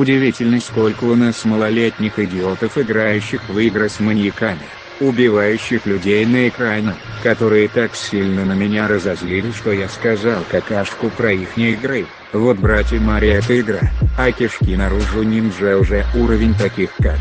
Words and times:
Удивительно, 0.00 0.58
сколько 0.60 1.04
у 1.04 1.14
нас 1.14 1.44
малолетних 1.44 2.18
идиотов, 2.18 2.78
играющих 2.78 3.46
в 3.50 3.58
игры 3.58 3.90
с 3.90 4.00
маньяками, 4.00 4.62
убивающих 4.98 5.84
людей 5.84 6.24
на 6.24 6.48
экране, 6.48 6.94
которые 7.22 7.68
так 7.68 7.94
сильно 7.94 8.46
на 8.46 8.54
меня 8.54 8.88
разозлили, 8.88 9.52
что 9.52 9.72
я 9.72 9.90
сказал 9.90 10.42
какашку 10.50 11.10
про 11.10 11.34
их 11.34 11.58
игры. 11.58 12.06
Вот 12.32 12.56
братья 12.56 12.98
Мария 12.98 13.40
это 13.40 13.60
игра, 13.60 13.80
а 14.16 14.32
кишки 14.32 14.74
наружу 14.74 15.22
ниндзя 15.22 15.76
уже 15.76 16.06
уровень 16.14 16.54
таких 16.54 16.96
как. 16.96 17.18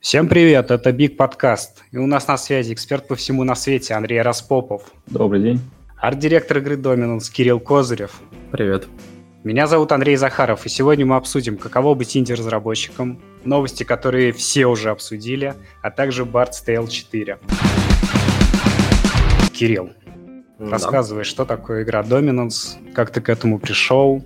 Всем 0.00 0.28
привет, 0.28 0.70
это 0.70 0.92
Биг 0.92 1.16
Подкаст. 1.16 1.82
И 1.90 1.98
у 1.98 2.06
нас 2.06 2.28
на 2.28 2.38
связи 2.38 2.72
эксперт 2.72 3.08
по 3.08 3.16
всему 3.16 3.42
на 3.42 3.56
свете 3.56 3.94
Андрей 3.94 4.22
Распопов. 4.22 4.92
Добрый 5.08 5.42
день. 5.42 5.60
Арт-директор 5.96 6.58
игры 6.58 6.76
Dominance 6.76 7.32
Кирилл 7.32 7.58
Козырев. 7.58 8.20
Привет. 8.52 8.86
Меня 9.42 9.66
зовут 9.66 9.90
Андрей 9.90 10.14
Захаров, 10.14 10.64
и 10.66 10.68
сегодня 10.68 11.04
мы 11.04 11.16
обсудим, 11.16 11.58
каково 11.58 11.94
быть 11.94 12.16
инди-разработчиком, 12.16 13.20
новости, 13.44 13.82
которые 13.82 14.32
все 14.32 14.66
уже 14.66 14.90
обсудили, 14.90 15.54
а 15.82 15.90
также 15.90 16.22
Bard's 16.22 16.64
Tale 16.64 16.88
4. 16.88 17.38
Кирилл, 19.52 19.90
да. 20.60 20.70
рассказывай, 20.70 21.24
что 21.24 21.44
такое 21.44 21.82
игра 21.82 22.02
Dominance, 22.02 22.92
как 22.94 23.10
ты 23.10 23.20
к 23.20 23.28
этому 23.28 23.58
пришел, 23.58 24.24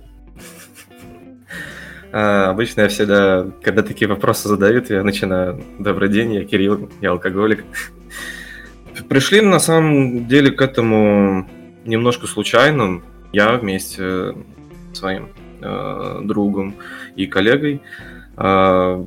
а, 2.13 2.51
обычно 2.51 2.81
я 2.81 2.89
всегда, 2.89 3.47
когда 3.63 3.81
такие 3.81 4.07
вопросы 4.07 4.47
задают, 4.47 4.91
я 4.91 5.03
начинаю 5.03 5.63
«Добрый 5.79 6.09
день, 6.09 6.35
я 6.35 6.43
Кирилл, 6.45 6.91
я 7.01 7.09
алкоголик». 7.09 7.65
Пришли 9.09 9.41
на 9.41 9.57
самом 9.57 10.27
деле 10.27 10.51
к 10.51 10.61
этому 10.61 11.49
немножко 11.85 12.27
случайно. 12.27 13.01
Я 13.31 13.57
вместе 13.57 14.35
с 14.93 14.97
своим 14.99 15.29
э, 15.61 16.19
другом 16.23 16.75
и 17.15 17.25
коллегой 17.25 17.81
э, 18.37 19.05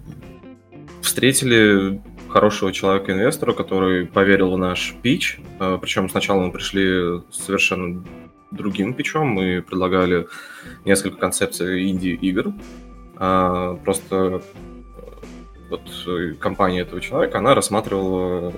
встретили 1.01 2.01
хорошего 2.29 2.73
человека-инвестора, 2.73 3.53
который 3.53 4.07
поверил 4.07 4.51
в 4.51 4.59
наш 4.59 4.97
пич. 5.01 5.39
Э, 5.61 5.79
причем 5.81 6.09
сначала 6.09 6.41
мы 6.41 6.51
пришли 6.51 7.23
совершенно 7.31 8.05
другим 8.51 8.95
пичом. 8.95 9.29
Мы 9.29 9.63
предлагали 9.63 10.27
несколько 10.85 11.19
концепций 11.19 11.89
инди-игр, 11.89 12.53
просто 13.17 14.13
э, 14.13 14.41
вот 15.71 15.81
э, 16.07 16.35
компания 16.39 16.81
этого 16.83 17.01
человека, 17.01 17.39
она 17.39 17.55
рассматривала 17.55 18.53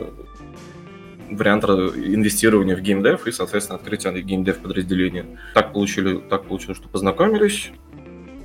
вариант 1.30 1.64
инвестирования 1.64 2.74
в 2.76 2.80
геймдев 2.80 3.26
и, 3.26 3.32
соответственно, 3.32 3.78
открытие 3.78 4.20
геймдев 4.22 4.58
подразделения. 4.58 5.26
Так, 5.54 5.72
получили, 5.72 6.18
так 6.18 6.44
получилось, 6.44 6.78
что 6.78 6.88
познакомились 6.88 7.70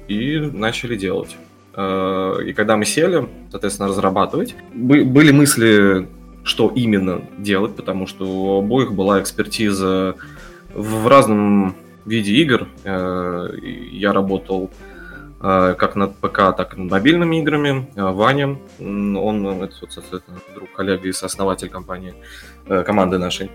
и 0.08 0.38
начали 0.40 0.96
делать. 0.96 1.36
А, 1.74 2.38
и 2.40 2.54
когда 2.54 2.78
мы 2.78 2.86
сели, 2.86 3.28
соответственно, 3.50 3.90
разрабатывать, 3.90 4.56
были 4.74 5.32
мысли, 5.32 6.08
что 6.44 6.70
именно 6.76 7.22
делать, 7.38 7.76
потому 7.76 8.06
что 8.06 8.26
у 8.28 8.60
обоих 8.60 8.94
была 8.94 9.22
экспертиза 9.22 10.16
в 10.74 11.08
разном 11.08 11.76
виде 12.06 12.34
игр. 12.34 12.68
Э, 12.84 13.50
я 13.92 14.12
работал 14.12 14.70
Э, 14.70 14.93
как 15.44 15.98
над 15.98 16.16
ПК, 16.16 16.56
так 16.56 16.74
и 16.74 16.80
над 16.80 16.90
мобильными 16.90 17.42
играми. 17.42 17.90
Э, 17.96 18.12
Ваня, 18.14 18.58
он, 18.80 19.46
это, 19.62 19.76
соответственно, 19.90 20.40
друг, 20.56 20.72
коллега 20.72 21.06
и 21.10 21.12
сооснователь 21.12 21.68
компании, 21.68 22.14
э, 22.68 22.84
команды 22.84 23.18
нашей. 23.18 23.52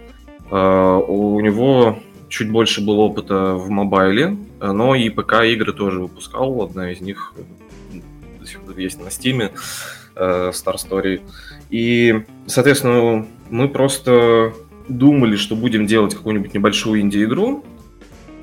У 0.50 1.41
него 1.41 1.98
чуть 2.28 2.50
больше 2.50 2.84
было 2.84 3.00
опыта 3.00 3.55
в 3.55 3.70
мобайле, 3.70 4.36
но 4.61 4.94
и 4.94 5.09
ПК-игры 5.09 5.72
тоже 5.72 6.00
выпускал. 6.00 6.62
Одна 6.62 6.92
из 6.92 7.00
них 7.00 7.33
до 8.39 8.47
сих 8.47 8.61
пор 8.61 8.77
есть 8.78 9.03
на 9.03 9.10
Стиме, 9.10 9.53
Star 10.15 10.76
Story. 10.76 11.22
И, 11.70 12.22
соответственно, 12.47 13.26
мы 13.49 13.69
просто 13.69 14.53
думали, 14.88 15.37
что 15.37 15.56
будем 15.56 15.87
делать 15.87 16.15
какую-нибудь 16.15 16.53
небольшую 16.53 17.00
инди-игру, 17.00 17.65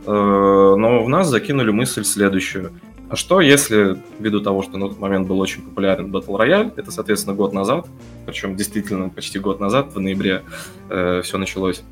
но 0.05 1.03
в 1.03 1.09
нас 1.09 1.27
закинули 1.27 1.71
мысль 1.71 2.03
следующую. 2.03 2.71
А 3.07 3.15
что, 3.15 3.39
если, 3.39 3.97
ввиду 4.19 4.41
того, 4.41 4.63
что 4.63 4.77
на 4.77 4.89
тот 4.89 4.99
момент 4.99 5.27
был 5.27 5.39
очень 5.39 5.61
популярен 5.61 6.11
Battle 6.11 6.39
Royale, 6.39 6.73
это, 6.75 6.91
соответственно, 6.91 7.35
год 7.35 7.53
назад, 7.53 7.87
причем 8.25 8.55
действительно 8.55 9.09
почти 9.09 9.37
год 9.37 9.59
назад, 9.59 9.93
в 9.93 9.99
ноябре, 9.99 10.41
э, 10.89 11.21
все 11.23 11.37
началось. 11.37 11.83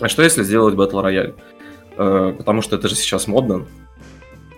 А 0.00 0.08
что, 0.08 0.22
если 0.22 0.42
сделать 0.42 0.74
Battle 0.74 1.04
Royale? 1.04 1.34
Э, 1.98 2.34
потому 2.36 2.62
что 2.62 2.76
это 2.76 2.88
же 2.88 2.94
сейчас 2.94 3.26
модно. 3.26 3.66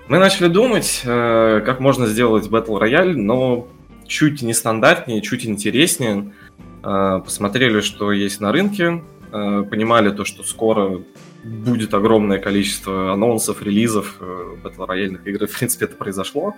Мы 0.06 0.18
начали 0.18 0.46
думать, 0.46 1.02
э, 1.04 1.62
как 1.64 1.80
можно 1.80 2.06
сделать 2.06 2.46
Battle 2.46 2.80
Royale, 2.80 3.14
но 3.14 3.66
чуть 4.06 4.42
нестандартнее, 4.42 5.20
чуть 5.20 5.46
интереснее. 5.46 6.32
Э, 6.84 7.20
посмотрели, 7.24 7.80
что 7.80 8.12
есть 8.12 8.40
на 8.40 8.52
рынке, 8.52 9.02
э, 9.32 9.64
понимали 9.68 10.10
то, 10.10 10.24
что 10.24 10.44
скоро 10.44 11.02
будет 11.42 11.94
огромное 11.94 12.38
количество 12.38 13.12
анонсов, 13.12 13.62
релизов 13.62 14.16
э, 14.20 14.56
рояльных 14.78 15.26
игр. 15.26 15.46
В 15.46 15.58
принципе, 15.58 15.86
это 15.86 15.96
произошло. 15.96 16.54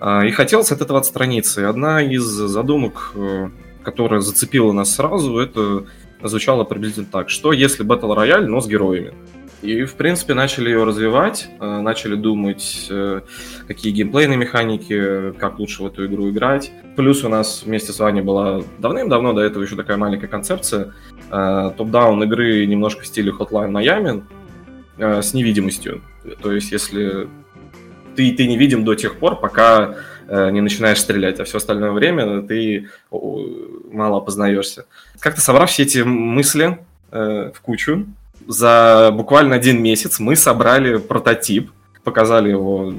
А, 0.00 0.24
и 0.24 0.30
хотелось 0.30 0.72
от 0.72 0.80
этого 0.80 0.98
отстраниться. 0.98 1.60
И 1.60 1.64
одна 1.64 2.02
из 2.02 2.22
задумок, 2.22 3.12
э, 3.14 3.50
которая 3.82 4.20
зацепила 4.20 4.72
нас 4.72 4.94
сразу, 4.94 5.38
это 5.38 5.86
звучало 6.22 6.64
приблизительно 6.64 7.06
так. 7.10 7.30
Что 7.30 7.52
если 7.52 7.82
батл 7.82 8.12
рояль, 8.12 8.46
но 8.46 8.60
с 8.60 8.68
героями? 8.68 9.14
И, 9.60 9.84
в 9.84 9.94
принципе, 9.94 10.34
начали 10.34 10.70
ее 10.70 10.84
развивать, 10.84 11.48
э, 11.58 11.80
начали 11.80 12.14
думать, 12.14 12.86
э, 12.90 13.22
какие 13.66 13.92
геймплейные 13.92 14.38
механики, 14.38 15.32
как 15.32 15.58
лучше 15.58 15.82
в 15.82 15.86
эту 15.86 16.06
игру 16.06 16.30
играть. 16.30 16.70
Плюс 16.96 17.24
у 17.24 17.28
нас 17.28 17.64
вместе 17.64 17.92
с 17.92 17.98
вами 17.98 18.20
была 18.20 18.62
давным-давно 18.78 19.32
до 19.32 19.42
этого 19.42 19.64
еще 19.64 19.74
такая 19.74 19.96
маленькая 19.96 20.28
концепция 20.28 20.94
э, 21.30 21.72
топ-даун 21.76 22.22
игры 22.22 22.66
немножко 22.66 23.02
в 23.02 23.06
стиле 23.06 23.32
Hotline 23.32 23.72
Miami 23.72 24.22
с 24.98 25.32
невидимостью. 25.32 26.02
То 26.42 26.50
есть, 26.50 26.72
если 26.72 27.28
ты, 28.16 28.32
ты 28.32 28.48
не 28.48 28.58
видим 28.58 28.84
до 28.84 28.96
тех 28.96 29.16
пор, 29.16 29.38
пока 29.38 29.94
не 30.28 30.60
начинаешь 30.60 31.00
стрелять, 31.00 31.38
а 31.38 31.44
все 31.44 31.58
остальное 31.58 31.92
время 31.92 32.42
ты 32.42 32.88
мало 33.12 34.18
опознаешься. 34.18 34.86
Как-то 35.20 35.40
собрав 35.40 35.70
все 35.70 35.84
эти 35.84 36.00
мысли 36.00 36.78
в 37.12 37.54
кучу, 37.62 38.06
за 38.48 39.10
буквально 39.12 39.54
один 39.54 39.82
месяц 39.82 40.18
мы 40.18 40.34
собрали 40.34 40.96
прототип, 40.96 41.70
показали 42.02 42.48
его 42.48 42.92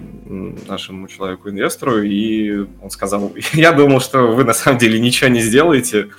нашему 0.67 1.07
человеку-инвестору, 1.07 2.03
и 2.03 2.67
он 2.81 2.91
сказал, 2.91 3.33
я 3.53 3.71
думал, 3.71 3.99
что 3.99 4.27
вы 4.27 4.43
на 4.43 4.53
самом 4.53 4.77
деле 4.77 4.99
ничего 4.99 5.29
не 5.29 5.41
сделаете, 5.41 6.09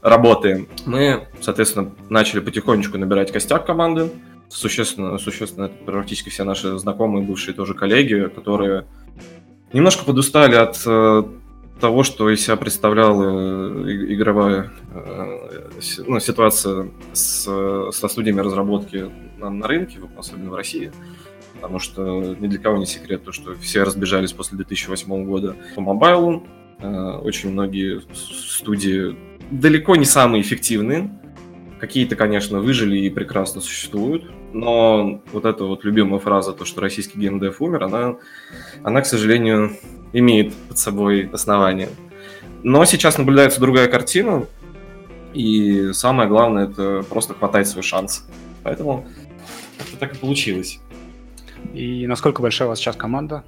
работаем. 0.00 0.68
Мы, 0.86 1.26
соответственно, 1.40 1.90
начали 2.08 2.38
потихонечку 2.38 2.96
набирать 2.96 3.32
костяк 3.32 3.66
команды, 3.66 4.10
существенно, 4.48 5.18
существенно, 5.18 5.68
практически 5.84 6.28
все 6.28 6.44
наши 6.44 6.78
знакомые, 6.78 7.24
бывшие 7.24 7.52
тоже 7.52 7.74
коллеги, 7.74 8.30
которые 8.32 8.86
немножко 9.72 10.04
подустали 10.04 10.54
от 10.54 10.80
э, 10.86 11.24
того, 11.80 12.02
что 12.02 12.30
из 12.30 12.42
себя 12.42 12.56
представляла 12.56 13.82
игровая 14.12 14.72
э, 14.94 15.70
ну, 16.06 16.20
ситуация 16.20 16.90
с, 17.12 17.90
со 17.92 18.08
студиями 18.08 18.40
разработки 18.40 19.10
на, 19.36 19.50
на 19.50 19.66
рынке, 19.66 19.98
особенно 20.16 20.50
в 20.50 20.54
России. 20.54 20.92
Потому 21.54 21.78
что 21.78 22.36
ни 22.38 22.46
для 22.48 22.58
кого 22.58 22.78
не 22.78 22.86
секрет 22.86 23.24
то, 23.24 23.32
что 23.32 23.54
все 23.56 23.82
разбежались 23.82 24.32
после 24.32 24.56
2008 24.56 25.24
года 25.24 25.56
по 25.74 25.80
мобайлу. 25.80 26.46
Э, 26.78 27.18
очень 27.22 27.50
многие 27.50 28.00
студии 28.14 29.16
далеко 29.50 29.96
не 29.96 30.04
самые 30.04 30.42
эффективные. 30.42 31.10
Какие-то, 31.78 32.16
конечно, 32.16 32.60
выжили 32.60 32.98
и 32.98 33.10
прекрасно 33.10 33.60
существуют. 33.60 34.30
Но 34.52 35.22
вот 35.32 35.44
эта 35.44 35.64
вот 35.64 35.84
любимая 35.84 36.18
фраза, 36.18 36.52
то, 36.52 36.64
что 36.64 36.80
российский 36.80 37.18
геймдев 37.18 37.60
умер, 37.60 37.84
она, 37.84 38.16
она, 38.82 39.02
к 39.02 39.06
сожалению, 39.06 39.76
имеет 40.12 40.54
под 40.54 40.78
собой 40.78 41.28
основание. 41.32 41.88
Но 42.62 42.84
сейчас 42.84 43.18
наблюдается 43.18 43.60
другая 43.60 43.88
картина, 43.88 44.46
и 45.34 45.92
самое 45.92 46.28
главное 46.28 46.68
это 46.68 47.04
просто 47.08 47.34
хватать 47.34 47.68
свой 47.68 47.82
шанс. 47.82 48.26
Поэтому 48.62 49.06
это 49.78 49.98
так 49.98 50.14
и 50.14 50.18
получилось. 50.18 50.80
И 51.74 52.06
насколько 52.06 52.42
большая 52.42 52.66
у 52.66 52.70
вас 52.70 52.78
сейчас 52.78 52.96
команда? 52.96 53.44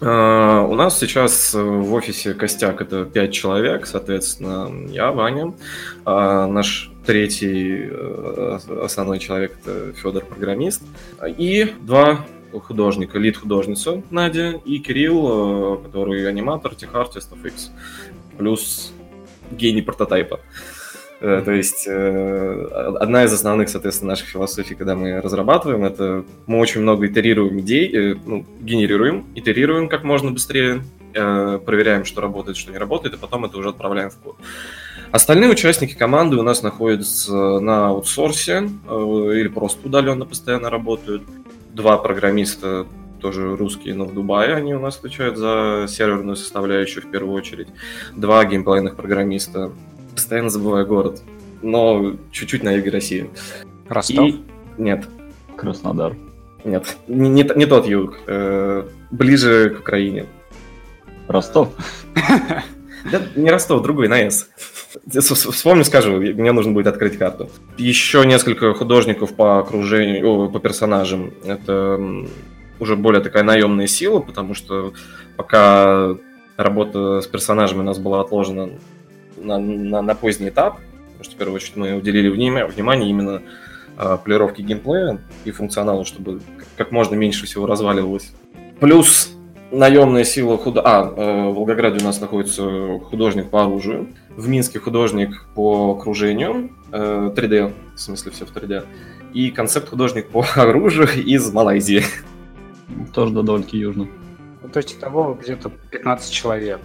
Uh, 0.00 0.66
у 0.66 0.74
нас 0.74 0.98
сейчас 0.98 1.54
в 1.54 1.94
офисе 1.94 2.34
костяк 2.34 2.80
это 2.80 3.04
5 3.04 3.32
человек, 3.32 3.86
соответственно, 3.86 4.88
я, 4.88 5.12
Ваня, 5.12 5.54
uh, 6.04 6.46
наш 6.46 6.90
третий 7.06 7.86
uh, 7.86 8.84
основной 8.84 9.20
человек 9.20 9.56
это 9.62 9.92
Федор, 9.92 10.24
программист, 10.24 10.82
и 11.24 11.72
два 11.80 12.26
художника, 12.60 13.18
лид-художница 13.18 14.02
Надя 14.10 14.60
и 14.64 14.78
Кирилл, 14.78 15.78
э, 15.78 15.82
который 15.84 16.28
аниматор, 16.28 16.74
техартист 16.74 17.32
FX, 17.32 17.70
плюс 18.38 18.92
гений 19.50 19.82
прототайпа. 19.82 20.40
Э, 21.20 21.42
то 21.44 21.52
есть 21.52 21.86
э, 21.86 22.96
одна 23.00 23.24
из 23.24 23.32
основных, 23.32 23.68
соответственно, 23.68 24.10
наших 24.10 24.28
философий, 24.28 24.74
когда 24.74 24.94
мы 24.94 25.20
разрабатываем, 25.20 25.84
это 25.84 26.24
мы 26.46 26.58
очень 26.58 26.80
много 26.80 27.06
итерируем 27.06 27.60
идей, 27.60 28.18
ну, 28.24 28.44
генерируем, 28.60 29.24
итерируем 29.34 29.88
как 29.88 30.04
можно 30.04 30.30
быстрее, 30.30 30.82
проверяем, 31.12 32.04
что 32.04 32.20
работает, 32.20 32.56
что 32.56 32.72
не 32.72 32.78
работает, 32.78 33.14
и 33.14 33.18
потом 33.18 33.44
это 33.44 33.56
уже 33.56 33.68
отправляем 33.68 34.10
в 34.10 34.16
код. 34.16 34.36
Остальные 35.12 35.48
участники 35.48 35.94
команды 35.94 36.36
у 36.36 36.42
нас 36.42 36.64
находятся 36.64 37.60
на 37.60 37.86
аутсорсе 37.86 38.68
или 38.88 39.46
просто 39.46 39.86
удаленно 39.86 40.26
постоянно 40.26 40.70
работают. 40.70 41.22
Два 41.74 41.98
программиста 41.98 42.86
тоже 43.20 43.56
русские, 43.56 43.94
но 43.94 44.04
в 44.04 44.14
Дубае 44.14 44.54
они 44.54 44.74
у 44.74 44.80
нас 44.80 44.96
отвечают 44.96 45.36
за 45.36 45.86
серверную 45.88 46.36
составляющую 46.36 47.02
в 47.02 47.10
первую 47.10 47.34
очередь. 47.34 47.68
Два 48.14 48.44
геймплейных 48.44 48.96
программиста 48.96 49.72
Постоянно 50.14 50.48
забываю 50.48 50.86
город. 50.86 51.22
Но 51.62 52.14
чуть-чуть 52.30 52.62
на 52.62 52.72
юге 52.72 52.90
России. 52.90 53.30
Ростов? 53.88 54.28
И... 54.28 54.44
Нет. 54.78 55.06
Краснодар. 55.56 56.16
Нет, 56.64 56.96
не, 57.08 57.28
не, 57.28 57.42
не 57.56 57.66
тот 57.66 57.86
юг. 57.86 58.18
Э, 58.26 58.88
ближе 59.10 59.70
к 59.70 59.80
Украине. 59.80 60.26
Ростов? 61.28 61.70
Да, 63.12 63.20
не 63.36 63.50
Ростов, 63.50 63.82
другой, 63.82 64.08
на 64.08 64.18
С. 64.18 64.48
Вспомню, 65.20 65.84
скажу, 65.84 66.12
мне 66.12 66.52
нужно 66.52 66.72
будет 66.72 66.86
открыть 66.86 67.18
карту. 67.18 67.50
Еще 67.78 68.24
несколько 68.24 68.74
художников 68.74 69.34
по 69.34 69.58
окружению, 69.58 70.50
по 70.50 70.60
персонажам. 70.60 71.32
Это 71.44 72.26
уже 72.78 72.96
более 72.96 73.22
такая 73.22 73.42
наемная 73.42 73.86
сила, 73.86 74.20
потому 74.20 74.54
что 74.54 74.92
пока 75.36 76.16
работа 76.56 77.20
с 77.20 77.26
персонажами 77.26 77.80
у 77.80 77.84
нас 77.84 77.98
была 77.98 78.20
отложена 78.20 78.70
на, 79.36 79.58
на, 79.58 80.02
на 80.02 80.14
поздний 80.14 80.48
этап, 80.48 80.78
потому 81.06 81.24
что 81.24 81.34
в 81.34 81.38
первую 81.38 81.56
очередь 81.56 81.76
мы 81.76 81.94
уделили 81.94 82.28
внимание, 82.28 82.66
внимание 82.66 83.10
именно 83.10 83.42
э, 83.98 84.18
полировке 84.24 84.62
геймплея 84.62 85.18
и 85.44 85.50
функционалу, 85.50 86.04
чтобы 86.04 86.40
как 86.76 86.92
можно 86.92 87.14
меньше 87.14 87.46
всего 87.46 87.66
разваливалось. 87.66 88.32
Плюс 88.80 89.34
наемная 89.70 90.24
сила 90.24 90.56
худо... 90.56 90.82
А, 90.84 91.12
э, 91.16 91.50
в 91.50 91.54
Волгограде 91.54 92.00
у 92.00 92.04
нас 92.04 92.20
находится 92.20 92.98
художник 93.10 93.50
по 93.50 93.62
оружию, 93.64 94.08
в 94.36 94.48
Минске 94.48 94.78
художник 94.78 95.44
по 95.54 95.92
окружению, 95.92 96.70
э, 96.92 97.32
3D, 97.34 97.72
в 97.94 98.00
смысле 98.00 98.32
все 98.32 98.46
в 98.46 98.52
3D, 98.52 98.86
и 99.32 99.50
концепт 99.50 99.88
художник 99.88 100.28
по 100.28 100.44
оружию 100.56 101.08
из 101.24 101.52
Малайзии. 101.52 102.02
Тоже 103.12 103.32
до 103.32 103.42
дольки 103.42 103.76
южно. 103.76 104.08
То 104.72 104.78
есть 104.78 104.98
того 104.98 105.38
где-то 105.40 105.70
15 105.90 106.32
человек. 106.32 106.80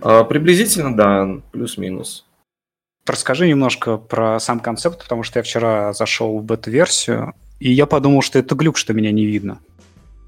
А, 0.00 0.24
приблизительно, 0.24 0.96
да, 0.96 1.40
плюс-минус. 1.52 2.24
Расскажи 3.06 3.48
немножко 3.48 3.96
про 3.96 4.38
сам 4.38 4.60
концепт, 4.60 5.02
потому 5.02 5.22
что 5.22 5.38
я 5.38 5.42
вчера 5.42 5.92
зашел 5.92 6.38
в 6.38 6.44
бета-версию, 6.44 7.34
и 7.58 7.72
я 7.72 7.86
подумал, 7.86 8.22
что 8.22 8.38
это 8.38 8.54
глюк, 8.54 8.76
что 8.76 8.94
меня 8.94 9.10
не 9.12 9.24
видно. 9.24 9.58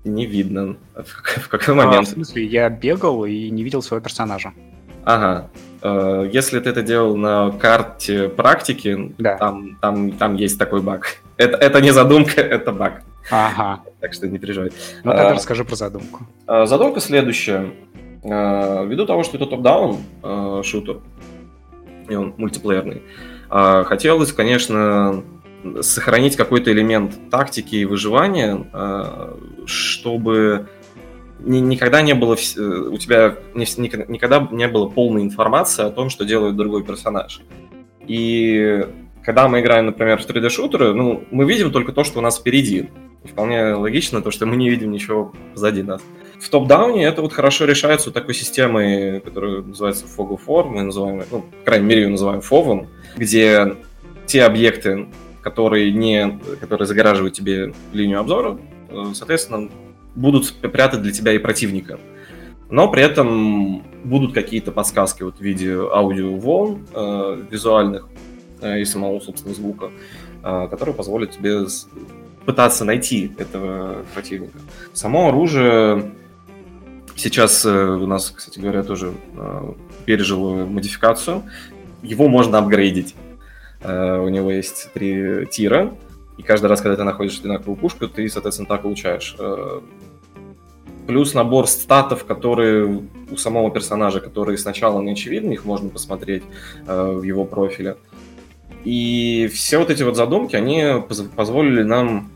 Не 0.04 0.26
видно. 0.26 0.76
В 0.94 1.48
какой 1.48 1.74
момент? 1.74 2.08
А, 2.08 2.10
в 2.10 2.14
смысле, 2.14 2.46
я 2.46 2.68
бегал 2.70 3.24
и 3.24 3.50
не 3.50 3.62
видел 3.62 3.82
своего 3.82 4.02
персонажа. 4.02 4.52
Ага. 5.04 5.48
Э, 5.82 6.28
если 6.32 6.60
ты 6.60 6.70
это 6.70 6.82
делал 6.82 7.16
на 7.16 7.50
карте 7.52 8.28
практики, 8.28 9.14
да. 9.18 9.36
там, 9.36 9.76
там, 9.80 10.12
там 10.12 10.34
есть 10.36 10.58
такой 10.58 10.82
баг. 10.82 11.16
Это, 11.36 11.56
это 11.56 11.80
не 11.80 11.92
задумка, 11.92 12.40
это 12.40 12.72
баг. 12.72 13.02
Ага. 13.30 13.80
Так 14.00 14.12
что 14.12 14.28
не 14.28 14.38
переживай. 14.38 14.72
Ну 15.04 15.12
тогда 15.12 15.30
а, 15.30 15.34
расскажи 15.34 15.64
про 15.64 15.76
задумку. 15.76 16.26
А, 16.46 16.66
задумка 16.66 17.00
следующая. 17.00 17.70
Э, 18.22 18.84
ввиду 18.86 19.06
того, 19.06 19.22
что 19.24 19.36
это 19.36 19.46
топ-даун 19.46 19.98
э, 20.22 20.62
шутер, 20.62 20.98
и 22.08 22.14
он 22.14 22.34
мультиплеерный, 22.36 23.02
э, 23.50 23.84
хотелось, 23.84 24.32
конечно, 24.32 25.24
сохранить 25.80 26.36
какой-то 26.36 26.70
элемент 26.70 27.30
тактики 27.30 27.76
и 27.76 27.84
выживания, 27.84 28.66
чтобы 29.66 30.68
никогда 31.44 32.02
не 32.02 32.14
было 32.14 32.32
у 32.34 32.98
тебя 32.98 33.36
никогда 33.54 34.48
не 34.50 34.68
было 34.68 34.88
полной 34.88 35.22
информации 35.22 35.84
о 35.84 35.90
том, 35.90 36.10
что 36.10 36.24
делает 36.24 36.56
другой 36.56 36.84
персонаж. 36.84 37.42
И 38.06 38.86
когда 39.24 39.48
мы 39.48 39.60
играем, 39.60 39.86
например, 39.86 40.20
в 40.20 40.28
3D-шутеры, 40.28 40.92
ну, 40.92 41.24
мы 41.30 41.44
видим 41.44 41.70
только 41.70 41.92
то, 41.92 42.04
что 42.04 42.18
у 42.18 42.22
нас 42.22 42.38
впереди. 42.38 42.88
И 43.22 43.28
вполне 43.28 43.74
логично 43.74 44.22
то, 44.22 44.30
что 44.30 44.46
мы 44.46 44.56
не 44.56 44.70
видим 44.70 44.90
ничего 44.90 45.32
позади 45.52 45.82
нас. 45.82 46.00
В 46.40 46.48
топ-дауне 46.48 47.04
это 47.04 47.20
вот 47.20 47.34
хорошо 47.34 47.66
решается 47.66 48.08
вот 48.08 48.14
такой 48.14 48.32
системой, 48.32 49.20
которая 49.20 49.60
называется 49.60 50.06
Fog 50.06 50.30
of 50.30 50.40
War, 50.46 50.64
мы 50.64 50.82
называем, 50.82 51.22
ну, 51.30 51.42
по 51.42 51.64
крайней 51.66 51.86
мере, 51.86 52.02
ее 52.02 52.08
называем 52.08 52.40
фовом, 52.40 52.88
где 53.16 53.76
те 54.24 54.44
объекты, 54.44 55.08
которые, 55.42 55.92
не, 55.92 56.40
которые 56.60 56.86
загораживают 56.86 57.34
тебе 57.34 57.74
линию 57.92 58.20
обзора, 58.20 58.58
э, 58.88 59.12
соответственно, 59.12 59.68
будут 60.14 60.52
прятать 60.54 61.02
для 61.02 61.12
тебя 61.12 61.32
и 61.32 61.38
противника. 61.38 61.98
Но 62.68 62.88
при 62.90 63.02
этом 63.02 63.82
будут 64.04 64.32
какие-то 64.32 64.72
подсказки 64.72 65.22
вот 65.22 65.38
в 65.38 65.40
виде 65.40 65.74
аудиоволн 65.74 66.86
э, 66.94 67.42
визуальных 67.50 68.08
э, 68.60 68.80
и 68.80 68.84
самого, 68.84 69.18
собственно, 69.20 69.54
звука, 69.54 69.90
э, 70.42 70.68
которые 70.70 70.94
позволят 70.94 71.32
тебе 71.32 71.66
пытаться 72.46 72.84
найти 72.84 73.32
этого 73.38 74.04
противника. 74.14 74.58
Само 74.92 75.28
оружие 75.28 76.12
Сейчас 77.20 77.66
э, 77.66 77.70
у 77.70 78.06
нас, 78.06 78.32
кстати 78.34 78.58
говоря, 78.58 78.82
тоже 78.82 79.12
э, 79.36 79.72
пережил 80.06 80.66
модификацию. 80.66 81.42
Его 82.02 82.28
можно 82.28 82.56
апгрейдить. 82.56 83.14
Э, 83.82 84.18
у 84.20 84.30
него 84.30 84.50
есть 84.50 84.90
три 84.94 85.46
тира, 85.50 85.94
и 86.40 86.42
каждый 86.42 86.68
раз, 86.68 86.80
когда 86.80 86.96
ты 86.96 87.04
находишь 87.04 87.38
одинаковую 87.38 87.76
пушку, 87.76 88.08
ты, 88.08 88.26
соответственно, 88.30 88.66
так 88.66 88.80
получаешь. 88.80 89.36
Плюс 91.06 91.34
набор 91.34 91.66
статов, 91.66 92.24
которые 92.24 93.02
у 93.30 93.36
самого 93.36 93.70
персонажа, 93.70 94.20
которые 94.20 94.56
сначала 94.56 95.02
не 95.02 95.12
очевидны, 95.12 95.52
их 95.52 95.66
можно 95.66 95.90
посмотреть 95.90 96.42
в 96.86 97.22
его 97.22 97.44
профиле. 97.44 97.98
И 98.84 99.50
все 99.52 99.76
вот 99.76 99.90
эти 99.90 100.02
вот 100.02 100.16
задумки, 100.16 100.56
они 100.56 101.02
позволили 101.36 101.82
нам 101.82 102.30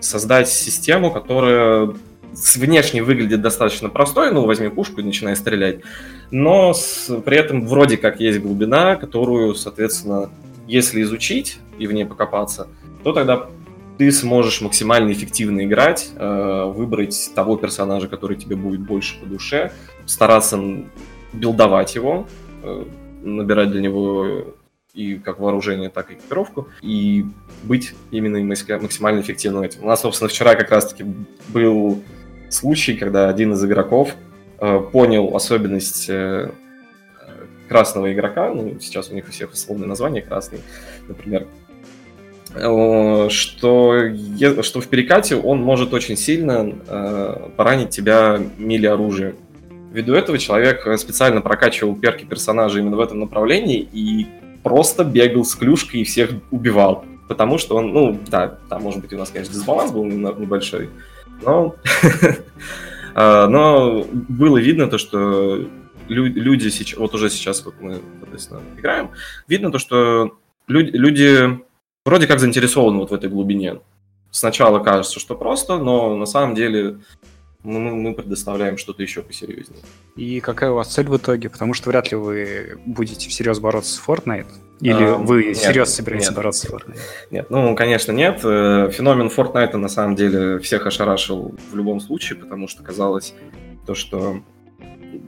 создать 0.00 0.48
систему, 0.48 1.10
которая 1.10 1.92
внешне 2.56 3.02
выглядит 3.02 3.42
достаточно 3.42 3.90
простой, 3.90 4.32
ну, 4.32 4.46
возьми 4.46 4.70
пушку 4.70 5.02
и 5.02 5.04
начинай 5.04 5.36
стрелять, 5.36 5.80
но 6.30 6.72
с, 6.72 7.14
при 7.26 7.36
этом 7.36 7.66
вроде 7.66 7.98
как 7.98 8.20
есть 8.20 8.40
глубина, 8.40 8.96
которую, 8.96 9.54
соответственно, 9.54 10.30
если 10.66 11.02
изучить 11.02 11.58
и 11.78 11.86
в 11.86 11.92
ней 11.92 12.06
покопаться, 12.06 12.68
то 13.02 13.12
тогда 13.12 13.48
ты 13.98 14.10
сможешь 14.10 14.60
максимально 14.60 15.12
эффективно 15.12 15.64
играть, 15.64 16.10
э, 16.16 16.72
выбрать 16.74 17.30
того 17.34 17.56
персонажа, 17.56 18.08
который 18.08 18.36
тебе 18.36 18.56
будет 18.56 18.80
больше 18.80 19.20
по 19.20 19.26
душе, 19.26 19.72
стараться 20.06 20.58
билдовать 21.32 21.94
его, 21.94 22.26
э, 22.62 22.84
набирать 23.22 23.70
для 23.70 23.80
него 23.80 24.54
и 24.94 25.16
как 25.16 25.38
вооружение, 25.38 25.88
так 25.88 26.10
и 26.10 26.14
экипировку, 26.14 26.68
и 26.82 27.24
быть 27.62 27.94
именно 28.10 28.42
максимально 28.80 29.20
эффективным 29.20 29.62
этим. 29.62 29.84
У 29.84 29.86
нас, 29.86 30.00
собственно, 30.00 30.28
вчера 30.28 30.54
как 30.54 30.70
раз-таки 30.70 31.04
был 31.48 32.02
случай, 32.50 32.94
когда 32.94 33.28
один 33.28 33.52
из 33.52 33.64
игроков 33.64 34.14
э, 34.58 34.80
понял 34.92 35.34
особенность 35.34 36.10
красного 37.72 38.12
игрока, 38.12 38.50
ну, 38.50 38.78
сейчас 38.80 39.10
у 39.10 39.14
них 39.14 39.26
у 39.28 39.30
всех 39.30 39.52
условное 39.52 39.88
название 39.88 40.20
красный, 40.20 40.60
например, 41.08 41.46
э, 42.54 43.28
что, 43.30 43.98
что 44.62 44.80
в 44.80 44.88
перекате 44.88 45.36
он 45.36 45.62
может 45.62 45.92
очень 45.94 46.16
сильно 46.16 46.72
э, 46.86 47.48
поранить 47.56 47.90
тебя 47.90 48.40
мили 48.58 48.86
оружием. 48.86 49.36
Ввиду 49.92 50.14
этого 50.14 50.38
человек 50.38 50.86
специально 50.98 51.40
прокачивал 51.40 51.94
перки 51.94 52.24
персонажа 52.24 52.78
именно 52.78 52.96
в 52.96 53.00
этом 53.00 53.20
направлении 53.20 53.86
и 53.92 54.26
просто 54.62 55.04
бегал 55.04 55.44
с 55.44 55.54
клюшкой 55.54 56.00
и 56.00 56.04
всех 56.04 56.30
убивал. 56.50 57.04
Потому 57.28 57.58
что 57.58 57.76
он, 57.76 57.92
ну, 57.92 58.18
да, 58.28 58.58
там, 58.68 58.82
может 58.82 59.00
быть, 59.00 59.12
у 59.12 59.18
нас, 59.18 59.30
конечно, 59.30 59.54
дисбаланс 59.54 59.92
был 59.92 60.04
небольшой, 60.04 60.90
но, 61.42 61.76
а, 63.14 63.46
но 63.48 64.04
было 64.12 64.58
видно 64.58 64.88
то, 64.88 64.98
что 64.98 65.66
люди 66.08 66.68
сейчас, 66.68 66.98
вот 66.98 67.14
уже 67.14 67.30
сейчас, 67.30 67.64
вот 67.64 67.74
мы, 67.80 68.00
играем, 68.76 69.10
видно 69.48 69.70
то, 69.70 69.78
что 69.78 70.36
люди 70.66 71.58
вроде 72.04 72.26
как 72.26 72.40
заинтересованы 72.40 72.98
вот 72.98 73.10
в 73.10 73.14
этой 73.14 73.30
глубине. 73.30 73.80
Сначала 74.30 74.78
кажется, 74.78 75.20
что 75.20 75.34
просто, 75.34 75.78
но 75.78 76.16
на 76.16 76.26
самом 76.26 76.54
деле 76.54 76.98
мы, 77.64 77.94
мы 77.94 78.14
предоставляем 78.14 78.76
что-то 78.76 79.02
еще 79.02 79.22
посерьезнее. 79.22 79.82
И 80.16 80.40
какая 80.40 80.70
у 80.70 80.74
вас 80.74 80.88
цель 80.88 81.06
в 81.06 81.16
итоге? 81.16 81.48
Потому 81.48 81.74
что 81.74 81.90
вряд 81.90 82.10
ли 82.10 82.16
вы 82.16 82.78
будете 82.86 83.28
всерьез 83.28 83.60
бороться 83.60 83.94
с 83.94 84.02
Fortnite. 84.04 84.46
Или 84.80 85.04
а, 85.04 85.14
вы 85.14 85.44
нет, 85.44 85.56
серьезно 85.56 85.94
собираетесь 85.94 86.28
нет. 86.28 86.36
бороться 86.36 86.66
с 86.66 86.70
Fortnite? 86.70 86.98
Нет, 87.30 87.50
ну, 87.50 87.76
конечно, 87.76 88.10
нет. 88.10 88.40
Э, 88.42 88.90
феномен 88.92 89.28
Fortnite 89.28 89.76
на 89.76 89.88
самом 89.88 90.16
деле 90.16 90.58
всех 90.58 90.86
ошарашил 90.86 91.54
в 91.70 91.76
любом 91.76 92.00
случае, 92.00 92.38
потому 92.38 92.66
что 92.66 92.82
казалось 92.82 93.34
то, 93.86 93.94
что 93.94 94.42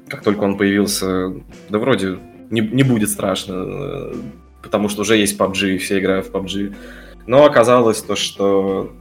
как 0.09 0.23
только 0.23 0.43
он 0.43 0.57
появился, 0.57 1.35
да 1.69 1.78
вроде 1.78 2.19
не, 2.50 2.61
не 2.61 2.83
будет 2.83 3.11
страшно. 3.11 4.12
Потому 4.64 4.88
что 4.88 5.02
уже 5.02 5.16
есть 5.16 5.38
PUBG, 5.38 5.75
и 5.75 5.78
все 5.78 6.00
играют 6.00 6.26
в 6.26 6.33
PUBG. 6.33 6.75
Но 7.26 7.44
оказалось 7.44 8.02
то, 8.02 8.16
что 8.16 8.92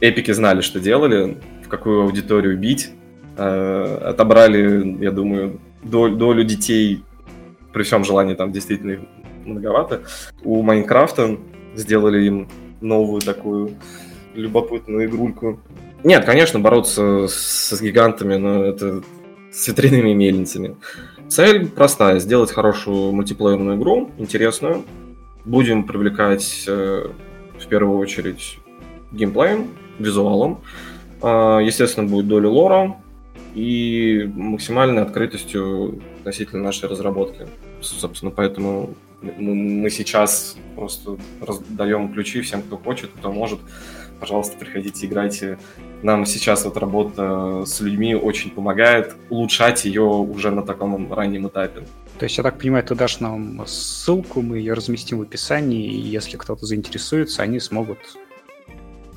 эпики 0.00 0.30
знали, 0.30 0.60
что 0.60 0.78
делали, 0.78 1.38
в 1.64 1.68
какую 1.68 2.02
аудиторию 2.02 2.56
бить. 2.56 2.90
Э, 3.36 4.10
отобрали, 4.10 5.02
я 5.02 5.10
думаю, 5.10 5.60
долю, 5.82 6.16
долю 6.16 6.44
детей 6.44 7.02
при 7.72 7.82
всем 7.82 8.04
желании 8.04 8.34
там 8.34 8.52
действительно 8.52 8.92
их 8.92 9.00
многовато. 9.44 10.02
У 10.44 10.62
Майнкрафта 10.62 11.36
сделали 11.74 12.24
им 12.24 12.48
новую 12.80 13.20
такую 13.20 13.72
любопытную 14.34 15.06
игрульку. 15.06 15.60
Нет, 16.04 16.24
конечно, 16.24 16.60
бороться 16.60 17.26
с, 17.28 17.70
с 17.70 17.80
гигантами, 17.80 18.36
но 18.36 18.64
это 18.64 19.02
с 19.52 19.68
ветряными 19.68 20.12
мельницами. 20.12 20.76
Цель 21.28 21.68
простая, 21.68 22.18
сделать 22.20 22.52
хорошую 22.52 23.12
мультиплеерную 23.12 23.76
игру, 23.76 24.10
интересную. 24.16 24.84
Будем 25.44 25.84
привлекать 25.84 26.64
э, 26.68 27.08
в 27.58 27.66
первую 27.66 27.98
очередь 27.98 28.58
геймплеем, 29.12 29.68
визуалом. 29.98 30.60
Э, 31.22 31.60
естественно, 31.62 32.08
будет 32.08 32.28
доля 32.28 32.48
лора 32.48 32.96
и 33.54 34.30
максимальной 34.34 35.02
открытостью 35.02 36.00
относительно 36.18 36.62
нашей 36.62 36.88
разработки. 36.88 37.46
Собственно, 37.80 38.30
поэтому 38.30 38.94
мы 39.38 39.90
сейчас 39.90 40.56
просто 40.74 41.16
раздаем 41.40 42.12
ключи 42.12 42.40
всем, 42.40 42.62
кто 42.62 42.76
хочет, 42.76 43.10
кто 43.10 43.32
может. 43.32 43.60
Пожалуйста, 44.20 44.56
приходите, 44.56 45.06
играйте. 45.06 45.58
Нам 46.02 46.24
сейчас 46.24 46.64
вот 46.64 46.76
работа 46.76 47.64
с 47.66 47.80
людьми 47.80 48.14
очень 48.14 48.50
помогает 48.50 49.14
улучшать 49.28 49.84
ее 49.84 50.02
уже 50.02 50.50
на 50.50 50.62
таком 50.62 51.12
раннем 51.12 51.48
этапе. 51.48 51.82
То 52.18 52.24
есть, 52.24 52.38
я 52.38 52.42
так 52.42 52.58
понимаю, 52.58 52.82
ты 52.82 52.94
дашь 52.94 53.20
нам 53.20 53.66
ссылку, 53.66 54.40
мы 54.40 54.56
ее 54.58 54.72
разместим 54.72 55.18
в 55.18 55.22
описании, 55.22 55.86
и 55.86 55.98
если 55.98 56.38
кто-то 56.38 56.64
заинтересуется, 56.64 57.42
они 57.42 57.60
смогут 57.60 57.98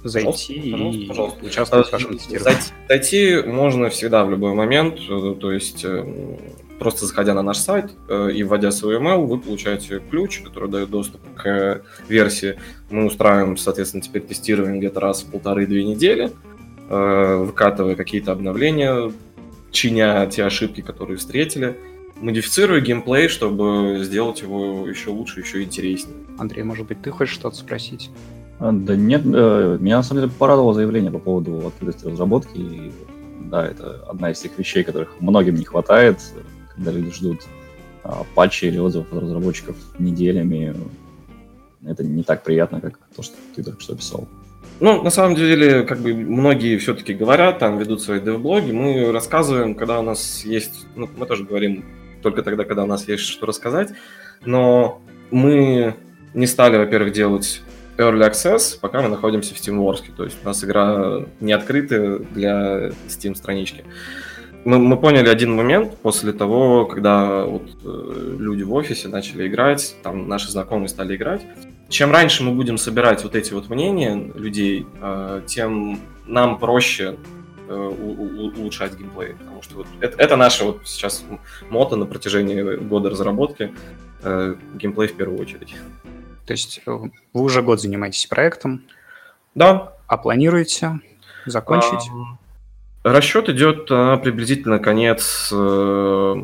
зайти 0.03 0.71
пожалуйста, 0.71 1.01
и 1.01 1.07
пожалуйста. 1.07 1.45
участвовать 1.45 1.87
в 1.87 1.91
вашем 1.91 2.17
тестировании. 2.17 2.59
Зайти 2.87 3.41
можно 3.45 3.89
всегда 3.89 4.25
в 4.25 4.31
любой 4.31 4.53
момент, 4.53 4.99
э, 5.09 5.35
то 5.39 5.51
есть 5.51 5.83
э, 5.83 6.37
просто 6.79 7.05
заходя 7.05 7.33
на 7.33 7.41
наш 7.41 7.57
сайт 7.57 7.91
э, 8.07 8.31
и 8.33 8.43
вводя 8.43 8.71
свой 8.71 8.97
email, 8.97 9.25
вы 9.25 9.39
получаете 9.39 10.01
ключ, 10.09 10.41
который 10.41 10.69
дает 10.69 10.89
доступ 10.89 11.21
к 11.35 11.81
версии. 12.07 12.59
Мы 12.89 13.05
устраиваем, 13.05 13.57
соответственно, 13.57 14.01
теперь 14.01 14.21
тестирование 14.21 14.79
где-то 14.79 14.99
раз 14.99 15.23
в 15.23 15.31
полторы-две 15.31 15.83
недели, 15.83 16.31
выкатывая 16.89 17.95
какие-то 17.95 18.31
обновления, 18.31 19.11
чиня 19.71 20.25
те 20.25 20.43
ошибки, 20.43 20.81
которые 20.81 21.17
встретили, 21.17 21.77
модифицируя 22.21 22.81
геймплей, 22.81 23.27
чтобы 23.27 23.99
сделать 24.01 24.41
его 24.41 24.87
еще 24.87 25.09
лучше, 25.09 25.41
еще 25.41 25.63
интереснее. 25.63 26.17
Андрей, 26.37 26.63
может 26.63 26.87
быть, 26.87 27.01
ты 27.01 27.11
хочешь 27.11 27.35
что-то 27.35 27.55
спросить? 27.57 28.09
А, 28.59 28.71
Да 28.71 28.95
нет, 28.95 29.21
э, 29.25 29.77
меня 29.79 29.97
на 29.97 30.03
самом 30.03 30.21
деле 30.21 30.33
порадовало 30.37 30.73
заявление 30.73 31.11
по 31.11 31.19
поводу 31.19 31.67
открытости 31.67 32.05
разработки. 32.05 32.57
И, 32.57 32.91
да, 33.49 33.65
это 33.65 34.03
одна 34.07 34.31
из 34.31 34.39
тех 34.39 34.57
вещей, 34.57 34.83
которых 34.83 35.19
многим 35.19 35.55
не 35.55 35.65
хватает, 35.65 36.19
когда 36.75 36.91
люди 36.91 37.11
ждут 37.11 37.41
а, 38.03 38.25
патчи 38.35 38.65
или 38.65 38.77
отзывов 38.77 39.11
от 39.13 39.23
разработчиков 39.23 39.75
неделями. 39.97 40.75
Это 41.85 42.03
не 42.03 42.23
так 42.23 42.43
приятно, 42.43 42.81
как 42.81 42.99
то, 43.15 43.23
что 43.23 43.35
ты 43.55 43.63
только 43.63 43.81
что 43.81 43.93
описал. 43.93 44.27
Ну, 44.81 45.01
на 45.01 45.09
самом 45.09 45.35
деле, 45.35 45.83
как 45.83 45.99
бы 45.99 46.13
многие 46.13 46.77
все-таки 46.77 47.13
говорят, 47.13 47.59
там 47.59 47.77
ведут 47.79 48.01
свои 48.01 48.19
дев-блоги, 48.19 48.71
мы 48.71 49.11
рассказываем, 49.11 49.75
когда 49.75 49.99
у 49.99 50.03
нас 50.03 50.43
есть, 50.45 50.85
ну, 50.95 51.09
мы 51.17 51.25
тоже 51.25 51.43
говорим 51.43 51.83
только 52.21 52.43
тогда, 52.43 52.63
когда 52.63 52.83
у 52.83 52.87
нас 52.87 53.07
есть 53.07 53.23
что 53.23 53.45
рассказать, 53.45 53.89
но 54.45 55.01
мы 55.31 55.95
не 56.33 56.47
стали, 56.47 56.77
во-первых, 56.77 57.13
делать 57.13 57.61
Early 57.99 58.31
Access, 58.31 58.79
пока 58.79 59.01
мы 59.01 59.09
находимся 59.09 59.53
в 59.53 59.57
Steamworks, 59.57 60.15
то 60.15 60.23
есть 60.23 60.37
у 60.41 60.45
нас 60.45 60.63
игра 60.63 61.25
не 61.41 61.51
открытая 61.51 62.19
для 62.19 62.91
Steam 63.09 63.35
странички. 63.35 63.83
Мы, 64.63 64.77
мы 64.77 64.97
поняли 64.97 65.27
один 65.27 65.53
момент 65.53 65.97
после 65.97 66.31
того, 66.31 66.85
когда 66.85 67.43
вот, 67.43 67.69
э, 67.83 68.35
люди 68.39 68.63
в 68.63 68.73
офисе 68.73 69.09
начали 69.09 69.47
играть, 69.47 69.95
там 70.01 70.27
наши 70.29 70.49
знакомые 70.49 70.87
стали 70.87 71.15
играть. 71.15 71.45
Чем 71.89 72.11
раньше 72.11 72.43
мы 72.43 72.53
будем 72.53 72.77
собирать 72.77 73.23
вот 73.23 73.35
эти 73.35 73.53
вот 73.53 73.69
мнения 73.69 74.31
людей, 74.35 74.85
э, 75.01 75.41
тем 75.45 75.99
нам 76.25 76.57
проще 76.57 77.17
э, 77.67 77.73
улучшать 77.73 78.97
геймплей. 78.97 79.33
Потому 79.33 79.61
что 79.61 79.75
вот 79.75 79.87
это, 79.99 80.17
это 80.17 80.35
наше 80.35 80.65
вот 80.65 80.81
сейчас 80.85 81.25
мото 81.69 81.95
на 81.95 82.05
протяжении 82.05 82.75
года 82.75 83.09
разработки. 83.09 83.73
Э, 84.23 84.55
геймплей 84.75 85.07
в 85.07 85.15
первую 85.15 85.39
очередь. 85.39 85.75
То 86.49 86.53
есть 86.53 86.81
э, 86.87 86.91
вы 86.91 87.41
уже 87.43 87.61
год 87.61 87.79
занимаетесь 87.79 88.25
проектом, 88.25 88.81
Да, 89.53 89.93
а 90.07 90.17
планируете 90.17 90.99
закончить? 91.45 92.09
Ам, 92.09 92.39
Расчет 93.03 93.49
идет 93.49 93.87
на 93.91 94.17
приблизительно 94.17 94.79
конец. 94.79 95.49
э, 95.51 96.43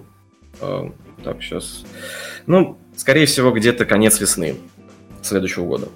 э, 0.62 0.90
Так, 1.24 1.42
сейчас. 1.42 1.86
Ну, 2.46 2.78
скорее 2.96 3.26
всего, 3.26 3.50
где-то 3.50 3.86
конец 3.86 4.20
весны 4.20 4.58
следующего 5.24 5.66
года. 5.66 5.88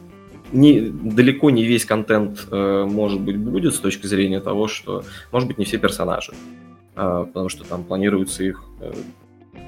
Не, 0.52 0.90
далеко 0.90 1.52
не 1.52 1.64
весь 1.64 1.86
контент, 1.86 2.48
э, 2.50 2.86
может 2.90 3.22
быть, 3.22 3.38
будет 3.38 3.76
с 3.76 3.80
точки 3.80 4.08
зрения 4.08 4.40
того, 4.40 4.68
что, 4.68 5.04
может 5.32 5.48
быть, 5.48 5.60
не 5.60 5.66
все 5.66 5.78
персонажи. 5.78 6.34
А, 6.96 7.26
потому 7.26 7.48
что 7.50 7.64
там 7.64 7.84
планируется 7.84 8.44
их 8.44 8.64
э, 8.82 8.92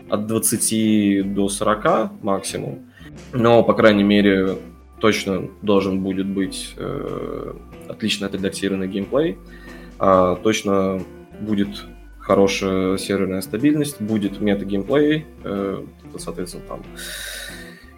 от 0.09 0.25
20 0.25 1.31
до 1.31 1.47
40 1.47 2.23
максимум. 2.23 2.90
Но, 3.33 3.63
по 3.63 3.73
крайней 3.73 4.03
мере, 4.03 4.57
точно 4.99 5.49
должен 5.61 6.01
будет 6.01 6.27
быть 6.27 6.73
э, 6.77 7.53
отлично 7.87 8.27
отредактированный 8.27 8.87
геймплей. 8.87 9.37
А, 9.99 10.35
точно 10.35 11.01
будет 11.39 11.85
хорошая 12.19 12.97
серверная 12.97 13.41
стабильность, 13.41 14.01
будет 14.01 14.39
мета-геймплей, 14.39 15.25
э, 15.43 15.85
соответственно, 16.17 16.63
там 16.67 16.83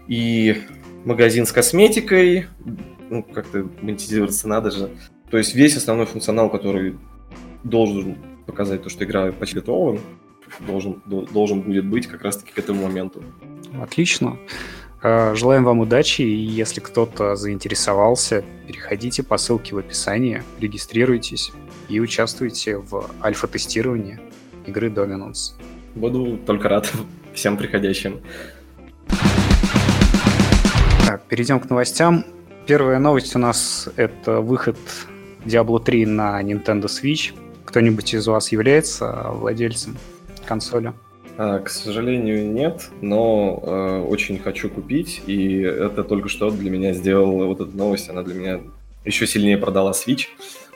и 0.07 0.57
магазин 1.05 1.45
с 1.45 1.51
косметикой, 1.51 2.47
ну, 3.09 3.23
как-то 3.23 3.69
монетизироваться 3.81 4.47
надо 4.47 4.71
же. 4.71 4.89
То 5.29 5.37
есть 5.37 5.55
весь 5.55 5.77
основной 5.77 6.05
функционал, 6.05 6.49
который 6.49 6.97
должен 7.63 8.17
показать 8.45 8.83
то, 8.83 8.89
что 8.89 9.03
игра 9.05 9.31
почти 9.31 9.55
готова, 9.55 9.99
должен, 10.67 11.01
до- 11.05 11.25
должен 11.25 11.61
будет 11.61 11.85
быть 11.85 12.07
как 12.07 12.23
раз-таки 12.23 12.51
к 12.51 12.59
этому 12.59 12.83
моменту. 12.83 13.23
Отлично. 13.81 14.37
Э, 15.03 15.35
Желаем 15.35 15.65
вам 15.65 15.81
удачи, 15.81 16.21
и 16.21 16.33
если 16.33 16.79
кто-то 16.79 17.35
заинтересовался, 17.35 18.43
переходите 18.67 19.21
по 19.21 19.37
ссылке 19.37 19.75
в 19.75 19.77
описании, 19.77 20.43
регистрируйтесь 20.61 21.51
и 21.89 21.99
участвуйте 21.99 22.77
в 22.77 23.09
альфа-тестировании 23.21 24.21
игры 24.65 24.87
Dominance. 24.87 25.55
Буду 25.93 26.37
только 26.37 26.69
рад 26.69 26.89
всем 27.33 27.57
приходящим. 27.57 28.21
Так, 31.05 31.23
перейдем 31.27 31.59
к 31.59 31.69
новостям. 31.69 32.25
Первая 32.65 32.97
новость 32.97 33.35
у 33.35 33.39
нас— 33.39 33.89
это 33.97 34.39
выход 34.39 34.77
Diablo 35.43 35.83
3 35.83 36.05
на 36.05 36.41
Nintendo 36.41 36.85
Switch. 36.85 37.33
Кто-нибудь 37.65 38.13
из 38.13 38.25
вас 38.25 38.53
является 38.53 39.27
владельцем 39.31 39.97
консоли? 40.45 40.93
А, 41.37 41.59
К 41.59 41.69
сожалению, 41.69 42.51
нет, 42.51 42.89
но 43.01 43.59
э, 43.63 44.01
очень 44.07 44.37
хочу 44.37 44.69
купить, 44.69 45.21
и 45.25 45.61
это 45.61 46.03
только 46.03 46.29
что 46.29 46.51
для 46.51 46.69
меня 46.69 46.93
сделала 46.93 47.45
вот 47.45 47.59
эта 47.59 47.75
новость, 47.75 48.09
она 48.09 48.21
для 48.21 48.35
меня 48.35 48.59
еще 49.03 49.25
сильнее 49.25 49.57
продала 49.57 49.91
Switch, 49.91 50.27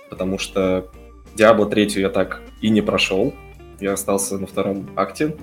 потому 0.10 0.40
что 0.40 0.88
Diablo 1.36 1.70
3 1.70 2.02
я 2.02 2.10
так 2.10 2.42
и 2.62 2.70
не 2.70 2.82
прошел, 2.82 3.36
я 3.80 3.94
остался 3.94 4.40
на 4.40 4.48
втором 4.48 4.90
акте, 4.96 5.36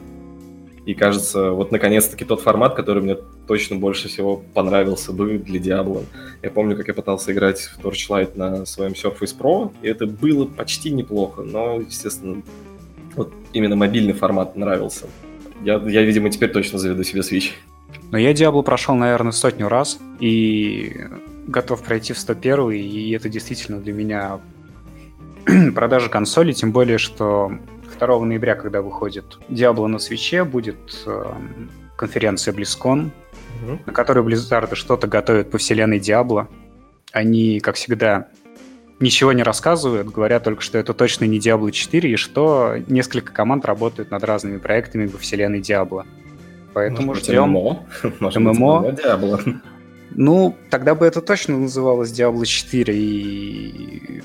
и 0.85 0.95
кажется, 0.95 1.53
вот 1.53 1.71
наконец-таки 1.71 2.25
тот 2.25 2.41
формат, 2.41 2.75
который 2.75 3.03
мне 3.03 3.17
точно 3.47 3.77
больше 3.77 4.09
всего 4.09 4.43
понравился 4.53 5.13
бы 5.13 5.39
для 5.39 5.61
Diablo. 5.61 6.05
Я 6.43 6.51
помню, 6.51 6.77
как 6.77 6.89
я 6.89 6.95
пытался 6.95 7.33
играть 7.33 7.61
в 7.61 7.79
Torchlight 7.79 8.33
на 8.37 8.67
своем 8.67 8.93
Surface 8.93 9.35
Pro, 9.39 9.73
и 9.81 9.89
это 9.89 10.07
было 10.07 10.45
почти 10.45 10.91
неплохо, 10.91 11.43
но, 11.43 11.81
естественно, 11.81 12.43
вот 13.17 13.33
именно 13.53 13.77
мобильный 13.77 14.13
формат 14.13 14.57
нравился. 14.57 15.07
Я, 15.63 15.81
я, 15.87 16.03
видимо, 16.03 16.31
теперь 16.31 16.51
точно 16.51 16.79
заведу 16.79 17.03
себе 17.05 17.21
Switch. 17.21 17.53
Но 18.11 18.19
я 18.19 18.33
Diablo 18.33 18.63
прошел, 18.63 18.95
наверное, 18.95 19.33
сотню 19.33 19.69
раз 19.69 19.99
и 20.21 21.07
готов 21.47 21.83
пройти 21.83 22.13
в 22.13 22.19
101, 22.19 22.71
и 22.73 23.11
это 23.13 23.29
действительно 23.29 23.81
для 23.81 23.93
меня 23.93 24.41
продажа 25.75 26.09
консоли, 26.09 26.53
тем 26.53 26.73
более, 26.73 26.99
что 26.99 27.53
2 27.99 28.21
ноября, 28.21 28.55
когда 28.55 28.83
выходит 28.83 29.39
Diablo 29.49 29.87
на 29.87 29.99
свече, 29.99 30.45
будет 30.45 31.03
э, 31.07 31.33
конференция 31.97 32.53
BlizzCon, 32.55 33.11
на 33.87 33.93
которой 33.93 34.25
Blizzard 34.25 34.75
что-то 34.75 35.07
готовят 35.07 35.51
по 35.51 35.59
вселенной 35.59 35.99
Diablo. 35.99 36.49
Они, 37.13 37.61
как 37.61 37.77
всегда, 37.77 38.29
ничего 39.01 39.33
не 39.33 39.43
рассказывают, 39.43 40.09
говорят 40.09 40.45
только, 40.45 40.63
что 40.63 40.79
это 40.79 40.95
точно 40.95 41.25
не 41.25 41.39
Diablo 41.39 41.71
4, 41.71 42.11
и 42.11 42.17
что 42.17 42.75
несколько 42.87 43.33
команд 43.33 43.65
работают 43.65 44.11
над 44.11 44.25
разными 44.25 44.59
проектами 44.59 45.07
по 45.07 45.19
вселенной 45.19 45.61
Diablo. 45.61 46.05
Поэтому 46.73 47.09
Может 47.09 47.25
быть, 47.25 47.31
ждем. 47.31 47.51
ММО? 47.51 47.87
Может 48.21 48.41
ММО? 48.41 48.81
быть, 48.81 48.99
Diablo. 49.01 49.57
Ну, 50.17 50.57
тогда 50.71 50.95
бы 50.95 51.07
это 51.07 51.21
точно 51.21 51.59
называлось 51.59 52.11
Diablo 52.11 52.45
4 52.45 52.95
и... 52.97 54.23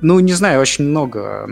Ну, 0.00 0.20
не 0.20 0.32
знаю, 0.32 0.60
очень 0.60 0.84
много 0.84 1.48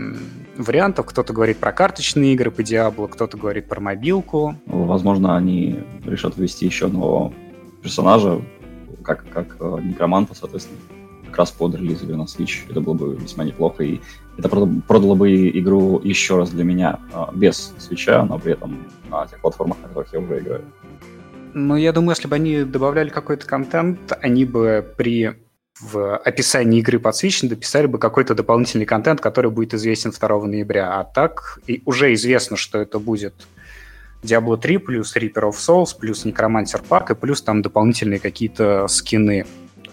вариантов. 0.57 1.05
Кто-то 1.05 1.33
говорит 1.33 1.57
про 1.57 1.71
карточные 1.73 2.33
игры 2.33 2.49
по 2.51 2.61
Diablo, 2.61 3.07
кто-то 3.09 3.37
говорит 3.37 3.67
про 3.67 3.81
мобилку. 3.81 4.55
Возможно, 4.65 5.35
они 5.35 5.79
решат 6.05 6.37
ввести 6.37 6.65
еще 6.65 6.85
одного 6.87 7.33
персонажа, 7.81 8.41
как, 9.03 9.25
как 9.29 9.57
э, 9.59 9.77
некроманта, 9.83 10.33
соответственно, 10.33 10.79
как 11.27 11.37
раз 11.37 11.51
под 11.51 11.75
релиз 11.75 12.01
игры 12.03 12.17
на 12.17 12.23
Switch. 12.23 12.69
Это 12.69 12.81
было 12.81 12.93
бы 12.93 13.15
весьма 13.15 13.43
неплохо, 13.43 13.83
и 13.83 13.99
это 14.37 14.49
продало, 14.49 15.15
бы 15.15 15.49
игру 15.49 15.99
еще 16.03 16.37
раз 16.37 16.49
для 16.49 16.63
меня 16.63 16.99
э, 17.13 17.25
без 17.35 17.73
Switch, 17.77 18.25
но 18.25 18.39
при 18.39 18.53
этом 18.53 18.87
на 19.09 19.25
тех 19.27 19.39
платформах, 19.39 19.77
на 19.81 19.87
которых 19.87 20.13
я 20.13 20.19
уже 20.19 20.39
играю. 20.39 20.63
Ну, 21.53 21.75
я 21.75 21.91
думаю, 21.91 22.11
если 22.11 22.27
бы 22.27 22.35
они 22.35 22.63
добавляли 22.63 23.09
какой-то 23.09 23.45
контент, 23.45 23.99
они 24.21 24.45
бы 24.45 24.85
при 24.97 25.35
в 25.79 26.17
описании 26.17 26.79
игры 26.79 26.99
под 26.99 27.15
Switch 27.15 27.47
дописали 27.47 27.85
бы 27.85 27.99
какой-то 27.99 28.33
дополнительный 28.33 28.85
контент, 28.85 29.21
который 29.21 29.51
будет 29.51 29.73
известен 29.73 30.11
2 30.11 30.45
ноября. 30.45 30.99
А 30.99 31.03
так 31.03 31.59
и 31.67 31.81
уже 31.85 32.13
известно, 32.13 32.57
что 32.57 32.79
это 32.79 32.99
будет 32.99 33.33
Diablo 34.23 34.57
3 34.57 34.77
плюс 34.79 35.15
Reaper 35.15 35.51
of 35.51 35.53
Souls 35.53 35.95
плюс 35.97 36.25
Necromancer 36.25 36.81
Pack 36.87 37.11
и 37.11 37.15
плюс 37.15 37.41
там 37.41 37.61
дополнительные 37.61 38.19
какие-то 38.19 38.87
скины 38.87 39.45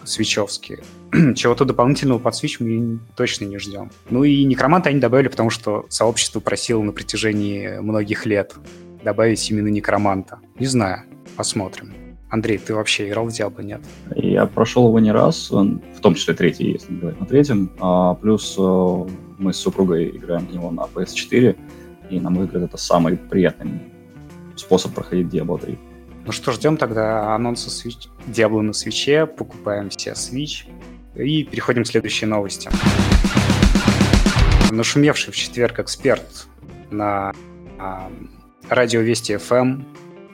свечевские. 0.05 0.83
Чего-то 1.35 1.65
дополнительного 1.65 2.19
под 2.19 2.35
Switch 2.35 2.57
мы 2.61 2.99
точно 3.17 3.45
не 3.45 3.59
ждем. 3.59 3.91
Ну 4.11 4.25
и 4.25 4.45
Некроманта 4.45 4.91
они 4.91 5.01
добавили, 5.01 5.29
потому 5.29 5.51
что 5.51 5.87
сообщество 5.89 6.41
просило 6.41 6.83
на 6.83 6.93
протяжении 6.93 7.79
многих 7.81 8.27
лет 8.27 8.55
добавить 9.03 9.51
именно 9.51 9.69
Некроманта. 9.69 10.39
Не 10.59 10.67
знаю, 10.67 11.03
посмотрим. 11.37 11.93
Андрей, 12.31 12.59
ты 12.59 12.75
вообще 12.75 13.09
играл 13.09 13.27
в 13.27 13.29
Diablo, 13.29 13.63
нет? 13.63 13.81
Я 14.17 14.47
прошел 14.47 14.89
его 14.89 14.99
не 14.99 15.13
раз, 15.13 15.51
в 15.51 16.01
том 16.01 16.15
числе 16.15 16.35
третий, 16.35 16.73
если 16.73 16.93
говорить 16.93 17.21
на 17.21 17.27
третьем. 17.27 17.71
А, 17.79 18.15
плюс 18.15 18.57
э, 18.59 19.07
мы 19.39 19.53
с 19.53 19.57
супругой 19.57 20.09
играем 20.09 20.47
в 20.47 20.53
него 20.53 20.73
на 20.73 20.81
PS4, 20.81 21.57
и, 22.11 22.21
на 22.21 22.31
мой 22.31 22.47
взгляд, 22.47 22.65
это 22.65 22.77
самый 22.77 23.17
приятный 23.17 23.81
способ 24.57 24.95
проходить 24.95 25.29
Diablo 25.29 25.61
3. 25.61 25.79
Ну 26.27 26.33
что, 26.33 26.53
ждем 26.53 26.79
тогда 26.79 27.35
анонса 27.35 27.69
Switch, 27.69 28.09
Diablo 28.27 28.63
на 28.63 28.73
свече, 28.73 29.27
покупаем 29.27 29.91
все 29.91 30.13
Switch 30.13 30.65
и 31.15 31.45
переходим 31.45 31.85
к 31.85 31.87
следующей 31.87 32.25
новости. 32.25 32.71
Нашумевший 34.71 35.35
в 35.35 35.37
четверг 35.37 35.81
эксперт 35.81 36.47
на 36.91 37.33
а, 37.79 38.11
радио 38.71 39.01
Вести 39.01 39.35
FM 39.35 39.85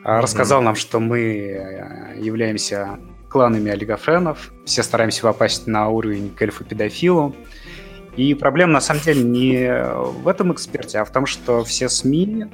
а, 0.04 0.22
рассказал 0.22 0.62
нам, 0.62 0.76
что 0.76 1.00
мы 1.00 1.20
э, 1.20 2.20
являемся 2.20 3.00
кланами 3.28 3.72
олигофренов, 3.72 4.52
все 4.64 4.84
стараемся 4.84 5.22
попасть 5.22 5.66
на 5.66 5.88
уровень 5.88 6.30
к 6.30 6.40
эльфу-педофилу. 6.40 7.34
И 8.16 8.34
проблема 8.34 8.74
на 8.74 8.80
самом 8.80 9.02
деле 9.02 9.22
не 9.22 9.84
в 10.22 10.28
этом 10.28 10.52
эксперте, 10.52 10.98
а 11.00 11.04
в 11.04 11.10
том, 11.10 11.26
что 11.26 11.64
все 11.64 11.88
СМИ 11.88 12.46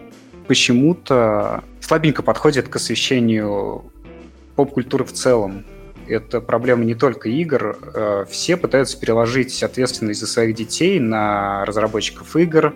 почему-то 0.46 1.64
слабенько 1.80 2.22
подходят 2.22 2.68
к 2.68 2.76
освещению 2.76 3.84
поп-культуры 4.54 5.04
в 5.04 5.12
целом. 5.12 5.64
Это 6.08 6.40
проблема 6.40 6.84
не 6.84 6.94
только 6.94 7.28
игр. 7.28 7.78
Э, 7.94 8.24
Все 8.30 8.56
пытаются 8.56 8.98
переложить 8.98 9.62
ответственность 9.62 10.20
за 10.20 10.26
своих 10.26 10.54
детей 10.54 11.00
на 11.00 11.64
разработчиков 11.64 12.36
игр, 12.36 12.74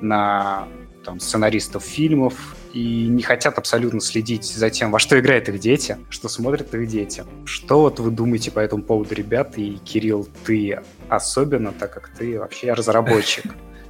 на 0.00 0.66
там, 1.04 1.20
сценаристов 1.20 1.84
фильмов, 1.84 2.56
и 2.72 3.06
не 3.08 3.22
хотят 3.22 3.58
абсолютно 3.58 4.00
следить 4.00 4.44
за 4.44 4.70
тем, 4.70 4.90
во 4.90 4.98
что 4.98 5.18
играют 5.18 5.48
их 5.48 5.58
дети, 5.58 5.96
что 6.10 6.28
смотрят 6.28 6.74
их 6.74 6.88
дети. 6.88 7.24
Что 7.44 7.82
вот 7.82 8.00
вы 8.00 8.10
думаете 8.10 8.50
по 8.50 8.60
этому 8.60 8.82
поводу, 8.82 9.14
ребят? 9.14 9.58
И, 9.58 9.78
Кирилл, 9.84 10.26
ты 10.44 10.80
особенно, 11.08 11.72
так 11.72 11.92
как 11.92 12.08
ты 12.08 12.38
вообще 12.38 12.72
разработчик. 12.72 13.44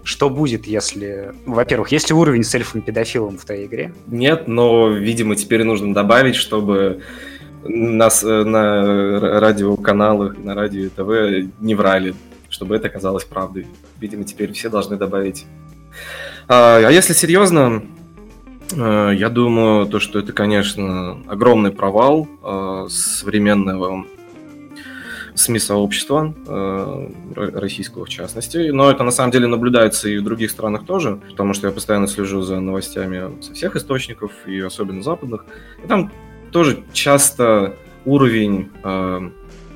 Что 0.05 0.29
будет, 0.31 0.67
если... 0.67 1.33
Во-первых, 1.47 1.93
есть 1.93 2.11
ли 2.11 2.15
уровень 2.15 2.43
с 2.43 2.55
эльфом-педофилом 2.55 3.39
в 3.39 3.45
твоей 3.45 3.67
игре? 3.67 3.93
Нет, 4.09 4.49
но, 4.49 4.89
видимо, 4.89 5.37
теперь 5.37 5.63
нужно 5.63 5.95
добавить, 5.95 6.35
чтобы 6.35 7.03
нас 7.65 8.25
э, 8.25 8.45
на 8.45 9.41
радиоканалах, 9.41 10.37
на 10.39 10.55
радио 10.55 10.89
ТВ 10.89 11.49
не 11.61 11.75
врали, 11.75 12.15
чтобы 12.49 12.77
это 12.77 12.89
оказалось 12.89 13.25
правдой. 13.25 13.67
Видимо, 14.01 14.25
теперь 14.25 14.53
все 14.53 14.69
должны 14.69 14.97
добавить. 14.97 15.47
А, 16.49 16.79
а 16.79 16.91
если 16.91 17.13
серьезно, 17.13 17.85
э, 18.73 19.13
я 19.15 19.29
думаю, 19.29 19.87
то, 19.87 20.01
что 20.01 20.19
это, 20.19 20.33
конечно, 20.33 21.23
огромный 21.29 21.71
провал 21.71 22.27
э, 22.43 22.87
современного 22.91 24.05
СМИ-сообщества, 25.35 26.35
э, 26.47 27.09
российского 27.55 28.05
в 28.05 28.09
частности. 28.09 28.71
Но 28.71 28.91
это 28.91 29.03
на 29.03 29.11
самом 29.11 29.31
деле 29.33 29.47
наблюдается 29.47 30.09
и 30.09 30.19
в 30.19 30.25
других 30.25 30.51
странах 30.51 30.85
тоже, 30.85 31.21
потому 31.31 31.55
что 31.55 31.67
я 31.69 31.73
постоянно 31.73 32.07
слежу 32.07 32.43
за 32.43 32.61
новостями 32.61 33.43
со 33.43 33.55
всех 33.55 33.77
источников, 33.77 34.33
и 34.47 34.61
особенно 34.61 35.03
западных. 35.03 35.45
И 35.83 35.87
там 35.87 36.13
тоже 36.51 36.85
часто 36.93 37.75
уровень 38.05 38.71
э, 38.85 39.31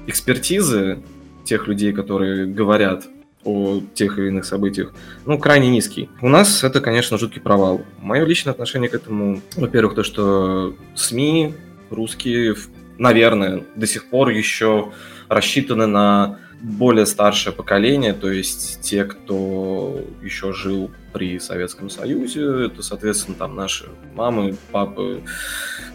экспертизы 0.07 0.99
тех 1.45 1.69
людей, 1.69 1.93
которые 1.93 2.47
говорят 2.47 3.05
о 3.45 3.81
тех 3.95 4.19
или 4.19 4.29
иных 4.29 4.45
событиях, 4.45 4.93
ну, 5.25 5.39
крайне 5.39 5.71
низкий. 5.71 6.11
У 6.21 6.29
нас 6.29 6.65
это, 6.65 6.81
конечно, 6.81 7.17
жуткий 7.17 7.41
провал. 7.41 7.83
Мое 8.01 8.25
личное 8.25 8.51
отношение 8.51 8.91
к 8.91 8.95
этому, 8.95 9.41
во-первых, 9.57 9.95
то, 9.95 10.03
что 10.03 10.75
СМИ 10.97 11.55
русские, 11.91 12.57
наверное, 12.99 13.63
до 13.77 13.87
сих 13.87 14.11
пор 14.11 14.31
еще 14.31 14.91
рассчитаны 15.29 15.87
на 15.87 16.39
более 16.61 17.07
старшее 17.07 17.53
поколение, 17.53 18.13
то 18.13 18.31
есть 18.31 18.81
те, 18.81 19.05
кто 19.05 20.01
еще 20.23 20.53
жил 20.53 20.91
при 21.13 21.39
Советском 21.39 21.91
Союзе, 21.91 22.67
это, 22.67 22.83
соответственно, 22.83 23.37
там 23.37 23.55
наши 23.55 23.89
мамы, 24.15 24.57
папы, 24.73 25.23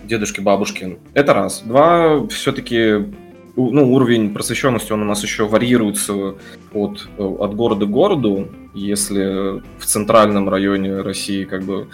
дедушки, 0.03 0.39
бабушки. 0.39 0.99
Это 1.13 1.33
раз. 1.33 1.61
Два, 1.61 2.27
все-таки 2.27 3.05
ну, 3.55 3.93
уровень 3.93 4.33
просвещенности, 4.33 4.93
он 4.93 5.01
у 5.01 5.05
нас 5.05 5.23
еще 5.23 5.47
варьируется 5.47 6.35
от, 6.73 7.07
от 7.17 7.55
города 7.55 7.85
к 7.85 7.89
городу. 7.89 8.49
Если 8.73 9.61
в 9.79 9.85
центральном 9.85 10.47
районе 10.47 11.01
России 11.01 11.43
как 11.43 11.63
бы 11.63 11.89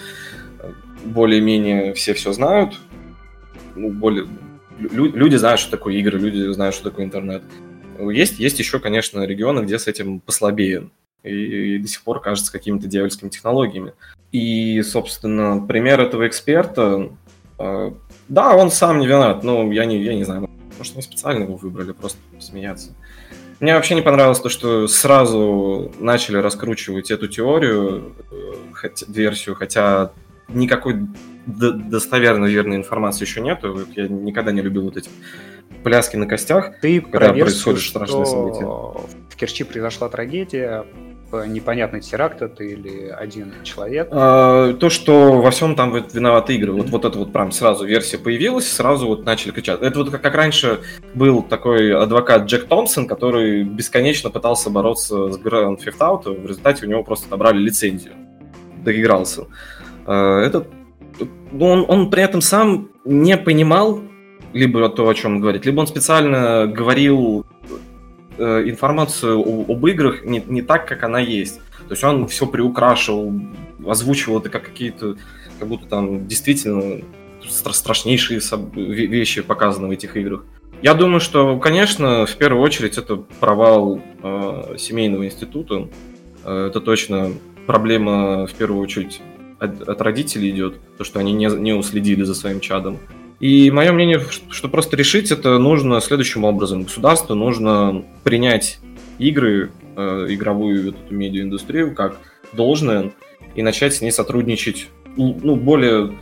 более-менее 1.06 1.94
все 1.94 2.14
все 2.14 2.32
знают, 2.34 2.76
ну, 3.76 3.92
более, 3.92 4.28
люди 4.80 5.36
знают, 5.36 5.60
что 5.60 5.72
такое 5.72 5.96
игры, 5.96 6.20
люди 6.20 6.52
знают, 6.52 6.76
что 6.76 6.90
такое 6.90 7.06
интернет. 7.06 7.44
Есть, 8.00 8.40
есть 8.40 8.60
еще, 8.60 8.80
конечно, 8.80 9.24
регионы, 9.26 9.62
где 9.62 9.80
с 9.80 9.88
этим 9.88 10.20
послабее. 10.20 10.90
И, 11.24 11.76
и 11.76 11.78
до 11.80 11.88
сих 11.88 12.04
пор 12.04 12.22
кажется 12.22 12.52
какими-то 12.52 12.88
дьявольскими 12.88 13.30
технологиями. 13.30 13.94
И, 14.32 14.82
собственно, 14.84 15.66
пример 15.66 16.00
этого 16.00 16.28
эксперта, 16.28 17.10
э, 17.58 17.92
да, 18.28 18.56
он 18.56 18.72
сам 18.72 19.00
не 19.00 19.08
виноват, 19.08 19.44
но 19.44 19.72
я 19.72 19.86
не, 19.86 20.02
я 20.04 20.14
не 20.14 20.24
знаю, 20.24 20.50
может, 20.78 20.94
они 20.94 21.02
специально 21.02 21.44
его 21.44 21.56
выбрали, 21.56 21.92
просто 21.92 22.20
смеяться. 22.40 22.92
Мне 23.60 23.74
вообще 23.74 23.96
не 23.96 24.02
понравилось 24.04 24.40
то, 24.40 24.50
что 24.50 24.88
сразу 24.88 25.92
начали 26.00 26.38
раскручивать 26.38 27.10
эту 27.10 27.28
теорию, 27.28 28.14
э, 28.32 28.54
хотя, 28.74 29.06
версию, 29.10 29.56
хотя 29.56 30.12
никакой 30.50 31.08
достоверно 31.46 32.46
верной 32.46 32.78
информации 32.78 33.26
еще 33.26 33.42
нету. 33.42 33.86
Я 33.96 34.08
никогда 34.08 34.52
не 34.52 34.62
любил 34.62 34.84
вот 34.84 34.98
эти 34.98 35.10
пляски 35.84 36.18
на 36.18 36.26
костях, 36.26 36.80
Ты 36.82 37.02
когда 37.02 37.34
происходит 37.34 37.82
страшное 37.82 38.26
событие. 38.26 38.66
В 38.66 39.36
Керчи 39.36 39.64
произошла 39.64 40.10
трагедия, 40.10 40.86
непонятный 41.32 42.02
теракт 42.02 42.42
это 42.42 42.64
или 42.64 43.08
один 43.08 43.54
человек? 43.64 44.08
А, 44.12 44.74
то, 44.74 44.90
что 44.90 45.42
во 45.42 45.52
всем 45.52 45.76
там 45.76 45.94
виноваты 45.94 46.56
игры. 46.56 46.72
Вот, 46.72 46.90
вот 46.90 47.06
это 47.06 47.18
вот 47.18 47.34
прям 47.34 47.52
сразу 47.52 47.86
версия 47.86 48.18
появилась, 48.18 48.72
сразу 48.72 49.08
вот 49.08 49.26
начали 49.26 49.52
кричать. 49.52 49.82
Это 49.82 50.00
вот 50.00 50.10
как, 50.10 50.22
как 50.22 50.36
раньше 50.36 50.80
был 51.14 51.44
такой 51.44 51.96
адвокат 51.96 52.46
Джек 52.46 52.68
Томпсон, 52.68 53.08
который 53.08 53.64
бесконечно 53.64 54.30
пытался 54.30 54.70
бороться 54.70 55.32
с 55.32 55.38
Grand 55.38 55.78
Theft 55.78 56.00
Auto, 56.00 56.42
в 56.42 56.46
результате 56.46 56.86
у 56.86 56.90
него 56.90 57.04
просто 57.04 57.28
отобрали 57.28 57.58
лицензию. 57.58 58.14
Доигрался. 58.84 59.46
А, 60.08 60.42
этот 60.42 60.68
ну, 61.52 61.66
он, 61.66 61.86
он 61.88 62.10
при 62.10 62.24
этом 62.24 62.42
сам 62.42 62.90
не 63.06 63.38
понимал 63.38 64.02
либо 64.54 64.90
то, 64.90 65.08
о 65.08 65.14
чем 65.14 65.36
он 65.36 65.42
говорит, 65.42 65.66
либо 65.66 65.82
он 65.82 65.88
специально 65.88 66.66
говорил 66.68 67.46
э, 68.38 68.64
информацию 68.66 69.40
об 69.40 69.86
играх 69.88 70.24
не, 70.24 70.44
не 70.46 70.62
так, 70.62 70.88
как 70.88 71.04
она 71.04 71.20
есть. 71.20 71.60
То 71.88 71.94
есть 71.94 72.04
он 72.04 72.28
все 72.28 72.48
приукрашивал, 72.48 73.34
озвучивал 73.86 74.40
это 74.40 74.50
как 74.50 74.64
какие-то, 74.64 75.16
как 75.60 75.68
будто 75.68 75.88
там 75.88 76.28
действительно 76.28 77.02
стра- 77.42 77.74
страшнейшие 77.74 78.42
вещи 78.74 79.42
показаны 79.42 79.88
в 79.88 79.92
этих 79.92 80.18
играх. 80.18 80.44
Я 80.82 80.94
думаю, 80.94 81.20
что, 81.20 81.58
конечно, 81.60 82.26
в 82.26 82.36
первую 82.36 82.62
очередь 82.62 82.98
это 82.98 83.16
провал 83.16 84.02
э, 84.22 84.76
семейного 84.78 85.26
института. 85.26 85.88
Э, 86.44 86.68
это 86.70 86.82
точно 86.82 87.32
проблема, 87.66 88.46
в 88.48 88.54
первую 88.54 88.82
очередь, 88.82 89.22
от, 89.60 89.82
от 89.88 90.02
родителей 90.02 90.50
идет, 90.50 90.76
то, 90.98 91.04
что 91.04 91.20
они 91.20 91.34
не, 91.34 91.46
не 91.46 91.74
уследили 91.74 92.24
за 92.24 92.36
своим 92.36 92.60
чадом. 92.60 93.00
И 93.40 93.70
мое 93.70 93.92
мнение, 93.92 94.20
что 94.50 94.68
просто 94.68 94.98
решить 94.98 95.32
это 95.32 95.60
нужно 95.60 96.02
следующим 96.02 96.44
образом. 96.44 96.84
Государству 96.84 97.36
нужно 97.36 98.04
принять 98.24 98.80
игры, 99.20 99.72
э, 99.96 100.28
игровую 100.30 100.90
эту 100.90 101.14
медиаиндустрию 101.14 101.94
как 101.94 102.18
должное 102.54 103.12
и 103.56 103.62
начать 103.62 103.94
с 103.94 104.02
ней 104.02 104.12
сотрудничать 104.12 104.88
ну, 105.18 105.56
более 105.56 106.18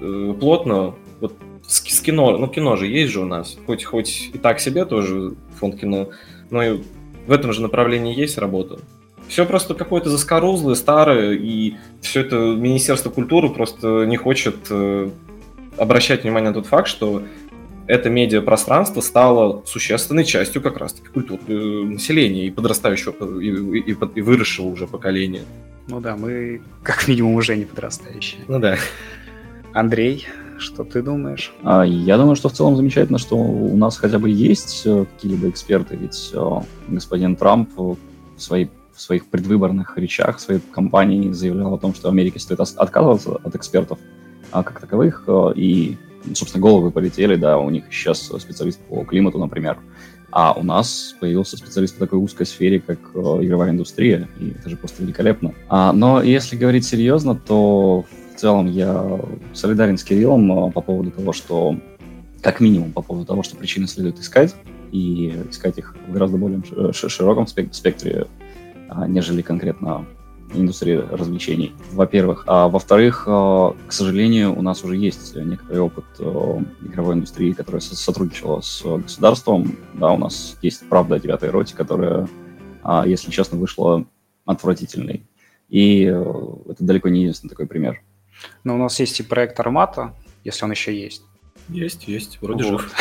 э, 0.00 0.34
плотно. 0.38 0.94
Вот 1.20 1.34
с, 1.66 1.82
с 1.82 2.00
кино, 2.00 2.36
ну 2.36 2.48
кино 2.48 2.76
же 2.76 2.86
есть 2.86 3.12
же 3.12 3.20
у 3.20 3.26
нас, 3.26 3.56
хоть, 3.66 3.84
хоть 3.84 4.30
и 4.32 4.38
так 4.38 4.60
себе 4.60 4.84
тоже 4.84 5.34
фонд 5.58 5.80
кино, 5.80 6.10
но 6.50 6.62
и 6.62 6.80
в 7.26 7.32
этом 7.32 7.52
же 7.52 7.62
направлении 7.62 8.18
есть 8.18 8.38
работа. 8.38 8.78
Все 9.28 9.44
просто 9.44 9.74
какое-то 9.74 10.08
заскорузлое, 10.10 10.74
старое, 10.74 11.32
и 11.32 11.74
все 12.00 12.20
это 12.20 12.36
Министерство 12.36 13.10
культуры 13.10 13.50
просто 13.50 14.04
не 14.04 14.16
хочет 14.16 14.56
э, 14.70 15.10
обращать 15.76 16.22
внимание 16.22 16.50
на 16.50 16.54
тот 16.54 16.66
факт, 16.66 16.88
что 16.88 17.22
это 17.86 18.10
медиапространство 18.10 19.00
стало 19.00 19.62
существенной 19.64 20.24
частью 20.24 20.62
как 20.62 20.76
раз-таки 20.78 21.08
культуры 21.08 21.42
э, 21.48 21.52
населения 21.84 22.46
и 22.46 22.50
подрастающего, 22.50 23.40
и, 23.40 23.48
и, 23.80 23.96
и 24.14 24.20
выросшего 24.22 24.66
уже 24.66 24.86
поколения. 24.86 25.42
Ну 25.88 26.00
да, 26.00 26.16
мы 26.16 26.62
как 26.82 27.06
минимум 27.08 27.34
уже 27.34 27.56
не 27.56 27.64
подрастающие. 27.64 28.42
Ну 28.48 28.58
да. 28.58 28.76
Андрей, 29.72 30.26
что 30.58 30.84
ты 30.84 31.02
думаешь? 31.02 31.52
А, 31.62 31.84
я 31.84 32.16
думаю, 32.16 32.34
что 32.34 32.48
в 32.48 32.52
целом 32.52 32.76
замечательно, 32.76 33.18
что 33.18 33.36
у 33.36 33.76
нас 33.76 33.96
хотя 33.96 34.18
бы 34.18 34.30
есть 34.30 34.82
э, 34.84 35.04
какие-либо 35.04 35.48
эксперты, 35.48 35.96
ведь 35.96 36.30
э, 36.32 36.50
господин 36.88 37.36
Трамп 37.36 37.70
в, 37.76 37.96
своей, 38.36 38.70
в 38.96 39.00
своих 39.00 39.26
предвыборных 39.26 39.96
речах 39.98 40.40
своей 40.40 40.60
кампании 40.72 41.30
заявлял 41.32 41.74
о 41.74 41.78
том, 41.78 41.94
что 41.94 42.08
Америке 42.08 42.40
стоит 42.40 42.60
отказываться 42.60 43.36
от 43.42 43.54
экспертов 43.54 43.98
а, 44.50 44.62
как 44.62 44.80
таковых, 44.80 45.24
э, 45.26 45.52
и, 45.56 45.96
собственно, 46.34 46.62
головы 46.62 46.90
полетели, 46.90 47.36
да, 47.36 47.58
у 47.58 47.68
них 47.70 47.84
сейчас 47.90 48.20
специалист 48.22 48.80
по 48.80 49.04
климату, 49.04 49.38
например, 49.38 49.78
а 50.30 50.52
у 50.52 50.62
нас 50.62 51.14
появился 51.20 51.56
специалист 51.56 51.94
по 51.94 52.00
такой 52.00 52.18
узкой 52.18 52.46
сфере, 52.46 52.80
как 52.80 52.98
игровая 53.14 53.70
индустрия, 53.70 54.28
и 54.38 54.50
это 54.50 54.68
же 54.68 54.76
просто 54.76 55.02
великолепно. 55.02 55.54
А, 55.68 55.92
но 55.92 56.22
если 56.22 56.56
говорить 56.56 56.84
серьезно, 56.84 57.34
то 57.34 58.04
в 58.34 58.38
целом 58.38 58.66
я 58.66 59.20
солидарен 59.54 59.98
с 59.98 60.04
Кириллом 60.04 60.52
а, 60.52 60.70
по 60.70 60.80
поводу 60.80 61.10
того, 61.10 61.32
что, 61.32 61.78
как 62.42 62.60
минимум, 62.60 62.92
по 62.92 63.02
поводу 63.02 63.26
того, 63.26 63.42
что 63.42 63.56
причины 63.56 63.86
следует 63.86 64.18
искать, 64.18 64.54
и 64.92 65.34
искать 65.50 65.78
их 65.78 65.96
в 66.08 66.12
гораздо 66.12 66.38
более 66.38 66.62
широком 66.92 67.46
спектре, 67.46 68.26
нежели 69.06 69.42
конкретно 69.42 70.06
индустрии 70.54 70.94
развлечений, 70.94 71.74
во-первых. 71.92 72.44
А 72.46 72.68
во-вторых, 72.68 73.24
а, 73.26 73.74
к 73.86 73.92
сожалению, 73.92 74.56
у 74.56 74.62
нас 74.62 74.84
уже 74.84 74.96
есть 74.96 75.34
некоторый 75.34 75.78
опыт 75.78 76.04
игровой 76.18 77.14
индустрии, 77.14 77.52
которая 77.52 77.80
сотрудничала 77.80 78.60
с 78.60 78.82
государством. 78.82 79.76
Да, 79.94 80.12
у 80.12 80.18
нас 80.18 80.56
есть 80.62 80.88
«Правда 80.88 81.16
о 81.16 81.18
девятой 81.18 81.50
роте», 81.50 81.74
которая, 81.74 82.28
если 83.04 83.30
честно, 83.30 83.58
вышла 83.58 84.06
отвратительной. 84.44 85.26
И 85.68 86.02
это 86.02 86.76
далеко 86.78 87.08
не 87.08 87.22
единственный 87.22 87.50
такой 87.50 87.66
пример. 87.66 88.00
Но 88.64 88.74
у 88.74 88.78
нас 88.78 88.98
есть 89.00 89.18
и 89.20 89.22
проект 89.22 89.58
Армата, 89.60 90.14
если 90.44 90.64
он 90.64 90.70
еще 90.70 90.96
есть. 90.96 91.22
Есть, 91.68 92.06
есть, 92.06 92.38
вроде 92.40 92.64
вот. 92.64 92.82
жив. 92.82 92.94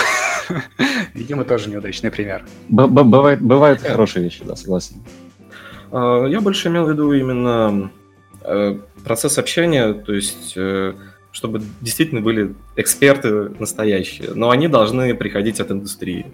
Видимо, 1.13 1.43
тоже 1.43 1.69
неудачный 1.69 2.09
пример. 2.09 2.45
Бывает, 2.69 3.41
бывают 3.41 3.81
хорошие 3.81 4.23
вещи, 4.23 4.43
да, 4.43 4.55
согласен. 4.55 5.03
А, 5.91 6.25
я 6.25 6.41
больше 6.41 6.69
имел 6.69 6.85
в 6.85 6.89
виду 6.89 7.13
именно 7.13 7.91
э, 8.41 8.77
процесс 9.03 9.37
общения, 9.37 9.93
то 9.93 10.13
есть 10.13 10.53
э, 10.55 10.93
чтобы 11.31 11.61
действительно 11.81 12.21
были 12.21 12.55
эксперты 12.77 13.49
настоящие, 13.59 14.31
но 14.33 14.49
они 14.51 14.67
должны 14.67 15.13
приходить 15.15 15.59
от 15.59 15.71
индустрии 15.71 16.25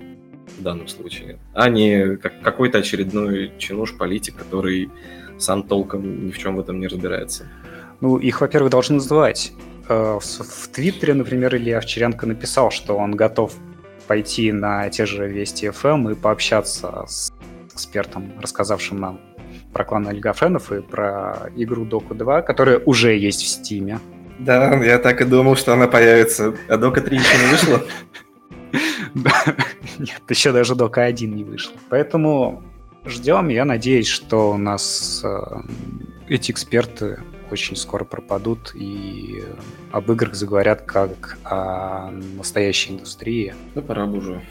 в 0.59 0.63
данном 0.63 0.87
случае, 0.87 1.39
а 1.53 1.69
не 1.69 2.17
как 2.17 2.41
какой-то 2.41 2.77
очередной 2.77 3.51
чинуш 3.57 3.97
политик, 3.97 4.35
который 4.35 4.89
сам 5.39 5.63
толком 5.63 6.27
ни 6.27 6.31
в 6.31 6.37
чем 6.37 6.55
в 6.55 6.59
этом 6.59 6.79
не 6.79 6.87
разбирается. 6.87 7.47
Ну, 7.99 8.17
их, 8.17 8.41
во-первых, 8.41 8.71
должны 8.71 8.95
называть. 8.95 9.53
Э, 9.89 10.19
в 10.21 10.67
Твиттере, 10.69 11.13
например, 11.13 11.55
Илья 11.55 11.79
Овчаренко 11.79 12.27
написал, 12.27 12.71
что 12.71 12.95
он 12.95 13.15
готов 13.15 13.53
пойти 14.07 14.51
на 14.51 14.89
те 14.89 15.05
же 15.05 15.27
Вести 15.27 15.69
ФМ 15.69 16.09
и 16.09 16.15
пообщаться 16.15 17.05
с 17.07 17.31
экспертом, 17.73 18.33
рассказавшим 18.41 18.99
нам 18.99 19.19
про 19.73 19.83
клан 19.83 20.07
Олигофренов 20.07 20.71
и 20.71 20.81
про 20.81 21.49
игру 21.55 21.85
Доку 21.85 22.15
2, 22.15 22.41
которая 22.41 22.79
уже 22.79 23.17
есть 23.17 23.41
в 23.43 23.47
Стиме. 23.47 23.99
Да, 24.39 24.75
я 24.83 24.97
так 24.97 25.21
и 25.21 25.25
думал, 25.25 25.55
что 25.55 25.73
она 25.73 25.87
появится. 25.87 26.55
А 26.67 26.77
Дока 26.77 27.01
3 27.01 27.17
еще 27.17 27.37
не 27.37 27.51
вышла? 27.51 27.81
Нет, 29.99 30.21
еще 30.29 30.51
даже 30.51 30.75
Дока 30.75 31.03
1 31.03 31.35
не 31.35 31.43
вышла. 31.43 31.73
Поэтому 31.89 32.63
ждем. 33.05 33.49
Я 33.49 33.65
надеюсь, 33.65 34.07
что 34.07 34.51
у 34.51 34.57
нас 34.57 35.21
э, 35.23 35.39
эти 36.27 36.51
эксперты 36.51 37.19
очень 37.51 37.75
скоро 37.75 38.03
пропадут 38.03 38.71
и 38.73 39.43
об 39.91 40.11
играх 40.11 40.35
заговорят 40.35 40.83
как 40.83 41.37
о 41.43 42.11
настоящей 42.11 42.93
индустрии. 42.93 43.53
Да 43.75 43.81
пора 43.81 44.05
бы 44.05 44.19
уже. 44.19 44.41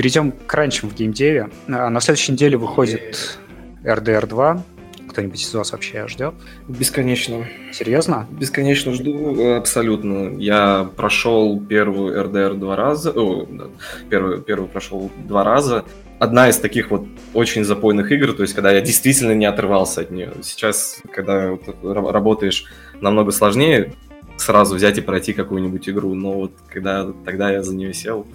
Перейдем 0.00 0.32
к 0.32 0.54
ранчам 0.54 0.88
в 0.88 0.94
геймдеве. 0.94 1.50
А, 1.68 1.90
на 1.90 2.00
следующей 2.00 2.32
неделе 2.32 2.56
выходит 2.56 3.38
RDR 3.84 4.26
2. 4.26 4.64
Кто-нибудь 5.10 5.42
из 5.42 5.52
вас 5.52 5.72
вообще 5.72 6.08
ждет? 6.08 6.32
Бесконечно. 6.68 7.46
Серьезно? 7.70 8.26
Бесконечно 8.30 8.94
жду, 8.94 9.56
абсолютно. 9.56 10.38
Я 10.38 10.88
прошел 10.96 11.60
первую 11.60 12.18
RDR 12.18 12.54
два 12.54 12.76
раза. 12.76 13.10
О, 13.10 13.44
да, 13.44 13.66
первый, 14.08 14.40
первый 14.40 14.70
прошел 14.70 15.10
два 15.28 15.44
раза 15.44 15.84
одна 16.18 16.48
из 16.48 16.56
таких 16.56 16.90
вот 16.90 17.04
очень 17.34 17.64
запойных 17.64 18.10
игр, 18.10 18.32
то 18.32 18.40
есть 18.40 18.54
когда 18.54 18.72
я 18.72 18.80
действительно 18.80 19.32
не 19.32 19.44
отрывался 19.44 20.00
от 20.00 20.10
нее. 20.10 20.32
Сейчас, 20.42 21.02
когда 21.12 21.50
вот 21.50 21.62
работаешь 21.82 22.64
намного 23.02 23.32
сложнее, 23.32 23.92
сразу 24.40 24.74
взять 24.74 24.98
и 24.98 25.00
пройти 25.00 25.32
какую-нибудь 25.32 25.88
игру, 25.88 26.14
но 26.14 26.32
вот 26.32 26.52
когда 26.68 27.12
тогда 27.24 27.50
я 27.50 27.62
за 27.62 27.74
нее 27.74 27.92
сел, 27.92 28.26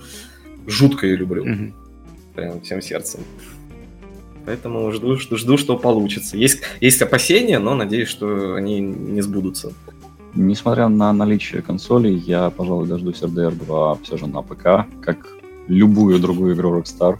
жутко 0.67 1.05
ее 1.05 1.17
люблю. 1.17 1.45
Прям 2.35 2.61
всем 2.61 2.81
сердцем. 2.81 3.21
Поэтому 4.45 4.91
жду, 4.91 5.15
жду, 5.17 5.37
жду, 5.37 5.57
что 5.57 5.77
получится. 5.77 6.37
Есть, 6.37 6.61
есть 6.79 7.01
опасения, 7.01 7.57
но 7.59 7.73
надеюсь, 7.73 8.09
что 8.09 8.55
они 8.55 8.79
не 8.79 9.21
сбудутся. 9.21 9.73
Несмотря 10.35 10.87
на 10.87 11.13
наличие 11.13 11.61
консолей, 11.61 12.15
я, 12.15 12.49
пожалуй, 12.49 12.87
дождусь 12.87 13.21
RDR 13.21 13.55
2 13.55 13.99
все 14.03 14.17
же 14.17 14.27
на 14.27 14.41
ПК, 14.41 14.85
как 15.01 15.27
любую 15.67 16.19
другую 16.19 16.55
игру 16.55 16.77
Rockstar. 16.77 17.17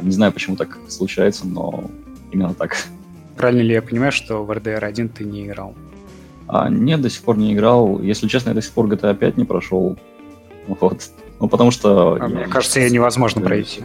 Не 0.00 0.12
знаю, 0.12 0.32
почему 0.32 0.56
так 0.56 0.78
случается, 0.88 1.46
но 1.46 1.90
именно 2.30 2.54
так. 2.54 2.76
Правильно 3.36 3.62
ли 3.62 3.74
я 3.74 3.82
понимаю, 3.82 4.12
что 4.12 4.44
в 4.44 4.50
RDR 4.50 4.84
1 4.84 5.08
ты 5.10 5.24
не 5.24 5.46
играл? 5.46 5.74
А, 6.46 6.70
нет, 6.70 7.02
до 7.02 7.10
сих 7.10 7.22
пор 7.22 7.36
не 7.36 7.52
играл. 7.52 8.00
Если 8.00 8.26
честно, 8.26 8.50
я 8.50 8.54
до 8.54 8.62
сих 8.62 8.72
пор 8.72 8.86
GTA 8.86 9.14
5 9.14 9.36
не 9.36 9.44
прошел. 9.44 9.98
Вот. 10.66 11.10
Ну, 11.40 11.48
потому 11.48 11.70
что... 11.70 12.14
А, 12.14 12.18
я, 12.18 12.28
мне 12.28 12.46
кажется, 12.46 12.80
ее 12.80 12.90
невозможно 12.90 13.40
пройти. 13.40 13.84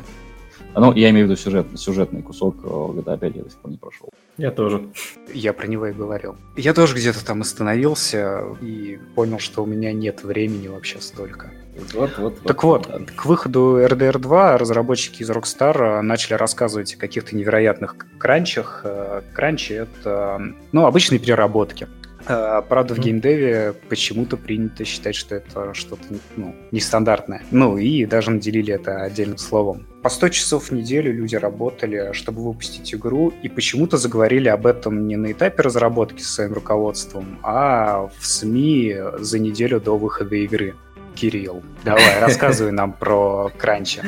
Ну, 0.76 0.92
я 0.94 1.12
имею 1.12 1.28
в 1.28 1.30
виду 1.30 1.40
сюжет, 1.40 1.68
сюжетный 1.76 2.24
кусок 2.24 2.56
э, 2.64 2.68
GTA 2.68 3.18
5 3.18 3.36
я 3.36 3.44
до 3.44 3.50
сих 3.50 3.60
пор 3.60 3.72
не 3.72 3.78
прошел. 3.78 4.10
Я 4.38 4.50
тоже. 4.50 4.88
Я 5.32 5.54
про 5.54 5.68
него 5.68 5.86
и 5.88 5.94
говорил. 5.94 6.36
Я 6.56 6.74
тоже 6.74 6.96
где-то 6.96 7.24
там 7.24 7.42
остановился 7.42 8.44
и 8.60 9.00
понял, 9.14 9.38
что 9.38 9.64
у 9.64 9.68
меня 9.68 9.94
нет 9.94 10.24
времени 10.24 10.68
вообще 10.68 11.00
столько. 11.00 11.52
Вот, 11.94 12.18
вот, 12.18 12.40
так 12.42 12.64
вот, 12.64 12.88
вот, 12.88 13.12
к 13.12 13.26
выходу 13.26 13.80
RDR 13.80 14.20
2 14.20 14.58
разработчики 14.58 15.24
из 15.24 15.30
Rockstar 15.30 16.02
начали 16.02 16.36
рассказывать 16.36 16.94
о 16.96 16.98
каких-то 16.98 17.36
невероятных 17.36 17.96
кранчах. 18.18 18.82
Э, 18.84 19.22
кранчи— 19.34 19.74
это 19.74 20.54
ну, 20.72 20.86
обычные 20.86 21.20
переработки. 21.20 21.88
Э, 22.28 22.62
правда, 22.68 22.96
в 22.96 23.00
геймдеве 23.00 23.74
почему-то 23.90 24.38
принято 24.38 24.86
считать, 24.86 25.16
что 25.16 25.36
это 25.36 25.74
что-то 25.74 26.04
ну, 26.36 26.56
нестандартное. 26.72 27.44
Ну, 27.52 27.78
и 27.78 28.06
даже 28.06 28.32
наделили 28.32 28.74
это 28.74 29.04
отдельным 29.04 29.38
словом. 29.38 29.86
По 30.02 30.10
100 30.10 30.30
часов 30.30 30.66
в 30.66 30.72
неделю 30.72 31.14
люди 31.14 31.36
работали, 31.36 32.12
чтобы 32.14 32.44
выпустить 32.44 32.94
игру, 32.94 33.34
и 33.42 33.50
почему-то 33.50 33.98
заговорили 33.98 34.48
об 34.48 34.66
этом 34.66 35.08
не 35.08 35.16
на 35.16 35.32
этапе 35.32 35.64
разработки 35.64 36.22
с 36.22 36.34
своим 36.34 36.54
руководством, 36.54 37.40
а 37.44 38.10
в 38.18 38.26
СМИ 38.26 38.96
за 39.20 39.40
неделю 39.40 39.80
до 39.80 39.98
выхода 39.98 40.36
игры. 40.36 40.76
Кирилл, 41.16 41.62
давай, 41.84 42.20
рассказывай 42.22 42.72
нам 42.72 42.92
про 42.94 43.52
кранчи. 43.58 44.02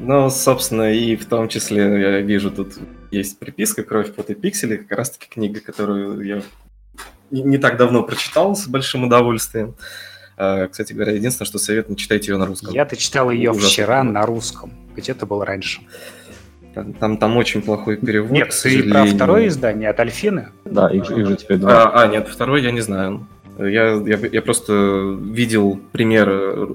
Ну, 0.00 0.30
собственно, 0.30 0.92
и 0.92 1.14
в 1.16 1.26
том 1.26 1.48
числе 1.48 1.82
я 1.82 2.20
вижу 2.20 2.50
тут 2.50 2.78
есть 3.12 3.38
приписка 3.38 3.84
«Кровь, 3.84 4.12
пот 4.12 4.30
и 4.30 4.34
пиксели», 4.34 4.78
как 4.78 4.98
раз-таки 4.98 5.28
книга, 5.28 5.60
которую 5.60 6.22
я 6.22 6.42
не 7.40 7.58
так 7.58 7.76
давно 7.76 8.02
прочитал 8.02 8.54
с 8.54 8.66
большим 8.66 9.04
удовольствием. 9.04 9.74
А, 10.36 10.68
кстати 10.68 10.92
говоря, 10.92 11.12
единственное, 11.12 11.46
что 11.46 11.58
совет, 11.58 11.88
не 11.88 11.96
читайте 11.96 12.32
ее 12.32 12.38
на 12.38 12.46
русском. 12.46 12.74
Я-то 12.74 12.96
читал 12.96 13.30
ее 13.30 13.50
Ужасно. 13.50 13.68
вчера 13.68 14.02
на 14.02 14.26
русском. 14.26 14.72
Где 14.96 15.12
это 15.12 15.26
был 15.26 15.44
раньше? 15.44 15.80
Там, 16.74 16.94
там, 16.94 17.16
там 17.18 17.36
очень 17.36 17.60
плохой 17.62 17.96
перевод. 17.96 18.30
Нет, 18.30 18.54
ты 18.62 18.82
про 18.88 19.04
второе 19.04 19.48
издание 19.48 19.90
от 19.90 20.00
Альфины? 20.00 20.48
Да, 20.64 20.88
их, 20.88 21.10
их 21.10 21.26
же 21.26 21.36
теперь 21.36 21.58
два. 21.58 21.84
А, 21.84 22.02
а, 22.02 22.06
нет, 22.06 22.28
второй 22.28 22.62
я 22.62 22.70
не 22.70 22.80
знаю. 22.80 23.26
Я, 23.58 23.92
я, 23.92 24.16
я 24.16 24.42
просто 24.42 25.16
видел 25.20 25.78
пример 25.92 26.28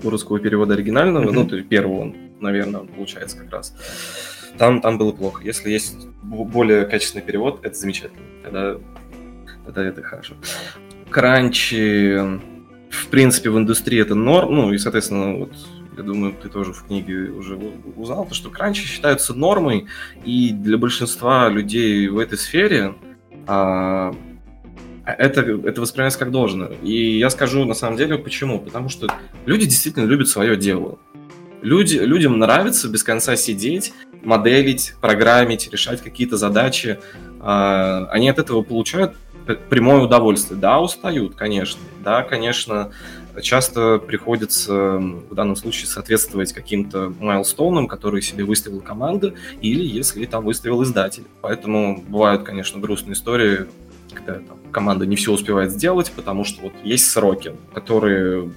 русского 0.04 0.40
перевода 0.40 0.76
оригинального, 0.76 1.26
mm-hmm. 1.26 1.32
ну, 1.32 1.48
то 1.48 1.56
есть 1.56 1.68
первого, 1.68 2.14
наверное, 2.40 2.82
получается 2.82 3.38
как 3.38 3.52
раз. 3.52 3.76
Там, 4.60 4.82
там 4.82 5.00
было 5.00 5.12
плохо. 5.12 5.44
Если 5.44 5.72
есть 5.72 6.08
более 6.22 6.86
качественный 6.86 7.24
перевод, 7.24 7.60
это 7.64 7.76
замечательно. 7.76 8.22
Тогда, 8.44 8.78
тогда 9.74 9.90
это 9.90 10.02
хорошо. 10.02 10.36
Кранчи, 11.10 12.16
в 12.90 13.08
принципе, 13.10 13.50
в 13.50 13.58
индустрии 13.58 14.02
это 14.02 14.16
норм, 14.16 14.56
ну, 14.56 14.74
и, 14.74 14.78
соответственно, 14.78 15.38
вот 15.38 15.52
я 15.96 16.04
думаю, 16.04 16.34
ты 16.42 16.50
тоже 16.50 16.74
в 16.74 16.86
книге 16.86 17.32
уже 17.32 17.58
узнал, 17.96 18.26
то, 18.26 18.36
что 18.36 18.50
кранчи 18.50 18.86
считаются 18.86 19.34
нормой, 19.34 19.88
и 20.26 20.52
для 20.52 20.78
большинства 20.78 21.50
людей 21.50 22.08
в 22.08 22.20
этой 22.20 22.38
сфере 22.38 22.94
а, 23.48 24.14
это, 25.08 25.42
это 25.42 25.82
воспринимается 25.82 26.20
как 26.20 26.32
должное. 26.32 26.72
И 26.84 27.18
я 27.18 27.30
скажу 27.30 27.64
на 27.64 27.74
самом 27.74 27.98
деле 27.98 28.18
почему. 28.18 28.60
Потому 28.60 28.90
что 28.90 29.08
люди 29.46 29.66
действительно 29.66 30.06
любят 30.06 30.28
свое 30.28 30.58
дело. 30.58 31.00
Люди, 31.62 31.98
людям 31.98 32.38
нравится 32.38 32.88
без 32.90 33.04
конца 33.04 33.36
сидеть, 33.36 33.94
моделить, 34.22 34.94
программить, 35.02 35.72
решать 35.72 36.02
какие-то 36.02 36.38
задачи. 36.38 37.00
А, 37.40 38.08
они 38.12 38.30
от 38.30 38.38
этого 38.38 38.62
получают 38.62 39.16
прямое 39.56 40.02
удовольствие. 40.02 40.60
Да, 40.60 40.80
устают, 40.80 41.36
конечно. 41.36 41.82
Да, 42.04 42.24
конечно, 42.24 42.92
часто 43.42 44.00
приходится 44.00 44.98
в 44.98 45.34
данном 45.34 45.56
случае 45.56 45.88
соответствовать 45.88 46.54
каким-то 46.54 47.14
майлстоунам, 47.20 47.88
которые 47.88 48.22
себе 48.22 48.44
выставила 48.44 48.80
команда, 48.80 49.34
или 49.62 49.84
если 49.84 50.26
там 50.26 50.46
выставил 50.46 50.84
издатель. 50.84 51.24
Поэтому 51.42 52.04
бывают, 52.08 52.44
конечно, 52.44 52.80
грустные 52.80 53.14
истории, 53.14 53.68
когда 54.14 54.36
там, 54.36 54.58
команда 54.72 55.06
не 55.06 55.16
все 55.16 55.32
успевает 55.32 55.72
сделать, 55.72 56.12
потому 56.16 56.44
что 56.44 56.64
вот 56.64 56.74
есть 56.84 57.10
сроки, 57.10 57.54
которые 57.74 58.52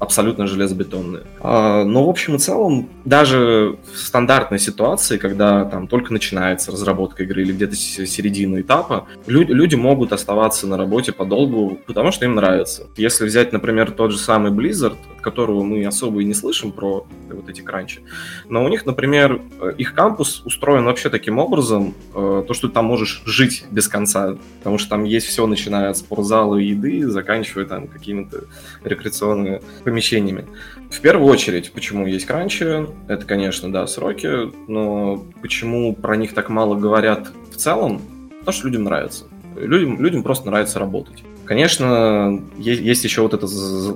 абсолютно 0.00 0.46
железобетонные. 0.46 1.22
А, 1.40 1.84
но 1.84 2.06
в 2.06 2.08
общем 2.08 2.36
и 2.36 2.38
целом, 2.38 2.88
даже 3.04 3.76
в 3.92 3.98
стандартной 3.98 4.58
ситуации, 4.58 5.18
когда 5.18 5.64
там 5.66 5.86
только 5.86 6.12
начинается 6.12 6.72
разработка 6.72 7.22
игры 7.22 7.42
или 7.42 7.52
где-то 7.52 7.76
середина 7.76 8.62
этапа, 8.62 9.06
люди, 9.26 9.52
люди 9.52 9.76
могут 9.76 10.12
оставаться 10.12 10.66
на 10.66 10.76
работе 10.76 11.12
подолгу, 11.12 11.78
потому 11.86 12.10
что 12.10 12.24
им 12.24 12.34
нравится. 12.34 12.86
Если 12.96 13.24
взять, 13.26 13.52
например, 13.52 13.92
тот 13.92 14.10
же 14.10 14.18
самый 14.18 14.50
Blizzard, 14.50 14.96
которого 15.20 15.62
мы 15.62 15.84
особо 15.84 16.22
и 16.22 16.24
не 16.24 16.34
слышим 16.34 16.72
про 16.72 17.06
вот 17.28 17.48
эти 17.48 17.60
кранчи, 17.60 18.00
но 18.48 18.64
у 18.64 18.68
них, 18.68 18.86
например, 18.86 19.40
их 19.78 19.94
кампус 19.94 20.42
устроен 20.44 20.84
вообще 20.84 21.10
таким 21.10 21.38
образом, 21.38 21.94
э, 22.14 22.44
то, 22.46 22.54
что 22.54 22.68
ты 22.68 22.74
там 22.74 22.86
можешь 22.86 23.22
жить 23.24 23.64
без 23.70 23.88
конца, 23.88 24.36
потому 24.58 24.78
что 24.78 24.90
там 24.90 25.04
есть 25.04 25.26
все, 25.26 25.46
начиная 25.46 25.90
от 25.90 25.96
спортзала 25.96 26.56
и 26.56 26.66
еды, 26.66 27.08
заканчивая 27.08 27.64
там 27.64 27.88
какими-то 27.88 28.44
рекреационными 28.84 29.62
помещениями. 29.84 30.46
В 30.90 31.00
первую 31.00 31.30
очередь, 31.30 31.72
почему 31.72 32.06
есть 32.06 32.26
кранчи, 32.26 32.86
это, 33.08 33.24
конечно, 33.24 33.70
да, 33.72 33.86
сроки, 33.86 34.50
но 34.68 35.24
почему 35.40 35.94
про 35.94 36.16
них 36.16 36.34
так 36.34 36.48
мало 36.48 36.74
говорят 36.74 37.30
в 37.52 37.56
целом, 37.56 38.00
потому 38.40 38.52
что 38.52 38.66
людям 38.66 38.84
нравится. 38.84 39.24
Людям, 39.56 40.00
людям 40.00 40.22
просто 40.22 40.46
нравится 40.46 40.78
работать. 40.78 41.22
Конечно, 41.50 42.40
есть, 42.58 43.02
еще 43.02 43.22
вот 43.22 43.34
это 43.34 43.48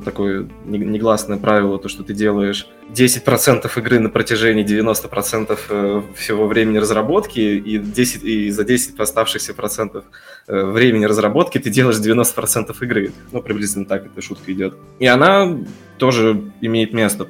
такое 0.04 0.48
негласное 0.64 1.38
правило, 1.38 1.78
то, 1.78 1.88
что 1.88 2.02
ты 2.02 2.12
делаешь 2.12 2.66
10% 2.92 3.70
игры 3.78 4.00
на 4.00 4.10
протяжении 4.10 4.64
90% 4.64 5.56
э, 5.68 6.02
всего 6.16 6.48
времени 6.48 6.78
разработки, 6.78 7.38
и, 7.38 7.78
10, 7.78 8.24
и 8.24 8.50
за 8.50 8.64
10 8.64 8.98
оставшихся 8.98 9.54
процентов 9.54 10.04
э, 10.48 10.64
времени 10.64 11.04
разработки 11.04 11.58
ты 11.58 11.70
делаешь 11.70 11.98
90% 11.98 12.74
игры. 12.80 13.12
Ну, 13.30 13.40
приблизительно 13.40 13.84
так 13.84 14.06
эта 14.06 14.20
шутка 14.20 14.52
идет. 14.52 14.76
И 14.98 15.06
она 15.06 15.56
тоже 15.96 16.50
имеет 16.60 16.92
место 16.92 17.28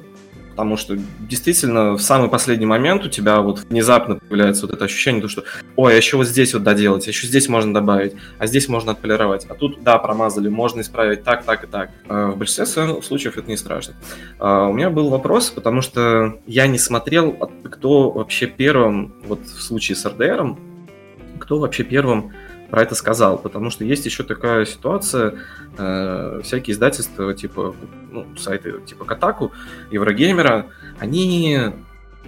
потому 0.55 0.77
что 0.77 0.97
действительно 1.19 1.97
в 1.97 2.01
самый 2.01 2.29
последний 2.29 2.65
момент 2.65 3.03
у 3.03 3.09
тебя 3.09 3.41
вот 3.41 3.59
внезапно 3.69 4.15
появляется 4.15 4.65
вот 4.65 4.73
это 4.73 4.85
ощущение, 4.85 5.21
то, 5.21 5.27
что 5.27 5.43
ой, 5.75 5.93
а 5.93 5.97
еще 5.97 6.15
вот 6.15 6.27
здесь 6.27 6.53
вот 6.53 6.63
доделать, 6.63 7.05
а 7.07 7.09
еще 7.09 7.27
здесь 7.27 7.49
можно 7.49 7.73
добавить, 7.73 8.13
а 8.39 8.47
здесь 8.47 8.69
можно 8.69 8.93
отполировать, 8.93 9.45
а 9.49 9.53
тут, 9.53 9.83
да, 9.83 9.97
промазали, 9.97 10.47
можно 10.47 10.79
исправить 10.79 11.25
так, 11.25 11.43
так 11.43 11.65
и 11.65 11.67
так. 11.67 11.89
А 12.07 12.31
в 12.31 12.37
большинстве 12.37 12.65
случаев 13.01 13.37
это 13.37 13.49
не 13.49 13.57
страшно. 13.57 13.95
А 14.39 14.67
у 14.67 14.73
меня 14.73 14.89
был 14.89 15.09
вопрос, 15.09 15.49
потому 15.49 15.81
что 15.81 16.39
я 16.47 16.67
не 16.67 16.77
смотрел, 16.77 17.33
кто 17.69 18.11
вообще 18.11 18.47
первым, 18.47 19.13
вот 19.25 19.41
в 19.41 19.61
случае 19.61 19.97
с 19.97 20.05
РДРом, 20.05 20.57
кто 21.37 21.59
вообще 21.59 21.83
первым 21.83 22.31
про 22.69 22.81
это 22.81 22.95
сказал, 22.95 23.37
потому 23.37 23.69
что 23.69 23.83
есть 23.83 24.05
еще 24.05 24.23
такая 24.23 24.65
ситуация, 24.65 25.35
э, 25.77 26.41
всякие 26.43 26.73
издательства, 26.73 27.33
типа, 27.33 27.75
ну, 28.11 28.25
сайты 28.37 28.79
типа 28.85 29.05
Катаку, 29.05 29.51
Еврогеймера, 29.91 30.67
они 30.99 31.59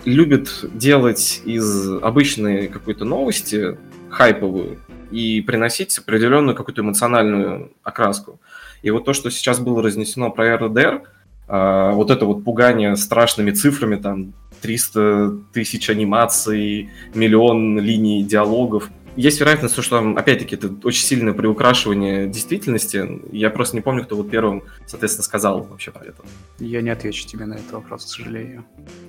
любят 0.06 0.50
делать 0.73 1.41
из 1.43 1.89
обычной 2.02 2.67
какой-то 2.67 3.06
новости 3.06 3.78
хайповую 4.10 4.78
и 5.12 5.41
приносить 5.41 5.97
определенную 5.97 6.56
какую-то 6.56 6.82
эмоциональную 6.82 7.71
окраску. 7.84 8.39
И 8.82 8.91
вот 8.91 9.06
то, 9.06 9.13
что 9.13 9.30
сейчас 9.32 9.60
было 9.60 9.82
разнесено 9.82 10.30
про 10.30 10.58
РДР, 10.58 11.02
э, 11.47 11.91
вот 11.93 12.12
это 12.12 12.26
вот 12.26 12.43
пугание 12.43 12.95
страшными 12.95 13.52
цифрами, 13.52 13.95
там, 13.95 14.34
300 14.62 15.38
тысяч 15.54 15.89
анимаций, 15.89 16.89
миллион 17.13 17.80
линий 17.80 18.23
диалогов, 18.23 18.89
есть 19.17 19.39
вероятность, 19.39 19.82
что, 19.82 19.97
опять-таки, 20.15 20.56
это 20.56 20.73
очень 20.84 21.03
сильное 21.03 21.34
приукрашивание 21.34 22.27
действительности. 22.27 23.19
Я 23.32 23.49
просто 23.49 23.75
не 23.75 23.82
помню, 23.82 24.06
кто 24.06 24.15
вот 24.15 24.30
первым, 24.30 24.63
соответственно, 24.86 25.23
сказал 25.23 25.63
вообще 25.63 25.91
про 25.91 26.06
это. 26.06 26.23
Я 26.60 26.82
не 26.82 26.91
отвечу 26.91 27.27
тебе 27.27 27.45
на 27.45 27.56
этот 27.56 27.71
вопрос, 27.71 28.06
к 28.06 28.08
сожалению. 28.10 28.63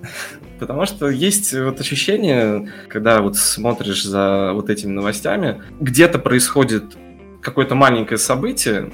Потому 0.59 0.87
что 0.87 1.09
есть 1.11 1.53
вот 1.53 1.79
ощущение, 1.81 2.73
когда 2.88 3.21
вот 3.21 3.37
смотришь 3.37 4.03
за 4.03 4.53
вот 4.55 4.71
этими 4.71 4.92
новостями, 4.92 5.62
где-то 5.79 6.18
происходит 6.18 6.97
какое-то 7.42 7.75
маленькое 7.75 8.18
событие, 8.18 8.90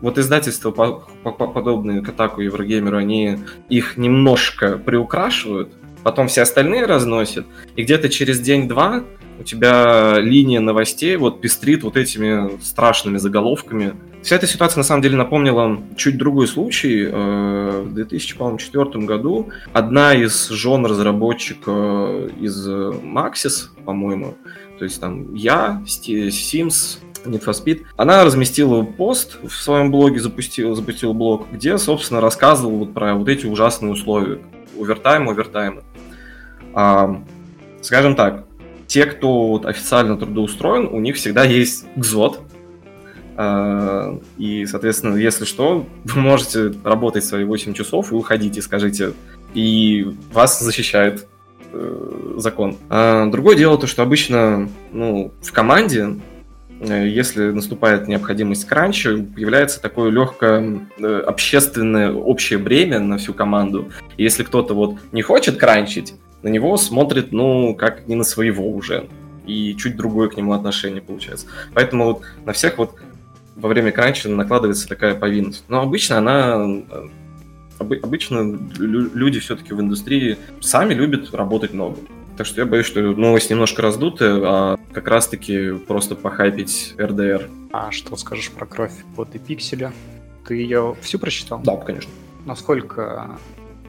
вот 0.00 0.18
издательства, 0.18 0.70
подобные 0.70 2.02
Катаку 2.02 2.40
и 2.40 2.46
Еврогеймеру, 2.46 2.98
они 2.98 3.38
их 3.68 3.96
немножко 3.96 4.78
приукрашивают, 4.78 5.72
потом 6.04 6.28
все 6.28 6.42
остальные 6.42 6.86
разносят, 6.86 7.46
и 7.76 7.82
где-то 7.82 8.08
через 8.08 8.40
день-два 8.40 9.04
у 9.38 9.42
тебя 9.42 10.18
линия 10.18 10.60
новостей 10.60 11.16
вот 11.16 11.40
пестрит 11.40 11.82
вот 11.82 11.96
этими 11.96 12.60
страшными 12.62 13.16
заголовками. 13.18 13.94
Вся 14.22 14.36
эта 14.36 14.46
ситуация 14.46 14.78
на 14.78 14.84
самом 14.84 15.02
деле 15.02 15.16
напомнила 15.16 15.80
чуть 15.96 16.16
другой 16.16 16.46
случай. 16.46 17.08
Э, 17.10 17.82
в 17.84 17.94
2004 17.94 19.04
году 19.04 19.50
одна 19.72 20.14
из 20.14 20.48
жен 20.48 20.86
разработчика 20.86 22.28
из 22.40 22.68
Maxis, 22.68 23.68
по-моему, 23.84 24.36
то 24.78 24.84
есть 24.84 25.00
там 25.00 25.34
я, 25.34 25.82
Sims, 25.86 26.98
Need 27.24 27.44
for 27.44 27.52
Speed, 27.52 27.82
она 27.96 28.24
разместила 28.24 28.82
пост 28.82 29.38
в 29.42 29.52
своем 29.52 29.90
блоге, 29.90 30.20
запустила, 30.20 30.74
запустила 30.74 31.12
блог, 31.12 31.46
где, 31.52 31.78
собственно, 31.78 32.20
рассказывал 32.20 32.78
вот 32.78 32.94
про 32.94 33.14
вот 33.14 33.28
эти 33.28 33.46
ужасные 33.46 33.92
условия. 33.92 34.40
Овертайм, 34.78 35.28
овертаймы. 35.28 35.82
А, 36.74 37.22
скажем 37.80 38.16
так, 38.16 38.46
те, 38.92 39.06
кто 39.06 39.48
вот 39.48 39.64
официально 39.64 40.18
трудоустроен, 40.18 40.86
у 40.86 41.00
них 41.00 41.16
всегда 41.16 41.44
есть 41.44 41.86
ГЗОТ. 41.96 42.40
А, 43.38 44.20
и, 44.36 44.66
соответственно, 44.66 45.16
если 45.16 45.46
что, 45.46 45.86
вы 46.04 46.20
можете 46.20 46.74
работать 46.84 47.24
свои 47.24 47.44
8 47.44 47.72
часов 47.72 48.12
и 48.12 48.14
уходите, 48.14 48.60
скажите, 48.60 49.14
и 49.54 50.14
вас 50.30 50.60
защищает 50.60 51.26
э, 51.72 52.34
закон. 52.36 52.76
А 52.90 53.30
другое 53.30 53.56
дело 53.56 53.78
то, 53.78 53.86
что 53.86 54.02
обычно 54.02 54.68
ну, 54.92 55.32
в 55.40 55.52
команде 55.52 56.16
э, 56.80 57.08
если 57.08 57.44
наступает 57.44 58.08
необходимость 58.08 58.66
кранча, 58.66 59.16
появляется 59.16 59.80
такое 59.80 60.10
легкое 60.10 60.80
э, 60.98 61.20
общественное 61.26 62.12
общее 62.12 62.58
бремя 62.58 63.00
на 63.00 63.16
всю 63.16 63.32
команду. 63.32 63.90
И 64.18 64.22
если 64.22 64.42
кто-то 64.42 64.74
вот 64.74 64.98
не 65.12 65.22
хочет 65.22 65.56
кранчить, 65.56 66.12
на 66.42 66.48
него 66.48 66.76
смотрит, 66.76 67.32
ну, 67.32 67.74
как 67.74 68.06
не 68.08 68.14
на 68.14 68.24
своего 68.24 68.68
уже. 68.70 69.08
И 69.46 69.74
чуть 69.76 69.96
другое 69.96 70.28
к 70.28 70.36
нему 70.36 70.52
отношение 70.52 71.02
получается. 71.02 71.46
Поэтому 71.74 72.04
вот 72.04 72.22
на 72.44 72.52
всех 72.52 72.78
вот 72.78 72.94
во 73.56 73.68
время 73.68 73.92
кранча 73.92 74.28
накладывается 74.28 74.88
такая 74.88 75.14
повинность. 75.14 75.64
Но 75.68 75.80
обычно 75.82 76.18
она 76.18 76.82
э, 76.90 77.08
обычно 77.78 78.58
люди 78.78 79.40
все-таки 79.40 79.74
в 79.74 79.80
индустрии 79.80 80.38
сами 80.60 80.94
любят 80.94 81.34
работать 81.34 81.72
много. 81.72 81.98
Так 82.36 82.46
что 82.46 82.60
я 82.60 82.66
боюсь, 82.66 82.86
что 82.86 83.00
новость 83.00 83.50
немножко 83.50 83.82
раздутая, 83.82 84.40
а 84.42 84.78
как 84.92 85.08
раз-таки 85.08 85.72
просто 85.72 86.14
похайпить 86.14 86.94
РДР. 86.98 87.48
А 87.72 87.90
что 87.90 88.16
скажешь 88.16 88.50
про 88.50 88.64
кровь 88.64 88.92
под 89.16 89.34
и 89.34 89.38
пикселя? 89.38 89.92
Ты 90.46 90.56
ее 90.56 90.96
всю 91.02 91.18
прочитал? 91.18 91.60
Да, 91.62 91.76
конечно. 91.76 92.10
Насколько 92.46 93.38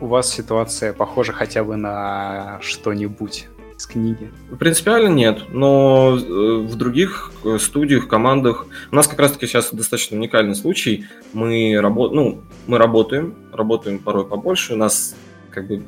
у 0.03 0.07
вас 0.07 0.29
ситуация 0.29 0.91
похожа 0.91 1.31
хотя 1.31 1.63
бы 1.63 1.77
на 1.77 2.59
что-нибудь 2.61 3.47
из 3.77 3.85
книги? 3.85 4.31
Принципиально 4.59 5.07
нет, 5.07 5.43
но 5.49 6.17
э, 6.17 6.57
в 6.67 6.75
других 6.75 7.31
э, 7.45 7.57
студиях, 7.57 8.09
командах 8.09 8.65
у 8.91 8.95
нас 8.95 9.07
как 9.07 9.19
раз-таки 9.19 9.47
сейчас 9.47 9.73
достаточно 9.73 10.17
уникальный 10.17 10.55
случай. 10.55 11.05
Мы, 11.31 11.77
работ... 11.79 12.13
ну, 12.13 12.41
мы 12.67 12.77
работаем, 12.77 13.35
работаем 13.53 13.99
порой 13.99 14.27
побольше, 14.27 14.73
у 14.73 14.77
нас 14.77 15.15
как 15.49 15.67
бы 15.67 15.83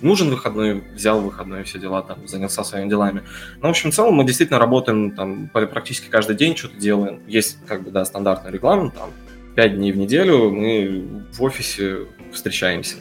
нужен 0.00 0.30
выходной, 0.30 0.84
взял 0.94 1.20
выходной, 1.20 1.64
все 1.64 1.80
дела, 1.80 2.02
там, 2.02 2.28
занялся 2.28 2.62
своими 2.62 2.88
делами. 2.88 3.22
Но, 3.60 3.66
в 3.66 3.70
общем, 3.70 3.90
в 3.90 3.94
целом 3.94 4.14
мы 4.14 4.24
действительно 4.24 4.60
работаем 4.60 5.10
там 5.16 5.48
практически 5.48 6.08
каждый 6.08 6.36
день, 6.36 6.56
что-то 6.56 6.76
делаем. 6.76 7.20
Есть, 7.26 7.58
как 7.66 7.82
бы, 7.82 7.90
да, 7.90 8.04
стандартный 8.04 8.52
регламент, 8.52 8.94
там, 8.94 9.10
пять 9.56 9.74
дней 9.74 9.90
в 9.90 9.96
неделю 9.96 10.50
мы 10.50 11.24
в 11.32 11.42
офисе 11.42 12.06
встречаемся, 12.32 12.96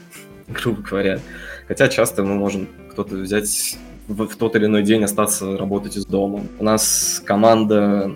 грубо 0.63 0.81
говоря. 0.81 1.19
Хотя 1.67 1.87
часто 1.87 2.23
мы 2.23 2.35
можем 2.35 2.67
кто-то 2.91 3.15
взять 3.15 3.77
в, 4.07 4.27
в 4.27 4.35
тот 4.35 4.55
или 4.55 4.65
иной 4.65 4.83
день 4.83 5.03
остаться 5.03 5.57
работать 5.57 5.97
из 5.97 6.05
дома. 6.05 6.43
У 6.59 6.63
нас 6.63 7.21
команда 7.25 8.15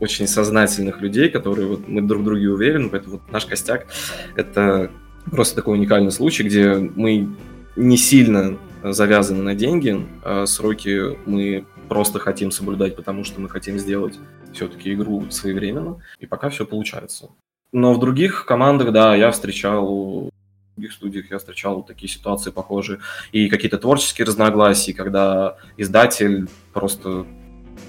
очень 0.00 0.26
сознательных 0.26 1.00
людей, 1.00 1.28
которые 1.28 1.68
вот 1.68 1.88
мы 1.88 2.02
друг 2.02 2.22
в 2.22 2.24
друге 2.24 2.50
уверены, 2.50 2.88
поэтому 2.88 3.16
вот 3.16 3.32
наш 3.32 3.46
костяк— 3.46 3.86
это 4.36 4.90
просто 5.30 5.56
такой 5.56 5.78
уникальный 5.78 6.10
случай, 6.10 6.42
где 6.42 6.74
мы 6.74 7.28
не 7.76 7.96
сильно 7.96 8.58
завязаны 8.82 9.42
на 9.42 9.54
деньги, 9.54 10.06
а 10.22 10.46
сроки 10.46 11.16
мы 11.26 11.64
просто 11.88 12.18
хотим 12.18 12.50
соблюдать, 12.50 12.96
потому 12.96 13.24
что 13.24 13.40
мы 13.40 13.48
хотим 13.48 13.78
сделать 13.78 14.18
все-таки 14.52 14.92
игру 14.92 15.24
своевременно, 15.30 16.00
и 16.20 16.26
пока 16.26 16.50
все 16.50 16.66
получается. 16.66 17.30
Но 17.72 17.92
в 17.94 17.98
других 17.98 18.44
командах, 18.46 18.92
да, 18.92 19.16
я 19.16 19.30
встречал 19.30 20.30
других 20.76 20.92
студиях 20.92 21.30
я 21.30 21.38
встречал 21.38 21.82
такие 21.82 22.10
ситуации 22.10 22.50
похожие. 22.50 23.00
И 23.32 23.48
какие-то 23.48 23.78
творческие 23.78 24.26
разногласия, 24.26 24.92
когда 24.92 25.56
издатель 25.76 26.48
просто 26.72 27.26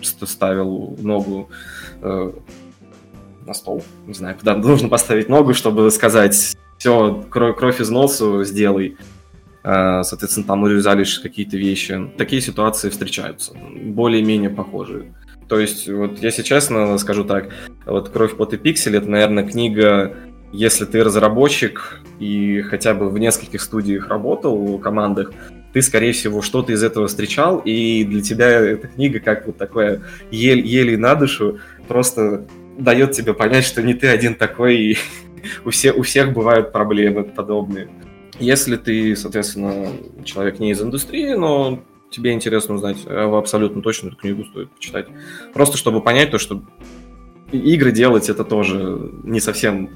ставил 0.02 0.96
ногу 1.00 1.50
э, 2.02 2.32
на 3.46 3.54
стол, 3.54 3.84
не 4.06 4.14
знаю, 4.14 4.36
куда 4.38 4.56
нужно 4.56 4.90
поставить 4.90 5.30
ногу, 5.30 5.54
чтобы 5.54 5.90
сказать, 5.92 6.56
все, 6.78 7.26
кровь, 7.30 7.58
кровь 7.58 7.82
из 7.82 7.90
носу 7.90 8.44
сделай. 8.44 8.98
Э, 9.64 10.04
соответственно, 10.04 10.46
там 10.46 10.64
урезали 10.64 11.06
какие-то 11.24 11.58
вещи. 11.58 12.12
Такие 12.18 12.42
ситуации 12.42 12.90
встречаются, 12.90 13.54
более-менее 13.54 14.50
похожие. 14.50 15.14
То 15.48 15.60
есть, 15.60 15.88
вот 15.88 16.20
если 16.24 16.42
честно 16.42 16.98
скажу 16.98 17.24
так, 17.24 17.50
вот 17.86 18.10
«Кровь, 18.10 18.36
пот 18.36 18.54
и 18.54 18.58
пиксель»— 18.58 18.96
это, 18.98 19.08
наверное, 19.08 19.48
книга, 19.48 20.16
если 20.52 20.86
ты 20.86 21.04
разработчик 21.04 22.00
и 22.20 22.62
хотя 22.62 22.94
бы 22.94 23.10
в 23.10 23.18
нескольких 23.18 23.62
студиях 23.62 24.08
работал, 24.08 24.78
командах, 24.80 25.32
ты, 25.74 25.82
скорее 25.82 26.14
всего, 26.14 26.42
что-то 26.42 26.72
из 26.72 26.84
этого 26.84 27.08
встречал, 27.08 27.60
и 27.60 28.06
для 28.06 28.22
тебя 28.22 28.48
эта 28.48 28.88
книга 28.88 29.20
как 29.20 29.46
вот 29.46 29.58
такое 29.58 30.04
ель, 30.32 30.66
еле 30.66 30.98
на 30.98 31.16
душу, 31.16 31.60
просто 31.90 32.46
дает 32.78 33.12
тебе 33.12 33.34
понять, 33.34 33.66
что 33.66 33.84
не 33.84 33.94
ты 33.94 34.08
один 34.08 34.36
такой, 34.36 34.78
и 34.78 34.98
у, 35.66 35.72
все, 35.72 35.92
у 35.92 36.04
всех 36.04 36.32
бывают 36.32 36.72
проблемы 36.72 37.26
подобные. 37.26 37.90
Если 38.40 38.78
ты, 38.78 39.16
соответственно, 39.16 39.90
человек 40.24 40.60
не 40.60 40.72
из 40.72 40.82
индустрии, 40.82 41.34
но 41.34 41.84
тебе 42.10 42.32
интересно 42.32 42.76
узнать, 42.76 42.98
а 43.06 43.38
абсолютно 43.38 43.82
точно 43.82 44.08
эту 44.08 44.16
книгу 44.16 44.46
стоит 44.46 44.72
почитать. 44.72 45.08
Просто 45.54 45.78
чтобы 45.78 46.02
понять 46.02 46.32
то, 46.32 46.38
что 46.38 46.64
игры 47.52 47.92
делать 47.92 48.30
это 48.30 48.44
тоже 48.44 49.12
не 49.24 49.40
совсем 49.40 49.90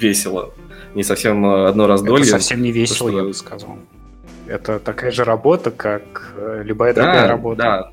весело, 0.00 0.52
не 0.94 1.02
совсем 1.02 1.44
э, 1.46 1.68
одно 1.68 1.86
раздолье. 1.86 2.22
Это 2.22 2.32
совсем 2.32 2.62
не 2.62 2.72
весело, 2.72 3.10
что... 3.10 3.18
я 3.18 3.24
бы 3.24 3.34
сказал. 3.34 3.78
Это 4.46 4.78
такая 4.78 5.10
же 5.10 5.24
работа, 5.24 5.70
как 5.70 6.34
э, 6.36 6.62
любая 6.64 6.94
да, 6.94 7.02
другая 7.02 7.28
работа. 7.28 7.62
Да, 7.62 7.90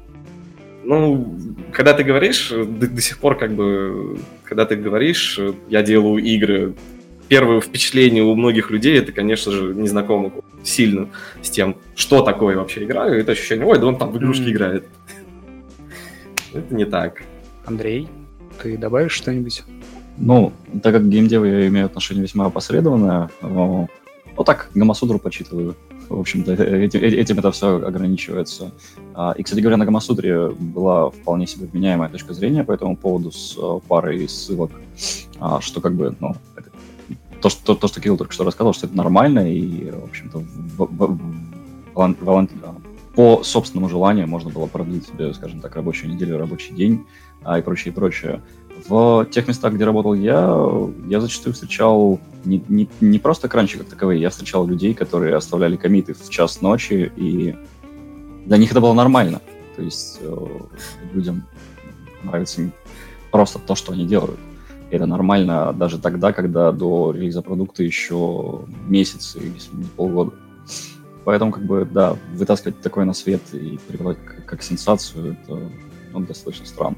ну, 0.83 1.37
когда 1.71 1.93
ты 1.93 2.03
говоришь, 2.03 2.49
до, 2.49 2.87
до 2.87 3.01
сих 3.01 3.17
пор 3.19 3.37
как 3.37 3.53
бы, 3.53 4.17
когда 4.43 4.65
ты 4.65 4.75
говоришь, 4.75 5.39
я 5.69 5.81
делаю 5.81 6.23
игры, 6.23 6.75
первое 7.27 7.61
впечатление 7.61 8.23
у 8.23 8.35
многих 8.35 8.69
людей, 8.69 8.99
это, 8.99 9.11
конечно 9.11 9.51
же, 9.51 9.73
незнакомых 9.73 10.33
сильно 10.63 11.09
с 11.41 11.49
тем, 11.49 11.77
что 11.95 12.21
такое 12.21 12.57
вообще 12.57 12.83
игра, 12.83 13.13
и 13.13 13.19
это 13.19 13.31
ощущение, 13.31 13.65
ой, 13.65 13.79
да 13.79 13.87
он 13.87 13.97
там 13.97 14.11
в 14.11 14.17
игрушки 14.17 14.43
mm. 14.43 14.51
играет. 14.51 14.85
Это 16.53 16.75
не 16.75 16.85
так. 16.85 17.23
Андрей, 17.65 18.07
ты 18.61 18.77
добавишь 18.77 19.13
что-нибудь? 19.13 19.63
Ну, 20.17 20.53
так 20.81 20.93
как 20.93 21.03
к 21.03 21.07
геймдеву 21.07 21.45
я 21.45 21.67
имею 21.67 21.85
отношение 21.85 22.23
весьма 22.23 22.45
опосредованное, 22.45 23.29
ну, 23.41 23.87
так, 24.45 24.69
Гамасудру 24.73 25.19
почитываю. 25.19 25.75
В 26.09 26.19
общем-то, 26.19 26.53
этим, 26.53 26.99
этим 27.01 27.39
это 27.39 27.51
все 27.51 27.77
ограничивается. 27.77 28.71
А, 29.13 29.33
и, 29.37 29.43
кстати 29.43 29.61
говоря, 29.61 29.77
на 29.77 29.85
Гамасудре 29.85 30.49
была 30.49 31.09
вполне 31.11 31.47
себе 31.47 31.67
вменяемая 31.67 32.09
точка 32.09 32.33
зрения 32.33 32.63
по 32.63 32.71
этому 32.71 32.97
поводу 32.97 33.31
с 33.31 33.57
э, 33.57 33.79
парой 33.87 34.27
ссылок, 34.27 34.71
а, 35.39 35.61
что 35.61 35.81
как 35.81 35.93
бы, 35.93 36.15
ну, 36.19 36.35
это 36.55 36.69
то, 37.41 37.49
что, 37.49 37.75
то, 37.75 37.87
что 37.87 38.01
Кирилл 38.01 38.17
только 38.17 38.33
что 38.33 38.43
рассказал, 38.43 38.73
что 38.73 38.87
это 38.87 38.97
нормально, 38.97 39.51
и, 39.51 39.91
в 39.91 40.03
общем-то, 40.05 40.39
в, 40.39 40.77
в, 40.77 41.19
в, 41.93 42.15
по 43.15 43.43
собственному 43.43 43.89
желанию 43.89 44.27
можно 44.27 44.49
было 44.49 44.65
продлить 44.65 45.07
себе, 45.07 45.33
скажем 45.33 45.61
так, 45.61 45.75
рабочую 45.75 46.11
неделю, 46.11 46.37
рабочий 46.37 46.73
день 46.73 47.05
а, 47.43 47.59
и 47.59 47.61
прочее, 47.61 47.91
и 47.91 47.95
прочее. 47.95 48.41
В 48.87 49.25
тех 49.31 49.47
местах, 49.47 49.73
где 49.73 49.85
работал 49.85 50.13
я, 50.13 50.57
я 51.07 51.21
зачастую 51.21 51.53
встречал 51.53 52.19
не, 52.43 52.63
не, 52.67 52.89
не 52.99 53.19
просто 53.19 53.47
кранчи 53.47 53.77
как 53.77 53.87
таковые, 53.87 54.19
я 54.19 54.29
встречал 54.29 54.67
людей, 54.67 54.93
которые 54.93 55.35
оставляли 55.35 55.77
комиты 55.77 56.13
в 56.13 56.29
час 56.29 56.61
ночи, 56.61 57.11
и 57.15 57.55
для 58.45 58.57
них 58.57 58.71
это 58.71 58.81
было 58.81 58.93
нормально. 58.93 59.41
То 59.75 59.81
есть 59.81 60.19
э, 60.21 60.47
людям 61.13 61.45
нравится 62.23 62.69
просто 63.31 63.59
то, 63.59 63.75
что 63.75 63.93
они 63.93 64.05
делают 64.05 64.39
это 64.95 65.07
нормально 65.07 65.73
даже 65.73 65.97
тогда, 65.97 66.33
когда 66.33 66.71
до 66.71 67.11
релиза 67.11 67.41
продукта 67.41 67.83
еще 67.83 68.61
месяц, 68.87 69.35
не 69.35 69.85
полгода. 69.95 70.33
Поэтому, 71.25 71.51
как 71.51 71.65
бы, 71.65 71.87
да, 71.89 72.15
вытаскивать 72.33 72.79
такое 72.81 73.05
на 73.05 73.13
свет 73.13 73.41
и 73.53 73.79
преподавать 73.87 74.23
как, 74.23 74.45
как 74.45 74.63
сенсацию, 74.63 75.33
это 75.33 75.71
ну, 76.11 76.19
достаточно 76.19 76.65
странно. 76.65 76.97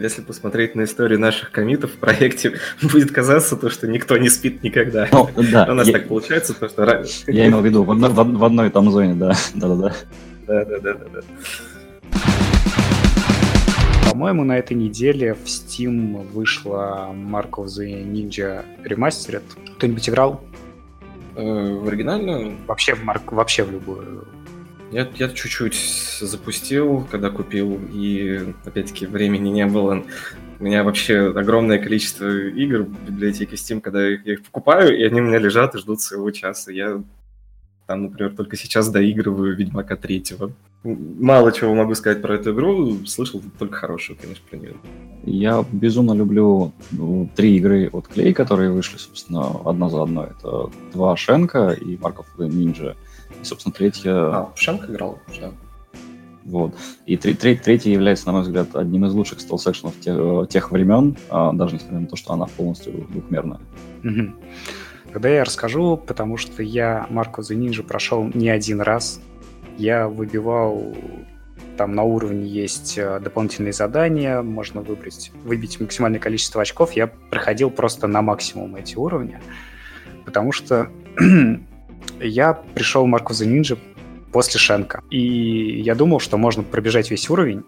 Если 0.00 0.22
посмотреть 0.22 0.74
на 0.74 0.84
историю 0.84 1.20
наших 1.20 1.50
комитов 1.50 1.92
в 1.92 1.96
проекте, 1.96 2.58
будет 2.82 3.12
казаться 3.12 3.54
то, 3.54 3.68
что 3.68 3.86
никто 3.86 4.16
не 4.16 4.30
спит 4.30 4.62
никогда. 4.62 5.06
Ну, 5.12 5.28
да. 5.52 5.66
У 5.68 5.74
нас 5.74 5.86
я, 5.86 5.92
так 5.92 6.08
получается, 6.08 6.54
то, 6.54 6.68
что... 6.68 7.04
Я 7.26 7.48
имел 7.48 7.60
в 7.60 7.66
виду 7.66 7.82
в, 7.82 7.90
одно, 7.90 8.08
в, 8.08 8.14
в 8.14 8.44
одной 8.44 8.70
там 8.70 8.90
зоне, 8.90 9.14
да. 9.14 9.34
Да-да-да. 9.54 9.94
Да-да-да. 10.46 11.20
По-моему, 14.10 14.44
на 14.44 14.58
этой 14.58 14.74
неделе 14.74 15.34
в 15.34 15.44
Steam 15.44 16.26
вышла 16.32 17.10
Mark 17.12 17.50
of 17.50 17.66
the 17.66 18.02
Ninja 18.02 18.64
Remastered. 18.84 19.42
Кто-нибудь 19.76 20.08
играл? 20.08 20.40
Э, 21.36 21.74
в 21.74 21.86
оригинальную? 21.86 22.56
Вообще 22.66 22.94
в, 22.94 23.04
Марк, 23.04 23.32
вообще 23.32 23.64
в 23.64 23.70
любую. 23.70 24.26
Я, 24.90 25.08
я 25.18 25.28
чуть-чуть 25.28 25.76
запустил, 26.20 27.06
когда 27.10 27.30
купил, 27.30 27.80
и 27.92 28.52
опять-таки 28.64 29.06
времени 29.06 29.48
не 29.48 29.66
было. 29.66 30.02
У 30.58 30.64
меня 30.64 30.82
вообще 30.82 31.28
огромное 31.30 31.78
количество 31.78 32.26
игр 32.48 32.82
в 32.82 33.06
библиотеке 33.06 33.54
Steam, 33.54 33.80
когда 33.80 34.06
я 34.06 34.16
их, 34.16 34.42
покупаю, 34.42 34.98
и 34.98 35.04
они 35.04 35.20
у 35.20 35.24
меня 35.24 35.38
лежат 35.38 35.74
и 35.74 35.78
ждут 35.78 36.00
своего 36.00 36.30
часа. 36.32 36.72
Я 36.72 37.02
там, 37.86 38.04
например, 38.04 38.34
только 38.34 38.56
сейчас 38.56 38.88
доигрываю 38.88 39.56
Ведьмака 39.56 39.96
третьего. 39.96 40.52
Мало 40.82 41.52
чего 41.52 41.74
могу 41.74 41.94
сказать 41.94 42.22
про 42.22 42.34
эту 42.34 42.52
игру, 42.52 43.04
слышал 43.06 43.42
только 43.58 43.76
хорошую, 43.76 44.18
конечно, 44.20 44.44
про 44.48 44.56
нее. 44.58 44.74
Я 45.24 45.64
безумно 45.72 46.12
люблю 46.12 46.72
ну, 46.90 47.28
три 47.36 47.56
игры 47.56 47.88
от 47.92 48.08
Клей, 48.08 48.32
которые 48.32 48.70
вышли, 48.70 48.96
собственно, 48.96 49.60
одна 49.64 49.88
за 49.88 50.02
одной. 50.02 50.28
Это 50.38 50.70
два 50.92 51.16
Шенка 51.16 51.70
и 51.70 51.96
of 51.96 52.26
the 52.38 52.48
Ninja. 52.48 52.96
И, 53.40 53.44
собственно, 53.44 53.72
третья... 53.72 54.12
А, 54.12 54.52
Шенк 54.54 54.88
играл, 54.88 55.18
да. 55.40 55.52
Вот. 56.44 56.74
И 57.06 57.16
треть, 57.16 57.62
третья 57.62 57.90
является, 57.90 58.26
на 58.26 58.32
мой 58.32 58.42
взгляд, 58.42 58.74
одним 58.74 59.04
из 59.04 59.12
лучших 59.12 59.40
стелс-экшенов 59.40 59.92
тех, 60.00 60.48
тех 60.48 60.72
времен, 60.72 61.16
а, 61.28 61.52
даже 61.52 61.74
несмотря 61.74 62.00
на 62.00 62.06
то, 62.06 62.16
что 62.16 62.32
она 62.32 62.46
полностью 62.46 62.92
двухмерная. 63.10 63.60
Mm-hmm. 64.02 64.32
Тогда 65.12 65.28
я 65.28 65.44
расскажу, 65.44 65.96
потому 65.96 66.36
что 66.36 66.62
я 66.62 67.06
Марко 67.10 67.42
the 67.42 67.56
Ninja 67.56 67.82
прошел 67.82 68.30
не 68.32 68.48
один 68.48 68.80
раз. 68.80 69.20
Я 69.76 70.08
выбивал 70.08 70.94
там 71.80 71.94
на 71.94 72.02
уровне 72.02 72.46
есть 72.46 72.98
э, 72.98 73.20
дополнительные 73.20 73.72
задания, 73.72 74.42
можно 74.42 74.82
выбрать, 74.82 75.32
выбить 75.44 75.80
максимальное 75.80 76.20
количество 76.20 76.60
очков. 76.60 76.92
Я 76.92 77.06
проходил 77.06 77.70
просто 77.70 78.06
на 78.06 78.20
максимум 78.20 78.76
эти 78.76 78.96
уровни, 78.96 79.40
потому 80.26 80.52
что 80.52 80.90
я 82.20 82.54
пришел 82.54 83.04
в 83.04 83.06
Марку 83.06 83.32
the 83.32 83.46
Ninja 83.46 83.78
после 84.32 84.60
Шенка. 84.60 85.02
И 85.10 85.80
я 85.80 85.94
думал, 85.94 86.20
что 86.20 86.36
можно 86.36 86.62
пробежать 86.62 87.10
весь 87.10 87.28
уровень, 87.30 87.64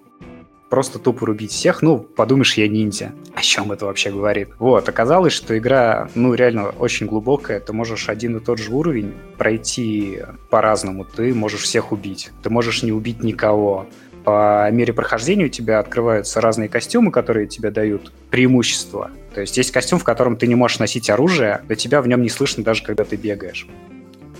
просто 0.70 0.98
тупо 0.98 1.26
рубить 1.26 1.50
всех, 1.50 1.82
ну, 1.82 1.98
подумаешь, 1.98 2.54
я 2.54 2.66
ниндзя. 2.66 3.12
О 3.34 3.42
чем 3.42 3.72
это 3.72 3.84
вообще 3.86 4.10
говорит? 4.10 4.48
Вот, 4.58 4.88
оказалось, 4.88 5.34
что 5.34 5.58
игра, 5.58 6.08
ну, 6.14 6.32
реально 6.34 6.70
очень 6.70 7.06
глубокая. 7.06 7.60
Ты 7.60 7.72
можешь 7.72 8.08
один 8.08 8.38
и 8.38 8.40
тот 8.40 8.58
же 8.58 8.72
уровень 8.72 9.12
пройти 9.36 10.20
по-разному. 10.48 11.04
Ты 11.04 11.34
можешь 11.34 11.62
всех 11.62 11.92
убить. 11.92 12.30
Ты 12.42 12.48
можешь 12.48 12.82
не 12.82 12.92
убить 12.92 13.22
никого 13.22 13.86
по 14.24 14.70
мере 14.70 14.92
прохождения 14.92 15.46
у 15.46 15.48
тебя 15.48 15.78
открываются 15.78 16.40
разные 16.40 16.68
костюмы, 16.68 17.10
которые 17.10 17.46
тебе 17.46 17.70
дают 17.70 18.12
преимущество. 18.30 19.10
То 19.34 19.40
есть 19.40 19.56
есть 19.56 19.72
костюм, 19.72 19.98
в 19.98 20.04
котором 20.04 20.36
ты 20.36 20.46
не 20.46 20.54
можешь 20.54 20.78
носить 20.78 21.10
оружие, 21.10 21.62
до 21.68 21.74
тебя 21.74 22.00
в 22.02 22.08
нем 22.08 22.22
не 22.22 22.28
слышно 22.28 22.62
даже 22.62 22.82
когда 22.82 23.04
ты 23.04 23.16
бегаешь. 23.16 23.66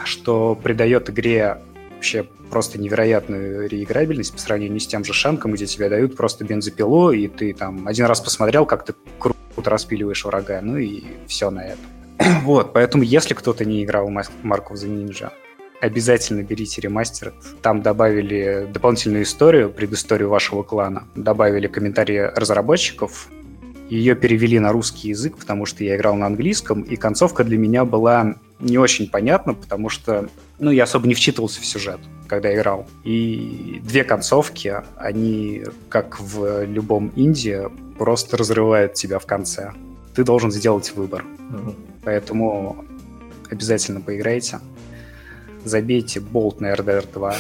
Что 0.05 0.55
придает 0.55 1.11
игре 1.11 1.59
вообще 1.95 2.25
просто 2.51 2.81
невероятную 2.81 3.69
реиграбельность 3.69 4.33
по 4.33 4.39
сравнению 4.39 4.81
с 4.81 4.87
тем 4.87 5.05
же 5.05 5.13
Шанком, 5.13 5.53
где 5.53 5.67
тебе 5.67 5.89
дают 5.89 6.17
просто 6.17 6.45
бензопилу, 6.45 7.13
и 7.13 7.29
ты 7.29 7.55
там 7.55 7.87
один 7.87 8.07
раз 8.07 8.21
посмотрел, 8.21 8.67
как 8.67 8.85
ты 8.85 8.95
круто 9.19 9.71
распиливаешь 9.71 10.25
врага, 10.25 10.61
ну 10.63 10.77
и 10.77 11.03
все 11.27 11.51
на 11.51 11.65
этом. 11.65 11.85
Вот, 12.43 12.73
поэтому 12.73 13.05
если 13.05 13.35
кто-то 13.35 13.65
не 13.65 13.85
играл 13.85 14.07
в 14.07 14.11
Mark 14.11 14.71
of 14.71 14.75
the 14.75 14.89
Ninja, 14.89 15.31
обязательно 15.81 16.43
берите 16.43 16.81
ремастер. 16.81 17.35
Там 17.61 17.83
добавили 17.83 18.69
дополнительную 18.73 19.25
историю, 19.25 19.71
предысторию 19.71 20.29
вашего 20.29 20.63
клана. 20.63 21.09
Добавили 21.17 21.67
комментарии 21.67 22.31
разработчиков. 22.35 23.29
Ее 23.91 24.15
перевели 24.15 24.59
на 24.59 24.73
русский 24.73 25.09
язык, 25.09 25.37
потому 25.37 25.67
что 25.67 25.85
я 25.85 25.97
играл 25.97 26.15
на 26.15 26.27
английском, 26.27 26.83
и 26.83 26.97
концовка 26.97 27.45
для 27.45 27.59
меня 27.59 27.85
была 27.85 28.37
не 28.63 28.79
очень 28.79 29.09
понятна, 29.09 29.55
потому 29.55 29.89
что 29.89 30.29
ну, 30.59 30.71
я 30.71 30.85
особо 30.85 31.07
не 31.07 31.15
вчитывался 31.15 31.61
в 31.61 31.67
сюжет, 31.67 32.01
когда 32.27 32.55
играл. 32.55 32.87
И 33.05 33.81
две 33.85 34.05
концовки, 34.05 34.83
они, 34.97 35.65
как 35.89 36.21
в 36.21 36.65
любом 36.65 37.13
инди, 37.17 37.63
просто 37.99 38.37
разрывают 38.37 38.95
тебя 38.95 39.19
в 39.19 39.27
конце. 39.27 39.73
Ты 40.15 40.25
должен 40.25 40.51
сделать 40.51 40.93
выбор. 40.95 41.25
Mm-hmm. 41.25 41.75
Поэтому 42.05 42.85
обязательно 43.51 44.01
поиграйте 44.01 44.61
забейте 45.65 46.21
болт 46.21 46.61
на 46.61 46.73
RDR 46.73 47.09
2. 47.13 47.35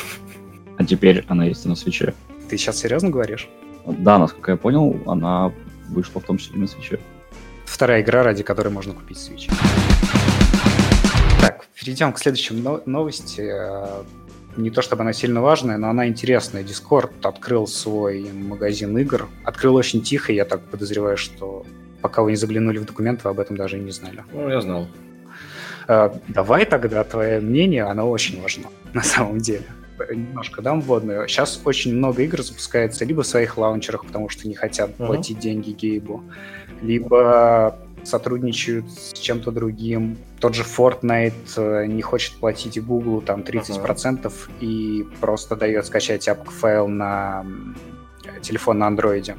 А 0.78 0.84
теперь 0.84 1.24
она 1.28 1.46
есть 1.46 1.64
на 1.64 1.74
свече. 1.74 2.14
Ты 2.48 2.56
сейчас 2.56 2.78
серьезно 2.78 3.10
говоришь? 3.10 3.48
Да, 3.86 4.18
насколько 4.18 4.52
я 4.52 4.56
понял, 4.56 5.00
она 5.06 5.52
вышла 5.88 6.20
в 6.20 6.24
том 6.24 6.38
числе 6.38 6.58
на 6.58 6.66
свече. 6.66 7.00
Вторая 7.64 8.02
игра, 8.02 8.22
ради 8.22 8.42
которой 8.42 8.68
можно 8.68 8.92
купить 8.92 9.18
свечи. 9.18 9.50
Так, 11.42 11.66
перейдем 11.74 12.12
к 12.12 12.20
следующей 12.20 12.54
новости. 12.86 13.52
Не 14.56 14.70
то 14.70 14.80
чтобы 14.80 15.02
она 15.02 15.12
сильно 15.12 15.42
важная, 15.42 15.76
но 15.76 15.90
она 15.90 16.06
интересная. 16.06 16.62
Discord 16.62 17.10
открыл 17.24 17.66
свой 17.66 18.30
магазин 18.32 18.96
игр. 18.96 19.28
Открыл 19.44 19.74
очень 19.74 20.02
тихо, 20.02 20.32
я 20.32 20.44
так 20.44 20.62
подозреваю, 20.62 21.16
что 21.16 21.66
пока 22.00 22.22
вы 22.22 22.30
не 22.30 22.36
заглянули 22.36 22.78
в 22.78 22.84
документы, 22.84 23.22
вы 23.24 23.30
об 23.30 23.40
этом 23.40 23.56
даже 23.56 23.78
и 23.78 23.80
не 23.80 23.90
знали. 23.90 24.22
Ну, 24.32 24.48
я 24.48 24.60
знал. 24.60 24.86
Э, 25.88 26.10
давай 26.28 26.64
тогда 26.64 27.02
твое 27.02 27.40
мнение, 27.40 27.82
оно 27.86 28.08
очень 28.08 28.40
важно 28.40 28.68
на 28.92 29.02
самом 29.02 29.38
деле. 29.38 29.64
Немножко 30.10 30.62
дам 30.62 30.80
вводную. 30.80 31.26
Сейчас 31.26 31.60
очень 31.64 31.96
много 31.96 32.22
игр 32.22 32.40
запускается 32.40 33.04
либо 33.04 33.22
в 33.22 33.26
своих 33.26 33.58
лаунчерах, 33.58 34.06
потому 34.06 34.28
что 34.28 34.46
не 34.46 34.54
хотят 34.54 34.90
uh-huh. 34.90 35.06
платить 35.06 35.40
деньги 35.40 35.72
Гейбу, 35.72 36.22
либо 36.82 37.76
сотрудничают 38.04 38.90
с 38.90 39.12
чем-то 39.18 39.50
другим. 39.50 40.18
Тот 40.40 40.54
же 40.54 40.62
Fortnite 40.62 41.32
э, 41.56 41.86
не 41.86 42.02
хочет 42.02 42.34
платить 42.34 42.82
Google 42.82 43.20
там 43.20 43.40
30% 43.40 44.22
uh-huh. 44.22 44.32
и 44.60 45.04
просто 45.20 45.56
дает 45.56 45.86
скачать 45.86 46.28
апк-файл 46.28 46.88
на 46.88 47.44
телефон 48.40 48.78
на 48.78 48.86
андроиде. 48.86 49.36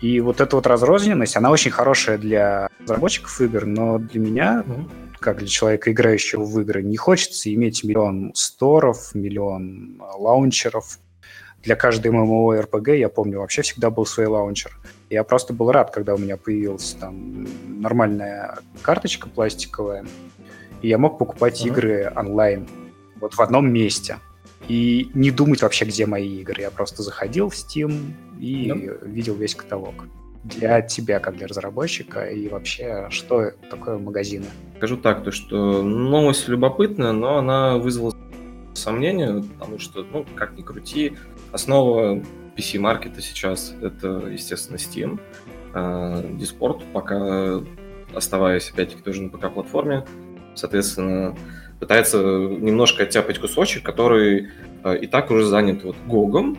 И 0.00 0.20
вот 0.20 0.40
эта 0.40 0.54
вот 0.54 0.66
разрозненность, 0.66 1.36
она 1.36 1.50
очень 1.50 1.70
хорошая 1.70 2.18
для 2.18 2.68
разработчиков 2.80 3.40
игр, 3.40 3.66
но 3.66 3.98
для 3.98 4.20
меня 4.20 4.64
uh-huh 4.66 4.88
как 5.18 5.38
для 5.38 5.48
человека, 5.48 5.90
играющего 5.90 6.44
в 6.44 6.60
игры, 6.60 6.82
не 6.82 6.96
хочется 6.96 7.52
иметь 7.52 7.84
миллион 7.84 8.32
сторов, 8.34 9.14
миллион 9.14 10.00
лаунчеров. 10.16 10.98
Для 11.68 11.76
каждой 11.76 12.10
MMORPG, 12.12 12.96
я 12.96 13.10
помню, 13.10 13.40
вообще 13.40 13.60
всегда 13.60 13.90
был 13.90 14.06
свой 14.06 14.24
лаунчер. 14.24 14.74
Я 15.10 15.22
просто 15.22 15.52
был 15.52 15.70
рад, 15.70 15.90
когда 15.90 16.14
у 16.14 16.16
меня 16.16 16.38
появилась 16.38 16.96
там 16.98 17.46
нормальная 17.66 18.60
карточка 18.80 19.28
пластиковая, 19.28 20.06
и 20.80 20.88
я 20.88 20.96
мог 20.96 21.18
покупать 21.18 21.60
uh-huh. 21.60 21.68
игры 21.68 22.12
онлайн 22.16 22.66
вот 23.20 23.34
в 23.34 23.40
одном 23.42 23.70
месте. 23.70 24.16
И 24.66 25.10
не 25.12 25.30
думать 25.30 25.60
вообще, 25.60 25.84
где 25.84 26.06
мои 26.06 26.40
игры. 26.40 26.62
Я 26.62 26.70
просто 26.70 27.02
заходил 27.02 27.50
в 27.50 27.52
Steam 27.52 28.14
и 28.40 28.70
uh-huh. 28.70 29.06
видел 29.06 29.34
весь 29.34 29.54
каталог 29.54 30.06
для 30.44 30.80
тебя, 30.80 31.18
как 31.18 31.36
для 31.36 31.48
разработчика, 31.48 32.24
и 32.24 32.48
вообще, 32.48 33.08
что 33.10 33.50
такое 33.68 33.98
магазины? 33.98 34.46
Скажу 34.78 34.96
так, 34.96 35.22
то 35.22 35.32
что 35.32 35.82
новость 35.82 36.48
любопытная, 36.48 37.12
но 37.12 37.36
она 37.36 37.76
вызвала 37.76 38.14
сомнения, 38.72 39.44
потому 39.58 39.78
что, 39.78 40.02
ну, 40.02 40.24
как 40.34 40.56
ни 40.56 40.62
крути, 40.62 41.12
основа 41.52 42.22
PC-маркета 42.56 43.20
сейчас 43.20 43.74
это, 43.82 44.28
естественно, 44.30 44.76
Steam. 44.76 45.20
А, 45.74 46.22
Discord, 46.22 46.82
пока 46.92 47.62
оставаясь, 48.14 48.70
опять-таки, 48.70 49.02
тоже 49.02 49.22
на 49.22 49.28
ПК-платформе, 49.28 50.04
соответственно, 50.54 51.36
пытается 51.78 52.18
немножко 52.18 53.02
оттяпать 53.04 53.38
кусочек, 53.38 53.82
который 53.82 54.48
а, 54.82 54.94
и 54.94 55.06
так 55.06 55.30
уже 55.30 55.44
занят 55.44 55.84
вот 55.84 55.96
Гогом, 56.06 56.56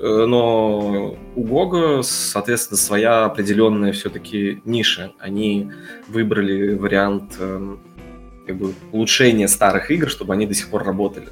Э, 0.00 0.24
но 0.26 1.14
у 1.36 1.44
Гога, 1.44 2.02
соответственно, 2.02 2.78
своя 2.78 3.24
определенная 3.26 3.92
все-таки 3.92 4.62
ниша. 4.64 5.12
Они 5.18 5.70
выбрали 6.08 6.74
вариант 6.74 7.36
эм, 7.38 7.80
как 8.46 8.56
бы, 8.56 8.72
улучшения 8.92 9.46
старых 9.46 9.90
игр, 9.90 10.08
чтобы 10.08 10.32
они 10.32 10.46
до 10.46 10.54
сих 10.54 10.68
пор 10.70 10.84
работали. 10.84 11.28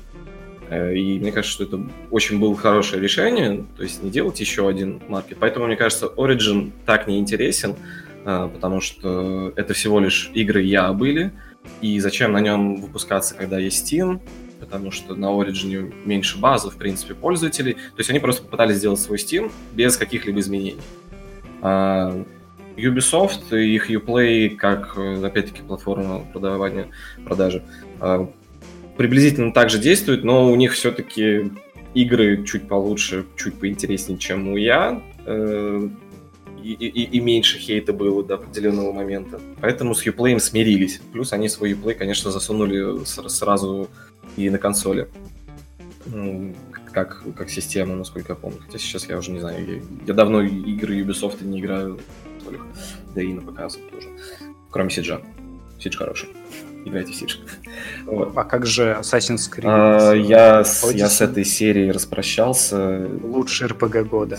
Э, 0.70 0.94
и 0.94 1.18
мне 1.18 1.32
кажется, 1.32 1.54
что 1.54 1.64
это 1.64 1.86
очень 2.10 2.38
было 2.38 2.56
хорошее 2.56 3.02
решение, 3.02 3.64
то 3.76 3.82
есть 3.82 4.02
не 4.02 4.10
делать 4.10 4.40
еще 4.40 4.68
один 4.68 5.00
маркет. 5.08 5.38
Поэтому, 5.40 5.66
мне 5.66 5.76
кажется, 5.76 6.06
Origin 6.06 6.72
так 6.84 7.06
не 7.06 7.18
интересен, 7.18 7.76
э, 8.24 8.48
потому 8.52 8.80
что 8.80 9.52
это 9.56 9.74
всего 9.74 10.00
лишь 10.00 10.30
игры 10.34 10.62
я 10.62 10.92
были, 10.92 11.32
и 11.80 11.98
зачем 12.00 12.32
на 12.32 12.40
нем 12.40 12.80
выпускаться, 12.80 13.34
когда 13.34 13.58
есть 13.58 13.92
Steam, 13.92 14.20
потому 14.60 14.90
что 14.90 15.14
на 15.14 15.26
Origin 15.26 15.92
меньше 16.04 16.38
базы, 16.38 16.70
в 16.70 16.76
принципе, 16.76 17.14
пользователей. 17.14 17.74
То 17.74 17.98
есть 17.98 18.10
они 18.10 18.18
просто 18.18 18.42
попытались 18.42 18.76
сделать 18.76 19.00
свой 19.00 19.18
Steam 19.18 19.50
без 19.72 19.96
каких-либо 19.96 20.40
изменений. 20.40 20.80
А 21.60 22.24
Ubisoft 22.76 23.56
и 23.56 23.74
их 23.74 23.90
Uplay, 23.90 24.50
как, 24.50 24.96
опять-таки, 24.96 25.62
платформа 25.62 26.24
продавания, 26.32 26.88
продажи, 27.24 27.62
а, 28.00 28.30
приблизительно 28.98 29.52
так 29.52 29.70
же 29.70 29.78
действует, 29.78 30.24
но 30.24 30.50
у 30.50 30.56
них 30.56 30.74
все-таки 30.74 31.52
игры 31.94 32.44
чуть 32.44 32.68
получше, 32.68 33.24
чуть 33.36 33.54
поинтереснее, 33.54 34.18
чем 34.18 34.48
у 34.48 34.56
я, 34.56 35.00
э, 35.24 35.88
и, 36.62 36.72
и, 36.72 37.04
и 37.04 37.20
меньше 37.20 37.58
хейта 37.58 37.92
было 37.92 38.24
до 38.24 38.34
определенного 38.34 38.92
момента. 38.92 39.40
Поэтому 39.60 39.94
с 39.94 40.04
Uplay 40.04 40.38
смирились. 40.40 41.00
Плюс 41.12 41.32
они 41.32 41.48
свой 41.48 41.72
Uplay, 41.72 41.94
конечно, 41.94 42.32
засунули 42.32 43.04
сразу 43.04 43.88
и 44.36 44.50
на 44.50 44.58
консоли. 44.58 45.08
Ну, 46.06 46.54
как, 46.92 47.22
как 47.36 47.50
система, 47.50 47.94
насколько 47.94 48.32
я 48.32 48.36
помню. 48.36 48.58
Хотя 48.66 48.78
сейчас 48.78 49.08
я 49.08 49.16
уже 49.16 49.30
не 49.30 49.38
знаю. 49.38 49.64
Я, 49.64 49.80
я 50.08 50.14
давно 50.14 50.42
игры 50.42 51.00
Ubisoft 51.00 51.44
не 51.44 51.60
играю. 51.60 52.00
Да 53.14 53.22
и 53.22 53.32
на 53.32 53.42
ПК 53.42 53.72
тоже. 53.92 54.08
Кроме 54.70 54.90
Сиджа. 54.90 55.20
Сидж 55.78 55.96
хороший. 55.96 56.30
Играйте 56.88 57.12
в 57.12 57.16
Сидж. 57.16 57.36
Вот. 58.06 58.32
А 58.34 58.44
как 58.44 58.64
же 58.64 58.96
Assassin's 59.00 59.50
Creed? 59.54 59.64
А, 59.64 60.12
я, 60.14 60.64
с, 60.64 60.90
я 60.92 61.08
с 61.08 61.20
этой 61.20 61.44
серией 61.44 61.90
распрощался. 61.90 63.06
Лучший 63.22 63.66
РПГ 63.68 64.08
года. 64.08 64.38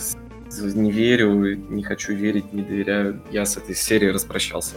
Не 0.61 0.91
верю, 0.91 1.55
не 1.69 1.83
хочу 1.83 2.13
верить, 2.13 2.51
не 2.51 2.63
доверяю. 2.63 3.21
Я 3.31 3.45
с 3.45 3.55
этой 3.57 3.75
серией 3.75 4.11
распрощался. 4.11 4.75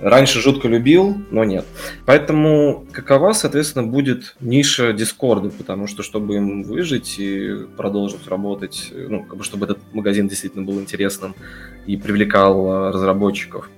Раньше 0.00 0.40
жутко 0.40 0.66
любил, 0.68 1.18
но 1.30 1.44
нет. 1.44 1.66
Поэтому 2.06 2.86
какова, 2.90 3.34
соответственно, 3.34 3.86
будет 3.86 4.34
ниша 4.40 4.94
Дискорда, 4.94 5.50
потому 5.50 5.86
что, 5.86 6.02
чтобы 6.02 6.36
им 6.36 6.62
выжить 6.62 7.16
и 7.18 7.66
продолжить 7.76 8.26
работать, 8.26 8.90
ну, 8.94 9.22
как 9.22 9.36
бы, 9.36 9.44
чтобы 9.44 9.66
этот 9.66 9.78
магазин 9.92 10.26
действительно 10.26 10.64
был 10.64 10.80
интересным 10.80 11.34
и 11.86 11.98
привлекал 11.98 12.66
а, 12.70 12.92
разработчиков. 12.92 13.68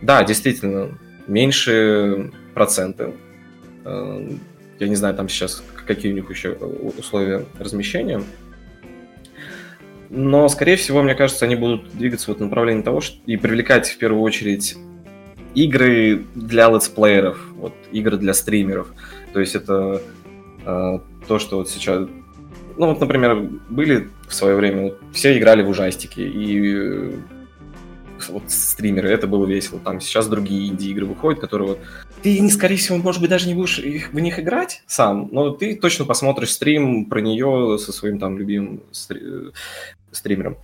Да, 0.00 0.22
действительно, 0.22 0.96
меньше 1.26 2.30
проценты. 2.54 3.12
Э, 3.84 4.30
я 4.78 4.88
не 4.88 4.96
знаю, 4.96 5.14
там 5.14 5.28
сейчас 5.28 5.62
какие 5.86 6.12
у 6.12 6.14
них 6.14 6.30
еще 6.30 6.52
условия 6.98 7.44
размещения. 7.58 8.22
Но, 10.10 10.48
скорее 10.48 10.76
всего, 10.76 11.02
мне 11.02 11.14
кажется, 11.14 11.44
они 11.44 11.56
будут 11.56 11.96
двигаться 11.96 12.30
в 12.30 12.34
этом 12.34 12.48
направлении 12.48 12.82
того, 12.82 13.00
что 13.00 13.18
и 13.26 13.36
привлекать 13.36 13.88
в 13.88 13.98
первую 13.98 14.22
очередь 14.22 14.76
игры 15.54 16.24
для 16.34 16.68
летсплееров, 16.68 17.38
вот, 17.56 17.74
игры 17.92 18.16
для 18.16 18.34
стримеров. 18.34 18.92
То 19.32 19.40
есть 19.40 19.54
это 19.54 20.00
э, 20.64 20.98
то, 21.26 21.38
что 21.38 21.58
вот 21.58 21.68
сейчас 21.68 22.08
ну 22.76 22.86
вот, 22.86 23.00
например, 23.00 23.36
были 23.68 24.08
в 24.26 24.34
свое 24.34 24.56
время, 24.56 24.94
все 25.12 25.38
играли 25.38 25.62
в 25.62 25.68
ужастики, 25.68 26.20
и 26.20 27.14
вот 28.28 28.50
стримеры, 28.50 29.10
это 29.10 29.26
было 29.26 29.46
весело. 29.46 29.80
Там 29.80 30.00
сейчас 30.00 30.28
другие 30.28 30.68
инди-игры 30.68 31.06
выходят, 31.06 31.40
которые 31.40 31.68
вот... 31.68 31.78
Ты, 32.22 32.48
скорее 32.50 32.76
всего, 32.76 32.98
может 32.98 33.20
быть, 33.20 33.30
даже 33.30 33.46
не 33.48 33.54
будешь 33.54 33.78
их, 33.78 34.12
в 34.12 34.18
них 34.18 34.38
играть 34.38 34.82
сам, 34.86 35.28
но 35.32 35.50
ты 35.50 35.76
точно 35.76 36.04
посмотришь 36.04 36.52
стрим 36.52 37.06
про 37.06 37.20
нее 37.20 37.78
со 37.78 37.92
своим 37.92 38.18
там 38.18 38.38
любимым 38.38 38.82
стри... 38.92 39.20
Э, 39.22 39.50
стримером. 40.12 40.56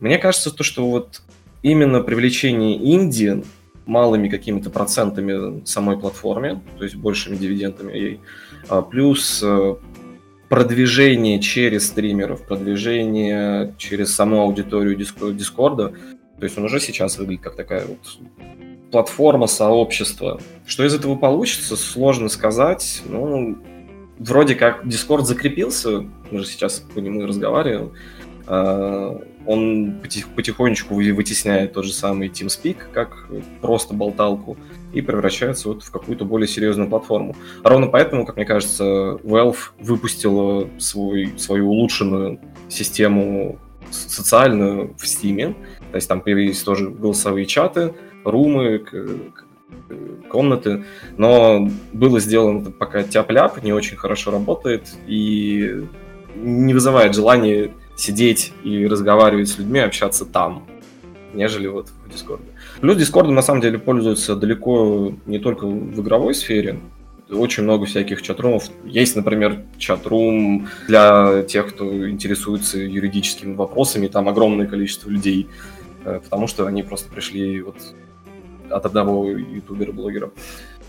Мне 0.00 0.18
кажется, 0.18 0.50
то, 0.54 0.62
что 0.62 0.88
вот 0.88 1.22
именно 1.62 2.00
привлечение 2.00 2.76
Индии 2.76 3.42
малыми 3.86 4.28
какими-то 4.28 4.70
процентами 4.70 5.64
самой 5.64 5.98
платформе, 5.98 6.60
то 6.76 6.84
есть 6.84 6.96
большими 6.96 7.36
дивидендами 7.36 7.92
ей, 7.92 8.20
а 8.68 8.82
плюс 8.82 9.40
э, 9.42 9.76
продвижение 10.48 11.40
через 11.40 11.88
стримеров, 11.88 12.46
продвижение 12.46 13.74
через 13.78 14.14
саму 14.14 14.42
аудиторию 14.42 14.94
Дискорда, 14.96 15.94
то 16.38 16.44
есть 16.44 16.56
он 16.56 16.64
уже 16.64 16.80
сейчас 16.80 17.18
выглядит 17.18 17.42
как 17.42 17.56
такая 17.56 17.86
вот 17.86 17.98
платформа, 18.90 19.46
сообщество. 19.46 20.40
Что 20.66 20.84
из 20.84 20.94
этого 20.94 21.16
получится, 21.16 21.76
сложно 21.76 22.28
сказать. 22.28 23.02
Ну, 23.06 23.58
вроде 24.18 24.54
как 24.54 24.84
Discord 24.84 25.22
закрепился, 25.22 26.06
мы 26.30 26.38
же 26.40 26.46
сейчас 26.46 26.80
по 26.94 26.98
нему 26.98 27.26
разговариваем. 27.26 27.92
А, 28.46 29.20
он 29.46 30.00
потихонечку 30.36 30.94
вытесняет 30.94 31.72
тот 31.72 31.84
же 31.84 31.92
самый 31.92 32.28
TeamSpeak, 32.28 32.76
как 32.92 33.28
просто 33.60 33.94
болталку, 33.94 34.56
и 34.92 35.00
превращается 35.00 35.68
вот 35.68 35.82
в 35.82 35.90
какую-то 35.90 36.24
более 36.24 36.48
серьезную 36.48 36.88
платформу. 36.88 37.36
Ровно 37.62 37.86
поэтому, 37.86 38.26
как 38.26 38.36
мне 38.36 38.44
кажется, 38.44 38.84
Valve 38.84 39.56
выпустила 39.80 40.68
свой, 40.78 41.34
свою 41.36 41.70
улучшенную 41.70 42.40
систему 42.68 43.58
социальную 43.90 44.94
в 44.98 45.04
Steam, 45.04 45.56
то 45.90 45.96
есть 45.96 46.08
там 46.08 46.20
появились 46.20 46.62
тоже 46.62 46.90
голосовые 46.90 47.46
чаты, 47.46 47.94
румы, 48.24 48.84
комнаты, 50.28 50.84
но 51.16 51.68
было 51.92 52.20
сделано 52.20 52.70
пока 52.70 53.02
тяп-ляп, 53.02 53.62
не 53.62 53.72
очень 53.72 53.96
хорошо 53.96 54.30
работает 54.30 54.88
и 55.06 55.84
не 56.36 56.74
вызывает 56.74 57.14
желания 57.14 57.70
сидеть 57.96 58.52
и 58.62 58.86
разговаривать 58.86 59.48
с 59.48 59.58
людьми, 59.58 59.80
общаться 59.80 60.24
там, 60.24 60.66
нежели 61.34 61.66
вот 61.66 61.88
в 61.88 62.10
Дискорде. 62.10 62.46
Плюс 62.80 62.96
Дискордом 62.96 63.34
на 63.34 63.42
самом 63.42 63.60
деле 63.60 63.78
пользуются 63.78 64.36
далеко 64.36 65.12
не 65.26 65.38
только 65.38 65.66
в 65.66 66.00
игровой 66.00 66.34
сфере, 66.34 66.78
очень 67.30 67.64
много 67.64 67.84
всяких 67.86 68.22
чатрумов. 68.22 68.64
Есть, 68.84 69.16
например, 69.16 69.62
чатрум 69.76 70.68
для 70.86 71.42
тех, 71.42 71.68
кто 71.68 72.08
интересуется 72.08 72.78
юридическими 72.78 73.54
вопросами, 73.54 74.06
там 74.06 74.28
огромное 74.28 74.66
количество 74.66 75.10
людей, 75.10 75.48
потому 76.04 76.46
что 76.46 76.66
они 76.66 76.82
просто 76.82 77.10
пришли 77.10 77.60
вот 77.62 77.76
от 78.70 78.86
одного 78.86 79.30
ютубера-блогера. 79.30 80.30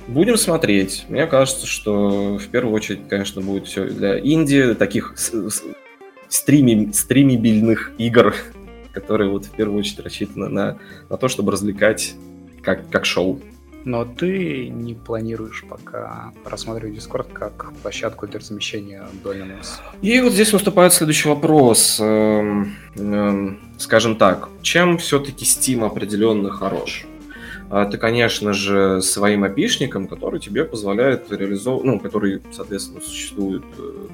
Будем 0.07 0.37
смотреть. 0.37 1.05
Мне 1.09 1.27
кажется, 1.27 1.67
что 1.67 2.37
в 2.37 2.47
первую 2.47 2.73
очередь, 2.73 3.07
конечно, 3.07 3.41
будет 3.41 3.67
все 3.67 3.85
для 3.85 4.17
Индии, 4.17 4.73
таких 4.73 5.13
стрими, 6.27 6.91
стримибельных 6.91 7.91
игр, 7.97 8.33
которые 8.91 9.29
вот 9.29 9.45
в 9.45 9.51
первую 9.51 9.79
очередь 9.79 9.99
рассчитаны 9.99 10.49
на, 10.49 10.77
на 11.09 11.17
то, 11.17 11.27
чтобы 11.27 11.51
развлекать 11.51 12.15
как, 12.61 12.89
как 12.89 13.05
шоу. 13.05 13.39
Но 13.85 14.03
ты 14.03 14.67
не 14.69 14.93
планируешь 14.93 15.63
пока 15.69 16.33
рассматривать 16.45 16.97
Discord 16.97 17.31
как 17.31 17.73
площадку 17.81 18.27
для 18.27 18.39
размещения 18.39 19.07
Dominance? 19.23 19.79
И 20.01 20.19
вот 20.19 20.33
здесь 20.33 20.51
выступает 20.51 20.93
следующий 20.93 21.29
вопрос. 21.29 21.97
Эм, 22.01 22.75
эм, 22.95 23.59
скажем 23.77 24.17
так, 24.17 24.49
чем 24.61 24.97
все-таки 24.97 25.45
Steam 25.45 25.85
определенно 25.85 26.49
хорош? 26.49 27.05
Это, 27.71 27.97
конечно 27.97 28.51
же, 28.51 29.01
своим 29.01 29.43
опишником, 29.43 30.07
который 30.07 30.39
тебе 30.39 30.65
позволяет 30.65 31.31
реализовывать, 31.31 31.85
ну, 31.85 31.99
который, 31.99 32.41
соответственно, 32.51 32.99
существует 32.99 33.63
э, 33.77 34.07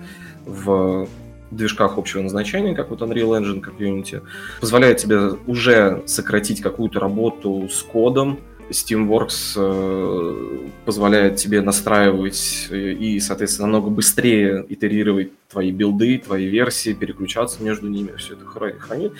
в 0.45 1.07
движках 1.51 1.97
общего 1.97 2.21
назначения, 2.21 2.75
как 2.75 2.89
вот 2.89 3.01
Unreal 3.01 3.39
Engine, 3.39 3.61
как 3.61 3.75
Unity, 3.75 4.21
позволяет 4.59 4.97
тебе 4.97 5.37
уже 5.47 6.03
сократить 6.05 6.61
какую-то 6.61 6.99
работу 6.99 7.69
с 7.71 7.81
кодом, 7.81 8.39
Steamworks 8.69 9.53
э, 9.55 10.67
позволяет 10.85 11.35
тебе 11.37 11.61
настраивать 11.61 12.67
и, 12.71 13.19
соответственно, 13.19 13.67
намного 13.67 13.89
быстрее 13.89 14.65
итерировать 14.69 15.31
твои 15.49 15.71
билды, 15.71 16.17
твои 16.17 16.47
версии, 16.47 16.93
переключаться 16.93 17.63
между 17.63 17.87
ними, 17.87 18.15
все 18.17 18.33
это 18.33 18.45
хранит. 18.45 19.13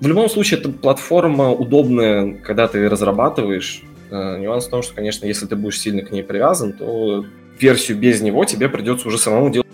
В 0.00 0.06
любом 0.06 0.28
случае, 0.28 0.60
эта 0.60 0.68
платформа 0.70 1.52
удобная, 1.52 2.34
когда 2.38 2.68
ты 2.68 2.88
разрабатываешь. 2.88 3.82
Э, 4.10 4.38
нюанс 4.38 4.66
в 4.66 4.70
том, 4.70 4.82
что, 4.82 4.94
конечно, 4.94 5.26
если 5.26 5.46
ты 5.46 5.56
будешь 5.56 5.80
сильно 5.80 6.02
к 6.02 6.10
ней 6.10 6.22
привязан, 6.22 6.72
то 6.72 7.24
версию 7.58 7.98
без 7.98 8.20
него 8.20 8.44
тебе 8.44 8.68
придется 8.68 9.08
уже 9.08 9.18
самому 9.18 9.50
делать 9.50 9.66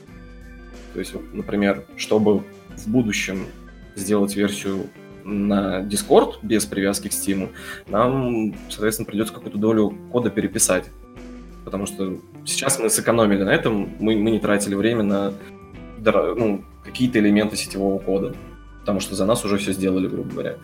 то 0.92 0.98
есть, 0.98 1.14
например, 1.32 1.84
чтобы 1.96 2.44
в 2.76 2.86
будущем 2.86 3.46
сделать 3.94 4.36
версию 4.36 4.86
на 5.24 5.80
Discord 5.82 6.36
без 6.42 6.66
привязки 6.66 7.08
к 7.08 7.12
Steam, 7.12 7.50
нам, 7.88 8.54
соответственно, 8.68 9.06
придется 9.06 9.34
какую-то 9.34 9.58
долю 9.58 9.96
кода 10.10 10.30
переписать. 10.30 10.86
Потому 11.64 11.86
что 11.86 12.18
сейчас 12.44 12.78
мы 12.78 12.90
сэкономили 12.90 13.42
на 13.42 13.50
этом, 13.50 13.90
мы, 14.00 14.16
мы 14.16 14.30
не 14.30 14.40
тратили 14.40 14.74
время 14.74 15.02
на 15.02 15.32
ну, 16.04 16.64
какие-то 16.84 17.18
элементы 17.18 17.56
сетевого 17.56 17.98
кода. 17.98 18.34
Потому 18.80 18.98
что 18.98 19.14
за 19.14 19.26
нас 19.26 19.44
уже 19.44 19.58
все 19.58 19.72
сделали, 19.72 20.08
грубо 20.08 20.30
говоря. 20.30 20.56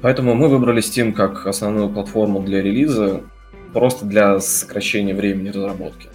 Поэтому 0.00 0.34
мы 0.34 0.48
выбрали 0.48 0.82
Steam 0.82 1.12
как 1.12 1.46
основную 1.46 1.90
платформу 1.90 2.42
для 2.42 2.62
релиза, 2.62 3.22
просто 3.72 4.06
для 4.06 4.40
сокращения 4.40 5.14
времени 5.14 5.50
разработки. 5.50 6.08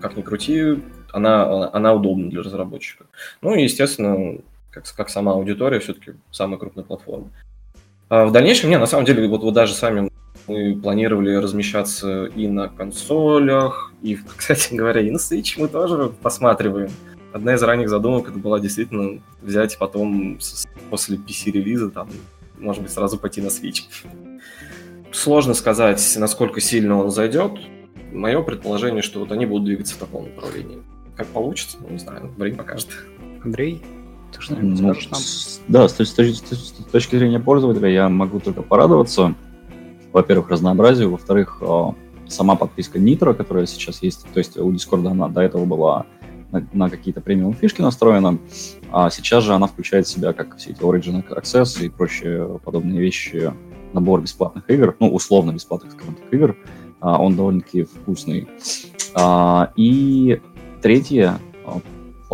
Как 0.00 0.16
ни 0.16 0.22
крути, 0.22 0.82
она, 1.12 1.70
она 1.72 1.94
удобна 1.94 2.28
для 2.28 2.42
разработчика. 2.42 3.06
Ну 3.40 3.54
и, 3.54 3.62
естественно, 3.62 4.38
как, 4.74 4.84
как 4.96 5.08
сама 5.08 5.32
аудитория, 5.32 5.78
все-таки 5.78 6.14
самая 6.30 6.58
крупная 6.58 6.84
платформа. 6.84 7.30
А 8.08 8.26
в 8.26 8.32
дальнейшем, 8.32 8.70
не, 8.70 8.78
на 8.78 8.86
самом 8.86 9.04
деле, 9.04 9.26
вот, 9.28 9.42
вот 9.42 9.54
даже 9.54 9.72
сами 9.72 10.10
мы 10.46 10.78
планировали 10.80 11.34
размещаться 11.36 12.26
и 12.26 12.48
на 12.48 12.68
консолях, 12.68 13.92
и, 14.02 14.18
кстати 14.36 14.74
говоря, 14.74 15.00
и 15.00 15.10
на 15.10 15.16
Switch 15.16 15.54
мы 15.56 15.68
тоже 15.68 16.12
посматриваем. 16.20 16.90
Одна 17.32 17.54
из 17.54 17.62
ранних 17.62 17.88
задумок 17.88 18.28
это 18.28 18.38
была 18.38 18.60
действительно 18.60 19.20
взять 19.42 19.78
потом 19.78 20.38
после 20.90 21.16
PC-релиза, 21.16 21.90
там, 21.90 22.08
может 22.58 22.82
быть, 22.82 22.92
сразу 22.92 23.18
пойти 23.18 23.40
на 23.40 23.48
Switch. 23.48 23.82
Сложно 25.10 25.54
сказать, 25.54 26.14
насколько 26.16 26.60
сильно 26.60 26.98
он 26.98 27.10
зайдет. 27.10 27.52
Мое 28.12 28.42
предположение, 28.42 29.02
что 29.02 29.20
вот 29.20 29.32
они 29.32 29.46
будут 29.46 29.64
двигаться 29.64 29.94
в 29.94 29.98
таком 29.98 30.24
направлении. 30.26 30.82
Как 31.16 31.26
получится, 31.28 31.78
ну, 31.80 31.88
не 31.90 31.98
знаю, 31.98 32.32
время 32.36 32.56
покажет. 32.56 32.88
Андрей, 33.42 33.82
ты 34.34 34.40
что-нибудь 34.40 34.80
ну, 34.80 34.94
скажешь 34.94 35.10
нам? 35.10 35.20
Да, 35.68 35.88
с, 35.88 35.94
с, 35.94 36.14
с, 36.14 36.42
с 36.42 36.72
точки 36.90 37.16
зрения 37.16 37.40
пользователя 37.40 37.88
я 37.88 38.08
могу 38.08 38.40
только 38.40 38.62
порадоваться. 38.62 39.34
Во-первых, 40.12 40.50
разнообразию, 40.50 41.10
во-вторых, 41.10 41.58
а, 41.60 41.94
сама 42.28 42.56
подписка 42.56 42.98
Nitro, 42.98 43.34
которая 43.34 43.66
сейчас 43.66 44.02
есть, 44.02 44.26
то 44.32 44.38
есть 44.38 44.56
у 44.56 44.70
Discord 44.72 45.06
она 45.08 45.28
до 45.28 45.40
этого 45.40 45.64
была 45.64 46.06
на, 46.50 46.66
на 46.72 46.90
какие-то 46.90 47.20
премиум 47.20 47.54
фишки 47.54 47.80
настроена, 47.80 48.38
а 48.92 49.10
сейчас 49.10 49.44
же 49.44 49.54
она 49.54 49.66
включает 49.66 50.06
в 50.06 50.10
себя, 50.10 50.32
как 50.32 50.56
все 50.56 50.70
эти 50.70 50.80
Origin 50.80 51.24
Access 51.28 51.84
и 51.84 51.88
прочие 51.88 52.60
подобные 52.64 53.00
вещи, 53.00 53.52
набор 53.92 54.20
бесплатных 54.20 54.68
игр, 54.70 54.96
ну, 55.00 55.08
условно 55.12 55.52
бесплатных, 55.52 55.92
скажем 55.92 56.14
так, 56.14 56.32
игр, 56.32 56.56
а, 57.00 57.20
он 57.20 57.36
довольно-таки 57.36 57.84
вкусный. 57.84 58.48
А, 59.14 59.72
и 59.76 60.40
третье 60.80 61.38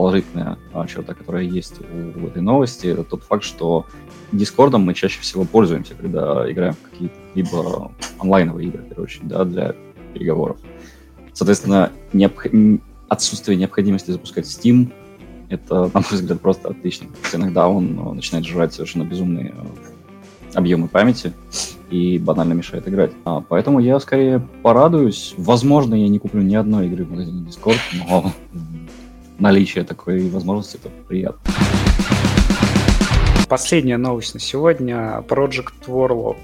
положительная 0.00 0.56
черта, 0.88 1.12
которая 1.12 1.42
есть 1.42 1.74
в 1.78 2.26
этой 2.26 2.40
новости, 2.40 2.86
это 2.86 3.04
тот 3.04 3.22
факт, 3.22 3.44
что 3.44 3.84
Дискордом 4.32 4.82
мы 4.82 4.94
чаще 4.94 5.20
всего 5.20 5.44
пользуемся, 5.44 5.94
когда 5.94 6.50
играем 6.50 6.72
в 6.72 6.90
какие-то 6.90 7.14
либо 7.34 7.92
онлайновые 8.18 8.68
игры, 8.68 8.82
в 8.82 8.88
первую 8.88 9.04
очередь, 9.04 9.28
да, 9.28 9.44
для 9.44 9.74
переговоров. 10.14 10.56
Соответственно, 11.34 11.92
необх... 12.14 12.46
отсутствие 13.08 13.58
необходимости 13.58 14.10
запускать 14.10 14.46
Steam 14.46 14.90
это, 15.50 15.90
на 15.92 16.00
мой 16.00 16.12
взгляд, 16.12 16.40
просто 16.40 16.70
отлично. 16.70 17.08
иногда 17.34 17.68
он 17.68 18.14
начинает 18.14 18.46
жрать 18.46 18.72
совершенно 18.72 19.02
безумные 19.02 19.54
объемы 20.54 20.88
памяти 20.88 21.34
и 21.90 22.18
банально 22.18 22.54
мешает 22.54 22.88
играть. 22.88 23.12
А, 23.26 23.42
поэтому 23.46 23.80
я 23.80 24.00
скорее 24.00 24.40
порадуюсь. 24.62 25.34
Возможно, 25.36 25.94
я 25.94 26.08
не 26.08 26.18
куплю 26.18 26.40
ни 26.40 26.54
одной 26.54 26.86
игры 26.86 27.04
в 27.04 27.10
магазине 27.10 27.46
Discord, 27.46 27.78
но 28.08 28.32
наличие 29.40 29.84
такой 29.84 30.28
возможности 30.28 30.76
это 30.76 30.90
приятно. 31.08 31.40
Последняя 33.48 33.96
новость 33.96 34.34
на 34.34 34.40
сегодня. 34.40 35.24
Project 35.28 35.86
Warlock. 35.86 36.36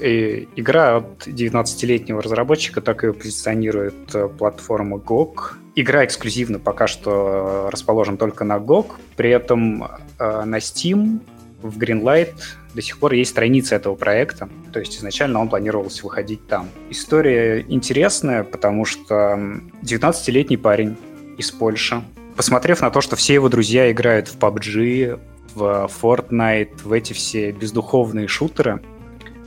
И 0.00 0.48
игра 0.56 0.96
от 0.96 1.26
19-летнего 1.26 2.20
разработчика, 2.20 2.80
так 2.80 3.04
и 3.04 3.12
позиционирует 3.12 4.14
э, 4.14 4.28
платформа 4.28 4.96
GOG. 4.96 5.54
игра 5.76 6.04
эксклюзивно 6.04 6.58
пока 6.58 6.88
что 6.88 7.70
расположена 7.70 8.16
только 8.16 8.44
на 8.44 8.58
GOG, 8.58 8.86
при 9.16 9.30
этом 9.30 9.84
э, 10.18 10.44
на 10.44 10.58
Steam 10.58 11.20
в 11.62 11.78
Greenlight 11.78 12.34
до 12.74 12.82
сих 12.82 12.98
пор 12.98 13.12
есть 13.14 13.30
страница 13.30 13.76
этого 13.76 13.94
проекта, 13.94 14.48
то 14.72 14.80
есть 14.80 14.98
изначально 14.98 15.40
он 15.40 15.48
планировался 15.48 16.02
выходить 16.02 16.46
там. 16.48 16.68
История 16.90 17.64
интересная, 17.66 18.42
потому 18.42 18.84
что 18.84 19.38
19-летний 19.82 20.56
парень 20.56 20.96
из 21.38 21.50
Польши, 21.52 22.02
посмотрев 22.36 22.80
на 22.80 22.90
то, 22.90 23.00
что 23.00 23.16
все 23.16 23.34
его 23.34 23.48
друзья 23.48 23.90
играют 23.90 24.28
в 24.28 24.38
PUBG, 24.38 25.20
в 25.54 25.90
Fortnite, 26.02 26.82
в 26.82 26.92
эти 26.92 27.12
все 27.12 27.52
бездуховные 27.52 28.28
шутеры, 28.28 28.80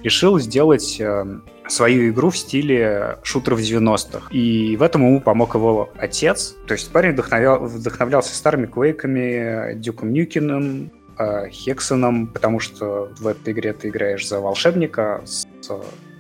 решил 0.04 0.40
сделать 0.40 1.00
э, 1.00 1.40
свою 1.68 2.10
игру 2.10 2.30
в 2.30 2.38
стиле 2.38 3.18
шутеров 3.24 3.60
90-х. 3.60 4.28
И 4.32 4.78
в 4.78 4.84
этом 4.84 5.06
ему 5.06 5.22
помог 5.22 5.56
его 5.56 5.90
отец. 5.98 6.56
То 6.68 6.74
есть 6.74 6.92
парень 6.92 7.12
вдохновлял, 7.12 7.60
вдохновлялся 7.60 8.36
старыми 8.36 8.68
квейками, 8.68 9.74
Дюком 9.76 10.14
Нюкиным, 10.14 10.92
э, 11.18 11.50
Хексоном, 11.50 12.28
потому 12.28 12.60
что 12.60 13.12
в 13.20 13.28
этой 13.28 13.54
игре 13.54 13.74
ты 13.74 13.90
играешь 13.90 14.28
за 14.28 14.40
волшебника 14.40 15.22
с 15.26 15.46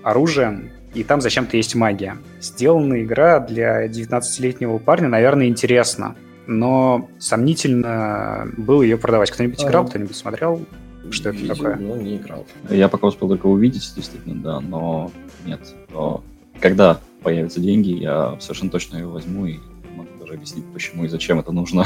оружием, 0.03 0.71
и 0.93 1.03
там 1.03 1.21
зачем-то 1.21 1.57
есть 1.57 1.75
магия. 1.75 2.17
Сделана 2.39 3.03
игра 3.03 3.39
для 3.39 3.87
19-летнего 3.87 4.77
парня, 4.79 5.07
наверное, 5.09 5.47
интересно 5.47 6.15
но 6.47 7.09
сомнительно 7.19 8.47
было 8.57 8.81
ее 8.81 8.97
продавать. 8.97 9.29
Кто-нибудь 9.31 9.63
играл, 9.63 9.85
а, 9.85 9.87
кто-нибудь 9.87 10.15
смотрел? 10.15 10.65
Что 11.11 11.29
видел, 11.29 11.53
это 11.53 11.55
такое? 11.55 11.75
Ну, 11.75 12.01
не 12.01 12.17
играл. 12.17 12.45
Я 12.69 12.87
пока 12.89 13.07
успел 13.07 13.27
только 13.27 13.47
увидеть, 13.47 13.93
действительно, 13.95 14.41
да, 14.41 14.59
но 14.59 15.11
нет. 15.45 15.61
Но 15.93 16.23
когда 16.59 16.99
появятся 17.21 17.59
деньги, 17.59 17.91
я 17.91 18.37
совершенно 18.39 18.71
точно 18.71 18.97
ее 18.97 19.07
возьму 19.07 19.45
и 19.45 19.57
могу 19.95 20.09
даже 20.19 20.33
объяснить, 20.33 20.65
почему 20.73 21.05
и 21.05 21.07
зачем 21.07 21.39
это 21.39 21.51
нужно. 21.51 21.85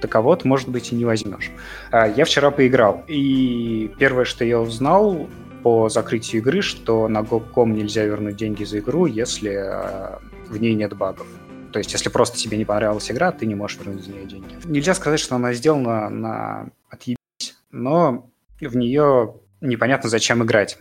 Так 0.00 0.14
а 0.16 0.22
вот, 0.22 0.44
может 0.44 0.68
быть, 0.68 0.92
и 0.92 0.94
не 0.94 1.04
возьмешь. 1.04 1.50
А, 1.90 2.08
я 2.08 2.24
вчера 2.24 2.50
поиграл, 2.50 3.04
и 3.06 3.90
первое, 3.98 4.24
что 4.24 4.44
я 4.44 4.58
узнал 4.58 5.28
по 5.62 5.90
закрытию 5.90 6.40
игры, 6.40 6.62
что 6.62 7.06
на 7.06 7.18
Go.com 7.20 7.74
нельзя 7.74 8.04
вернуть 8.04 8.36
деньги 8.36 8.64
за 8.64 8.78
игру, 8.78 9.04
если 9.04 9.50
а, 9.50 10.20
в 10.48 10.56
ней 10.58 10.74
нет 10.74 10.96
багов. 10.96 11.26
То 11.72 11.78
есть, 11.78 11.92
если 11.92 12.08
просто 12.08 12.36
тебе 12.36 12.56
не 12.56 12.64
понравилась 12.64 13.10
игра, 13.10 13.32
ты 13.32 13.46
не 13.46 13.54
можешь 13.54 13.78
вернуть 13.78 14.04
за 14.04 14.10
нее 14.10 14.26
деньги. 14.26 14.54
Нельзя 14.64 14.94
сказать, 14.94 15.20
что 15.20 15.36
она 15.36 15.52
сделана 15.52 16.08
на 16.08 16.70
отъебись, 16.88 17.56
но 17.70 18.30
в 18.60 18.76
нее 18.76 19.34
непонятно, 19.60 20.08
зачем 20.08 20.42
играть. 20.42 20.78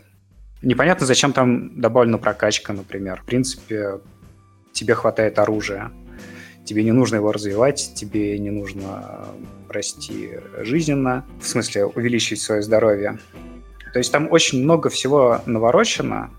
Непонятно, 0.61 1.05
зачем 1.05 1.31
там 1.31 1.79
добавлена 1.79 2.17
прокачка, 2.17 2.73
например. 2.73 3.21
В 3.21 3.25
принципе, 3.25 3.99
тебе 4.73 4.95
хватает 4.95 5.39
оружия. 5.39 5.91
Тебе 6.65 6.83
не 6.83 6.91
нужно 6.91 7.15
его 7.15 7.31
развивать, 7.31 7.93
тебе 7.95 8.37
не 8.37 8.51
нужно 8.51 9.25
расти 9.69 10.31
жизненно, 10.59 11.25
в 11.41 11.47
смысле 11.47 11.85
увеличить 11.85 12.41
свое 12.41 12.61
здоровье. 12.61 13.19
То 13.93 13.99
есть 13.99 14.11
там 14.11 14.27
очень 14.31 14.63
много 14.63 14.89
всего 14.89 15.41
наворочено, 15.45 16.29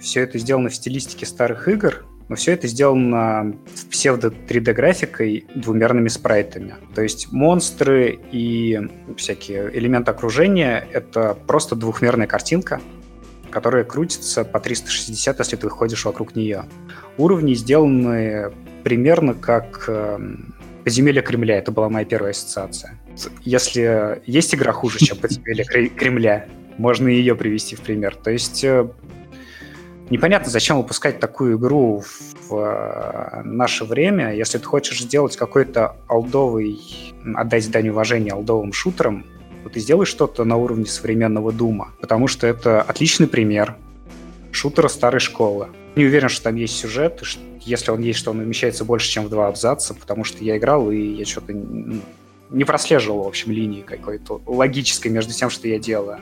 все 0.00 0.20
это 0.20 0.38
сделано 0.38 0.68
в 0.68 0.74
стилистике 0.74 1.26
старых 1.26 1.66
игр, 1.68 2.04
но 2.28 2.36
все 2.36 2.52
это 2.52 2.66
сделано 2.66 3.54
псевдо-3D-графикой 3.90 5.46
двумерными 5.54 6.08
спрайтами. 6.08 6.74
То 6.94 7.02
есть 7.02 7.32
монстры 7.32 8.18
и 8.30 8.80
всякие 9.16 9.70
элементы 9.76 10.10
окружения— 10.10 10.86
это 10.92 11.36
просто 11.46 11.76
двухмерная 11.76 12.26
картинка, 12.26 12.80
которая 13.50 13.84
крутится 13.84 14.44
по 14.44 14.60
360, 14.60 15.38
если 15.38 15.56
ты 15.56 15.68
ходишь 15.68 16.04
вокруг 16.04 16.34
нее. 16.34 16.64
Уровни 17.18 17.54
сделаны 17.54 18.52
примерно 18.82 19.34
как 19.34 19.84
э, 19.88 20.18
«Подземелье 20.84 21.22
Кремля». 21.22 21.58
Это 21.58 21.70
была 21.70 21.88
моя 21.88 22.04
первая 22.04 22.32
ассоциация. 22.32 22.98
Если 23.42 24.22
есть 24.26 24.54
игра 24.54 24.72
хуже, 24.72 24.98
чем 24.98 25.18
«Подземелье 25.18 25.64
Кремля», 25.88 26.46
можно 26.78 27.08
ее 27.08 27.36
привести 27.36 27.76
в 27.76 27.80
пример. 27.80 28.16
То 28.16 28.30
есть 28.30 28.64
э, 28.64 28.88
непонятно, 30.12 30.50
зачем 30.50 30.76
выпускать 30.76 31.18
такую 31.18 31.56
игру 31.56 32.04
в 32.48 32.54
э, 32.54 33.42
наше 33.44 33.84
время, 33.84 34.34
если 34.34 34.58
ты 34.58 34.64
хочешь 34.64 35.00
сделать 35.00 35.36
какой-то 35.36 35.96
алдовый, 36.06 36.78
отдать 37.34 37.70
дань 37.70 37.88
уважения 37.88 38.32
алдовым 38.32 38.72
шутерам, 38.72 39.24
то 39.64 39.70
ты 39.70 39.80
сделаешь 39.80 40.08
что-то 40.08 40.44
на 40.44 40.56
уровне 40.56 40.86
современного 40.86 41.52
Дума, 41.52 41.92
потому 42.00 42.28
что 42.28 42.46
это 42.46 42.82
отличный 42.82 43.26
пример 43.26 43.76
шутера 44.50 44.88
старой 44.88 45.20
школы. 45.20 45.68
Не 45.96 46.04
уверен, 46.04 46.28
что 46.28 46.44
там 46.44 46.56
есть 46.56 46.76
сюжет, 46.76 47.22
если 47.60 47.90
он 47.90 48.02
есть, 48.02 48.18
что 48.18 48.32
он 48.32 48.40
умещается 48.40 48.84
больше, 48.84 49.08
чем 49.08 49.24
в 49.24 49.30
два 49.30 49.48
абзаца, 49.48 49.94
потому 49.94 50.24
что 50.24 50.44
я 50.44 50.58
играл, 50.58 50.90
и 50.90 50.98
я 50.98 51.24
что-то 51.24 51.52
не 51.52 52.64
прослеживал, 52.64 53.22
в 53.24 53.28
общем, 53.28 53.50
линии 53.50 53.82
какой-то 53.82 54.42
логической 54.46 55.10
между 55.10 55.32
тем, 55.32 55.48
что 55.48 55.68
я 55.68 55.78
делаю. 55.78 56.18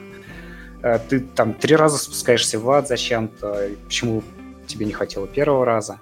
Э, 0.83 0.99
ты 0.99 1.19
там 1.19 1.53
три 1.53 1.75
раза 1.75 1.97
спускаешься 1.97 2.59
в 2.59 2.69
ад 2.69 2.87
зачем-то, 2.87 3.69
почему 3.85 4.23
тебе 4.67 4.85
не 4.85 4.93
хватило 4.93 5.27
первого 5.27 5.65
раза, 5.65 5.99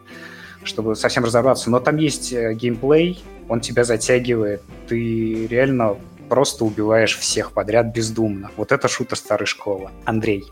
чтобы 0.63 0.95
совсем 0.95 1.23
разобраться. 1.25 1.69
Но 1.69 1.79
там 1.79 1.97
есть 1.97 2.33
э, 2.33 2.53
геймплей, 2.53 3.23
он 3.47 3.61
тебя 3.61 3.83
затягивает, 3.83 4.61
ты 4.87 5.47
реально 5.47 5.97
просто 6.29 6.63
убиваешь 6.63 7.17
всех 7.17 7.51
подряд 7.51 7.87
бездумно. 7.93 8.51
Вот 8.55 8.71
это 8.71 8.87
шутер 8.87 9.17
старой 9.17 9.47
школы. 9.47 9.89
Андрей, 10.05 10.45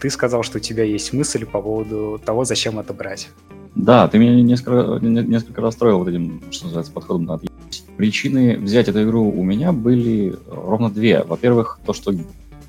ты 0.00 0.10
сказал, 0.10 0.42
что 0.42 0.58
у 0.58 0.60
тебя 0.60 0.82
есть 0.82 1.12
мысль 1.12 1.46
по 1.46 1.62
поводу 1.62 2.20
того, 2.24 2.44
зачем 2.44 2.80
это 2.80 2.92
брать. 2.92 3.28
Да, 3.76 4.08
ты 4.08 4.18
меня 4.18 4.42
несколько, 4.42 4.98
несколько 5.00 5.60
расстроил 5.60 5.98
вот 5.98 6.08
этим, 6.08 6.42
что 6.50 6.64
называется, 6.64 6.92
подходом 6.92 7.24
на 7.26 7.40
Причины 7.96 8.56
взять 8.56 8.88
эту 8.88 9.04
игру 9.04 9.30
у 9.30 9.44
меня 9.44 9.72
были 9.72 10.34
ровно 10.48 10.90
две. 10.90 11.22
Во-первых, 11.22 11.78
то, 11.84 11.92
что 11.92 12.12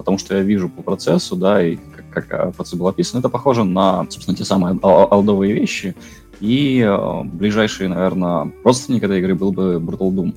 потому 0.02 0.18
что 0.18 0.36
я 0.36 0.42
вижу 0.42 0.68
по 0.68 0.82
процессу, 0.82 1.36
да, 1.36 1.64
и 1.64 1.78
как, 2.12 2.28
как 2.28 2.56
процесс 2.56 2.74
был 2.74 2.88
описан, 2.88 3.20
это 3.20 3.30
похоже 3.30 3.64
на, 3.64 4.06
собственно, 4.10 4.36
те 4.36 4.44
самые 4.44 4.78
алдовые 4.82 5.54
вещи, 5.54 5.96
и 6.42 6.82
э, 6.82 7.24
ближайший, 7.24 7.88
наверное, 7.88 8.52
родственник 8.64 9.04
этой 9.04 9.20
игры 9.20 9.36
был 9.36 9.52
бы 9.52 9.76
Brutal 9.76 10.12
Doom. 10.12 10.36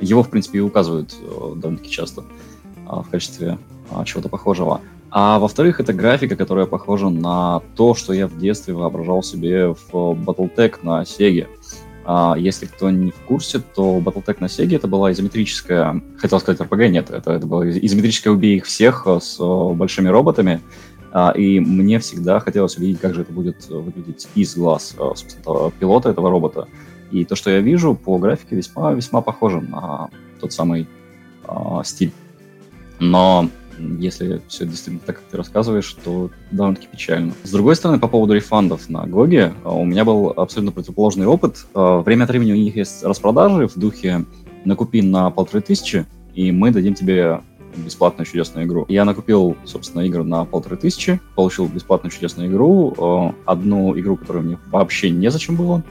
Его, 0.00 0.22
в 0.22 0.30
принципе, 0.30 0.58
и 0.58 0.62
указывают 0.62 1.12
э, 1.12 1.54
довольно-таки 1.56 1.90
часто 1.90 2.22
э, 2.22 2.90
в 2.90 3.10
качестве 3.10 3.58
э, 3.90 4.04
чего-то 4.06 4.30
похожего. 4.30 4.80
А 5.10 5.38
во-вторых, 5.38 5.78
это 5.78 5.92
графика, 5.92 6.36
которая 6.36 6.64
похожа 6.64 7.10
на 7.10 7.60
то, 7.76 7.94
что 7.94 8.14
я 8.14 8.26
в 8.26 8.38
детстве 8.38 8.72
воображал 8.72 9.22
себе 9.22 9.74
в 9.74 9.92
Battletech 9.92 10.76
на 10.82 11.02
Sega. 11.02 11.48
А, 12.04 12.34
если 12.36 12.66
кто 12.66 12.90
не 12.90 13.10
в 13.10 13.20
курсе, 13.20 13.60
то 13.60 13.98
Battletech 13.98 14.38
на 14.40 14.46
Sega 14.46 14.76
это 14.76 14.88
была 14.88 15.12
изометрическая, 15.12 16.02
хотел 16.18 16.40
сказать 16.40 16.60
RPG, 16.60 16.88
нет, 16.88 17.10
это, 17.10 17.32
это 17.32 17.46
была 17.46 17.68
изометрическая 17.68 18.32
убей 18.32 18.56
их 18.56 18.66
всех 18.66 19.04
э, 19.06 19.20
с 19.20 19.38
э, 19.38 19.74
большими 19.74 20.08
роботами, 20.08 20.60
а, 21.12 21.30
и 21.30 21.60
мне 21.60 21.98
всегда 22.00 22.40
хотелось 22.40 22.76
увидеть, 22.76 23.00
как 23.00 23.14
же 23.14 23.22
это 23.22 23.32
будет 23.32 23.68
выглядеть 23.68 24.28
из 24.34 24.56
глаз 24.56 24.96
э, 24.98 25.70
пилота 25.78 26.10
этого 26.10 26.30
робота. 26.30 26.66
И 27.10 27.24
то, 27.24 27.36
что 27.36 27.50
я 27.50 27.60
вижу 27.60 27.94
по 27.94 28.18
графике, 28.18 28.56
весьма, 28.56 28.92
весьма 28.92 29.20
похоже 29.20 29.60
на 29.60 30.08
тот 30.40 30.52
самый 30.52 30.88
а, 31.44 31.84
стиль. 31.84 32.12
Но 32.98 33.48
если 33.78 34.40
все 34.48 34.66
действительно 34.66 35.00
так, 35.04 35.16
как 35.16 35.24
ты 35.30 35.36
рассказываешь, 35.36 35.96
то 36.04 36.30
довольно-таки 36.50 36.88
печально. 36.88 37.32
С 37.42 37.50
другой 37.50 37.76
стороны, 37.76 37.98
по 37.98 38.08
поводу 38.08 38.34
рефандов 38.34 38.88
на 38.88 39.06
Гоге, 39.06 39.54
а, 39.64 39.74
у 39.74 39.84
меня 39.84 40.04
был 40.04 40.30
абсолютно 40.30 40.72
противоположный 40.72 41.26
опыт. 41.26 41.66
А, 41.74 42.00
время 42.00 42.24
от 42.24 42.30
времени 42.30 42.52
у 42.52 42.56
них 42.56 42.76
есть 42.76 43.02
распродажи 43.02 43.68
в 43.68 43.76
духе 43.76 44.24
«накупи 44.64 45.02
на 45.02 45.30
полторы 45.30 45.60
тысячи, 45.60 46.06
и 46.34 46.52
мы 46.52 46.70
дадим 46.70 46.94
тебе 46.94 47.40
бесплатную 47.76 48.26
чудесную 48.26 48.66
игру. 48.66 48.84
Я 48.88 49.04
накупил, 49.04 49.56
собственно, 49.64 50.02
игры 50.02 50.24
на 50.24 50.44
полторы 50.44 50.76
тысячи, 50.76 51.20
получил 51.34 51.66
бесплатную 51.68 52.12
чудесную 52.12 52.50
игру, 52.50 52.94
а, 52.98 53.34
одну 53.46 53.98
игру, 53.98 54.16
которая 54.16 54.42
мне 54.42 54.58
вообще 54.70 55.10
незачем 55.10 55.56
было, 55.56 55.82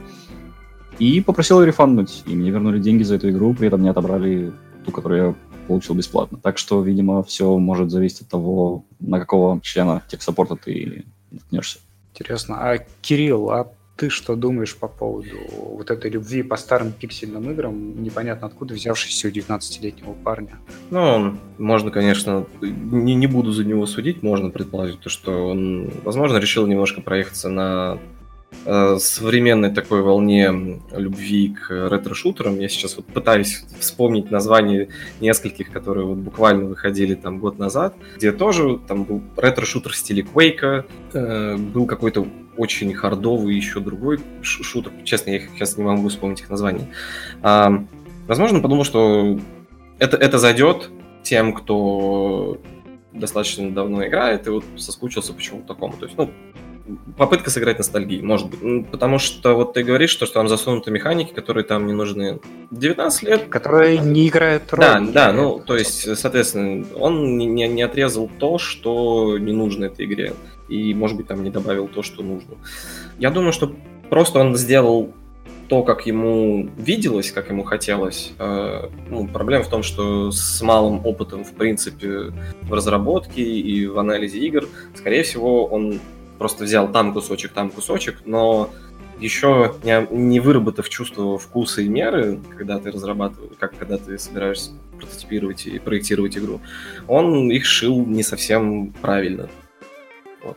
и 0.98 1.20
попросил 1.20 1.62
рефанднуть. 1.62 2.22
И 2.26 2.34
мне 2.34 2.50
вернули 2.50 2.78
деньги 2.78 3.02
за 3.02 3.16
эту 3.16 3.30
игру, 3.30 3.54
при 3.54 3.66
этом 3.66 3.82
не 3.82 3.88
отобрали 3.88 4.52
ту, 4.84 4.92
которую 4.92 5.22
я 5.22 5.34
получил 5.66 5.94
бесплатно. 5.94 6.38
Так 6.42 6.58
что, 6.58 6.82
видимо, 6.82 7.22
все 7.22 7.58
может 7.58 7.90
зависеть 7.90 8.22
от 8.22 8.28
того, 8.28 8.84
на 9.00 9.18
какого 9.18 9.60
члена 9.60 10.02
техсаппорта 10.08 10.56
ты 10.56 11.04
наткнешься. 11.30 11.78
Интересно. 12.12 12.56
А 12.60 12.78
Кирилл, 13.00 13.50
а 13.50 13.72
ты 13.96 14.10
что 14.10 14.36
думаешь 14.36 14.74
по 14.76 14.88
поводу 14.88 15.36
вот 15.50 15.90
этой 15.90 16.10
любви 16.10 16.42
по 16.42 16.56
старым 16.56 16.92
пиксельным 16.92 17.50
играм, 17.50 18.02
непонятно 18.02 18.46
откуда 18.46 18.74
взявшейся 18.74 19.28
у 19.28 19.30
19-летнего 19.30 20.12
парня? 20.12 20.58
Ну, 20.90 21.36
можно, 21.58 21.90
конечно, 21.90 22.46
не, 22.60 23.14
не 23.14 23.26
буду 23.26 23.52
за 23.52 23.64
него 23.64 23.86
судить, 23.86 24.22
можно 24.22 24.50
предположить, 24.50 25.00
то, 25.00 25.08
что 25.08 25.46
он, 25.46 25.90
возможно, 26.04 26.38
решил 26.38 26.66
немножко 26.66 27.00
проехаться 27.00 27.48
на 27.48 27.98
современной 28.98 29.70
такой 29.70 30.02
волне 30.02 30.80
любви 30.92 31.48
к 31.48 31.70
ретро-шутерам. 31.70 32.58
Я 32.60 32.68
сейчас 32.68 32.96
вот 32.96 33.06
пытаюсь 33.06 33.64
вспомнить 33.80 34.30
название 34.30 34.88
нескольких, 35.20 35.70
которые 35.70 36.06
вот 36.06 36.18
буквально 36.18 36.66
выходили 36.66 37.14
там 37.14 37.38
год 37.38 37.58
назад, 37.58 37.94
где 38.16 38.32
тоже 38.32 38.78
там 38.86 39.04
был 39.04 39.22
ретро-шутер 39.36 39.92
в 39.92 39.96
стиле 39.96 40.22
Quake, 40.22 40.84
э, 41.12 41.56
был 41.56 41.86
какой-то 41.86 42.26
очень 42.56 42.92
хардовый 42.94 43.54
еще 43.54 43.80
другой 43.80 44.20
шутер. 44.42 44.92
Честно, 45.04 45.30
я 45.30 45.40
сейчас 45.40 45.76
не 45.76 45.84
могу 45.84 46.08
вспомнить 46.08 46.40
их 46.40 46.50
название. 46.50 46.88
А, 47.42 47.84
возможно, 48.26 48.60
подумал, 48.60 48.84
что 48.84 49.38
это, 49.98 50.16
это 50.16 50.38
зайдет 50.38 50.90
тем, 51.22 51.52
кто 51.52 52.60
достаточно 53.12 53.70
давно 53.70 54.06
играет 54.06 54.46
и 54.46 54.50
вот 54.50 54.64
соскучился 54.76 55.32
почему-то 55.32 55.68
такому. 55.68 55.94
То 55.96 56.06
есть, 56.06 56.18
ну, 56.18 56.30
попытка 57.16 57.50
сыграть 57.50 57.78
ностальгии, 57.78 58.20
может 58.20 58.48
быть. 58.50 58.88
Потому 58.90 59.18
что 59.18 59.54
вот 59.54 59.74
ты 59.74 59.82
говоришь, 59.82 60.10
что, 60.10 60.26
что 60.26 60.34
там 60.34 60.48
засунуты 60.48 60.90
механики, 60.90 61.32
которые 61.32 61.64
там 61.64 61.86
не 61.86 61.92
нужны. 61.92 62.40
19 62.70 63.22
лет. 63.22 63.48
Которые 63.48 63.98
не 63.98 64.28
играют 64.28 64.72
роль. 64.72 64.80
Да, 64.80 65.00
да, 65.00 65.32
ну, 65.32 65.60
то 65.60 65.76
есть, 65.76 66.16
соответственно, 66.16 66.84
он 66.96 67.38
не, 67.38 67.46
не 67.46 67.82
отрезал 67.82 68.30
то, 68.38 68.58
что 68.58 69.38
не 69.38 69.52
нужно 69.52 69.86
этой 69.86 70.06
игре. 70.06 70.34
И, 70.68 70.94
может 70.94 71.16
быть, 71.16 71.26
там 71.26 71.42
не 71.42 71.50
добавил 71.50 71.88
то, 71.88 72.02
что 72.02 72.22
нужно. 72.22 72.54
Я 73.18 73.30
думаю, 73.30 73.52
что 73.52 73.74
просто 74.08 74.38
он 74.38 74.56
сделал 74.56 75.12
то, 75.68 75.82
как 75.82 76.06
ему 76.06 76.68
виделось, 76.76 77.32
как 77.32 77.48
ему 77.48 77.64
хотелось. 77.64 78.32
Э, 78.38 78.88
ну, 79.08 79.26
проблема 79.26 79.64
в 79.64 79.68
том, 79.68 79.82
что 79.82 80.30
с 80.30 80.60
малым 80.60 81.00
опытом, 81.06 81.44
в 81.44 81.52
принципе, 81.52 82.32
в 82.60 82.72
разработке 82.74 83.42
и 83.42 83.86
в 83.86 83.98
анализе 83.98 84.38
игр, 84.40 84.68
скорее 84.94 85.22
всего, 85.22 85.64
он 85.64 85.98
просто 86.42 86.64
взял 86.64 86.90
там 86.90 87.12
кусочек, 87.12 87.52
там 87.52 87.70
кусочек, 87.70 88.22
но 88.24 88.68
еще 89.20 89.76
не, 89.84 90.08
не 90.10 90.40
выработав 90.40 90.88
чувство 90.88 91.38
вкуса 91.38 91.82
и 91.82 91.88
меры, 91.88 92.40
когда 92.58 92.80
ты 92.80 92.90
разрабатываешь, 92.90 93.52
как 93.60 93.78
когда 93.78 93.96
ты 93.96 94.18
собираешься 94.18 94.72
прототипировать 94.98 95.66
и 95.66 95.78
проектировать 95.78 96.36
игру, 96.36 96.60
он 97.06 97.48
их 97.52 97.64
шил 97.64 98.04
не 98.04 98.24
совсем 98.24 98.90
правильно. 98.90 99.48
Вот. 100.42 100.56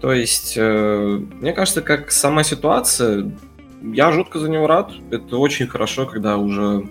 То 0.00 0.12
есть, 0.12 0.54
э, 0.56 1.20
мне 1.40 1.52
кажется, 1.52 1.80
как 1.80 2.10
сама 2.10 2.42
ситуация, 2.42 3.30
я 3.80 4.10
жутко 4.10 4.40
за 4.40 4.48
него 4.48 4.66
рад. 4.66 4.90
Это 5.12 5.36
очень 5.36 5.68
хорошо, 5.68 6.06
когда 6.06 6.38
уже 6.38 6.88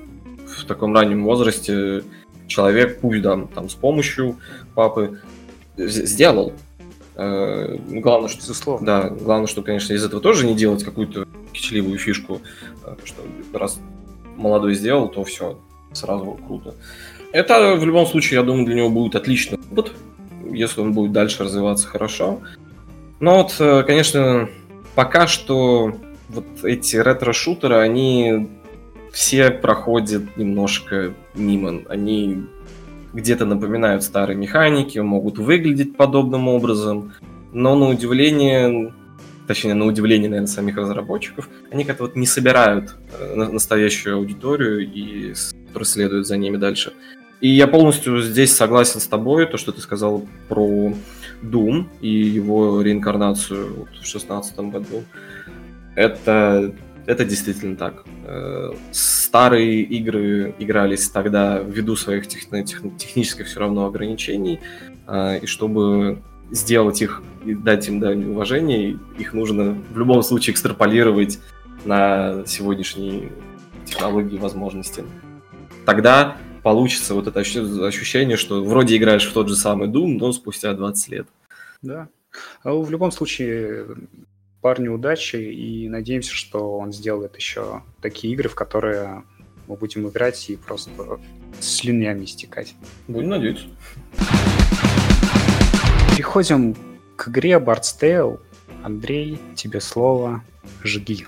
в 0.47 0.63
таком 0.65 0.95
раннем 0.95 1.25
возрасте 1.25 2.05
человек, 2.47 3.01
пусть 3.01 3.21
да, 3.21 3.37
там 3.53 3.67
с 3.67 3.75
помощью 3.75 4.37
папы, 4.75 5.19
сделал 5.75 6.53
главное, 8.01 8.29
что, 8.29 8.41
Безусловно. 8.41 8.85
Да, 8.85 9.09
главное, 9.09 9.47
что, 9.47 9.61
конечно, 9.61 9.93
из 9.93 10.03
этого 10.03 10.21
тоже 10.21 10.45
не 10.45 10.55
делать 10.55 10.83
какую-то 10.83 11.27
кичливую 11.51 11.97
фишку, 11.97 12.41
э, 12.85 12.95
что 13.03 13.21
раз 13.53 13.79
молодой 14.37 14.73
сделал, 14.75 15.09
то 15.09 15.23
все, 15.23 15.59
сразу 15.91 16.39
круто. 16.47 16.75
Это 17.31 17.75
в 17.75 17.85
любом 17.85 18.05
случае, 18.07 18.39
я 18.39 18.45
думаю, 18.45 18.65
для 18.65 18.75
него 18.75 18.89
будет 18.89 19.15
отличный 19.15 19.59
опыт, 19.71 19.91
если 20.49 20.81
он 20.81 20.93
будет 20.93 21.11
дальше 21.11 21.43
развиваться 21.43 21.87
хорошо. 21.87 22.41
Но 23.19 23.43
вот, 23.43 23.55
э, 23.59 23.83
конечно, 23.83 24.49
пока 24.95 25.27
что 25.27 25.93
вот 26.29 26.45
эти 26.63 26.95
ретро-шутеры, 26.95 27.75
они 27.75 28.49
все 29.11 29.51
проходят 29.51 30.37
немножко 30.37 31.13
мимо. 31.33 31.81
Они 31.89 32.45
где-то 33.13 33.45
напоминают 33.45 34.03
старые 34.03 34.37
механики, 34.37 34.99
могут 34.99 35.37
выглядеть 35.37 35.95
подобным 35.97 36.47
образом, 36.47 37.13
но 37.51 37.75
на 37.75 37.89
удивление, 37.89 38.93
точнее, 39.47 39.73
на 39.73 39.85
удивление, 39.85 40.29
наверное, 40.29 40.47
самих 40.47 40.77
разработчиков, 40.77 41.49
они 41.71 41.85
как-то 41.85 42.03
вот 42.03 42.15
не 42.15 42.27
собирают 42.27 42.95
э, 43.19 43.35
настоящую 43.35 44.17
аудиторию 44.17 44.81
и 44.81 45.33
преследуют 45.73 46.27
за 46.27 46.37
ними 46.37 46.57
дальше. 46.57 46.93
И 47.41 47.47
я 47.47 47.67
полностью 47.67 48.21
здесь 48.21 48.55
согласен 48.55 48.99
с 48.99 49.07
тобой, 49.07 49.45
то, 49.45 49.57
что 49.57 49.71
ты 49.71 49.79
сказал 49.79 50.25
про 50.49 50.93
Doom 51.41 51.85
и 52.01 52.09
его 52.09 52.81
реинкарнацию 52.81 53.75
вот 53.75 53.87
в 53.87 53.91
2016 53.91 54.59
году. 54.59 55.03
Это 55.95 56.73
это 57.09 57.25
действительно 57.25 57.75
так. 57.75 58.03
Э, 58.25 58.71
старые 58.91 59.81
игры 59.81 60.53
игрались 60.59 61.09
тогда 61.09 61.57
ввиду 61.57 61.95
своих 61.95 62.27
тех, 62.27 62.47
тех, 62.65 62.83
технических 62.99 63.47
все 63.47 63.59
равно 63.59 63.87
ограничений, 63.87 64.59
а, 65.07 65.37
и 65.37 65.47
чтобы 65.47 66.21
сделать 66.51 67.01
их 67.01 67.23
и 67.45 67.55
дать 67.55 67.87
им 67.87 67.99
дань 67.99 68.25
уважения, 68.25 68.99
их 69.17 69.33
нужно 69.33 69.75
в 69.91 69.97
любом 69.97 70.21
случае 70.21 70.53
экстраполировать 70.53 71.39
на 71.83 72.45
сегодняшние 72.45 73.31
технологии 73.85 74.35
и 74.35 74.39
возможности. 74.39 75.03
Тогда 75.87 76.37
получится 76.61 77.15
вот 77.15 77.25
это 77.25 77.39
ощущение, 77.39 78.37
что 78.37 78.63
вроде 78.63 78.97
играешь 78.97 79.27
в 79.27 79.33
тот 79.33 79.49
же 79.49 79.55
самый 79.55 79.87
Doom, 79.87 80.17
но 80.19 80.31
спустя 80.31 80.73
20 80.73 81.09
лет. 81.09 81.27
Да. 81.81 82.07
А 82.61 82.73
в 82.73 82.91
любом 82.91 83.11
случае, 83.11 83.87
парню 84.61 84.93
удачи 84.93 85.37
и 85.37 85.87
надеемся, 85.89 86.33
что 86.33 86.77
он 86.77 86.91
сделает 86.91 87.35
еще 87.35 87.83
такие 88.01 88.33
игры, 88.33 88.49
в 88.49 88.55
которые 88.55 89.23
мы 89.67 89.75
будем 89.75 90.07
играть 90.07 90.49
и 90.49 90.55
просто 90.55 90.91
слюнями 91.59 92.25
истекать. 92.25 92.75
Будем 93.07 93.29
надеяться. 93.29 93.65
Переходим 96.15 96.75
к 97.15 97.29
игре 97.29 97.51
Bard's 97.53 97.95
Tale. 97.99 98.39
Андрей, 98.83 99.39
тебе 99.55 99.81
слово. 99.81 100.43
Жги. 100.83 101.25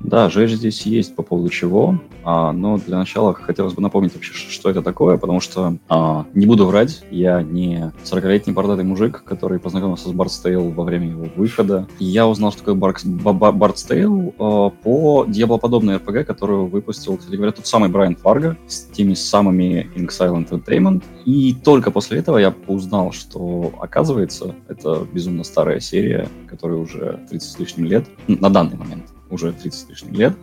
Да, 0.00 0.30
жесть 0.30 0.54
здесь 0.54 0.82
есть 0.82 1.16
по 1.16 1.22
поводу 1.22 1.48
чего, 1.48 2.00
а, 2.22 2.52
но 2.52 2.78
для 2.78 2.98
начала 2.98 3.34
хотелось 3.34 3.74
бы 3.74 3.82
напомнить 3.82 4.14
вообще, 4.14 4.32
что 4.32 4.70
это 4.70 4.80
такое, 4.80 5.18
потому 5.18 5.40
что, 5.40 5.76
а, 5.88 6.24
не 6.34 6.46
буду 6.46 6.66
врать, 6.66 7.04
я 7.10 7.42
не 7.42 7.92
40-летний 8.04 8.52
бородатый 8.52 8.84
мужик, 8.84 9.24
который 9.24 9.58
познакомился 9.58 10.08
с 10.08 10.12
Bard's 10.12 10.47
Tale 10.47 10.70
во 10.70 10.84
время 10.84 11.08
его 11.08 11.26
выхода. 11.34 11.88
Я 11.98 12.28
узнал, 12.28 12.52
что 12.52 12.60
такое 12.60 12.74
Bard's 12.74 13.70
Tale 13.70 14.34
а, 14.38 14.70
по 14.70 15.24
Диаблоподобной 15.26 15.96
RPG, 15.96 16.24
которую 16.24 16.66
выпустил, 16.66 17.16
кстати 17.16 17.34
говоря, 17.34 17.52
тот 17.52 17.66
самый 17.66 17.88
Брайан 17.88 18.14
Фарго 18.14 18.56
с 18.68 18.82
теми 18.84 19.14
самыми 19.14 19.90
inXile 19.96 20.46
Entertainment. 20.46 21.02
И 21.24 21.54
только 21.54 21.90
после 21.90 22.18
этого 22.18 22.38
я 22.38 22.54
узнал, 22.68 23.12
что, 23.12 23.72
оказывается, 23.80 24.54
это 24.68 25.06
безумно 25.12 25.42
старая 25.42 25.80
серия, 25.80 26.28
которая 26.46 26.78
уже 26.78 27.20
30 27.28 27.50
с 27.50 27.58
лишним 27.58 27.86
лет, 27.86 28.06
на 28.28 28.48
данный 28.48 28.76
момент 28.76 29.06
уже 29.30 29.52
30 29.52 29.74
с 29.74 29.88
лишним 29.88 30.14
лет, 30.14 30.36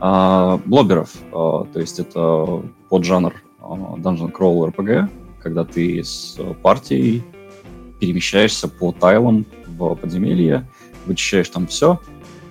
а, 0.00 0.58
блогеров. 0.64 1.10
А, 1.32 1.64
то 1.64 1.80
есть 1.80 1.98
это 1.98 2.62
поджанр 2.88 3.42
а, 3.60 3.96
Dungeon 3.96 4.32
Crawl 4.32 4.72
RPG, 4.72 5.08
когда 5.40 5.64
ты 5.64 6.02
с 6.02 6.38
партией 6.62 7.22
перемещаешься 8.00 8.68
по 8.68 8.92
тайлам 8.92 9.46
в 9.66 9.94
подземелье, 9.94 10.68
вычищаешь 11.06 11.48
там 11.48 11.66
все, 11.66 12.00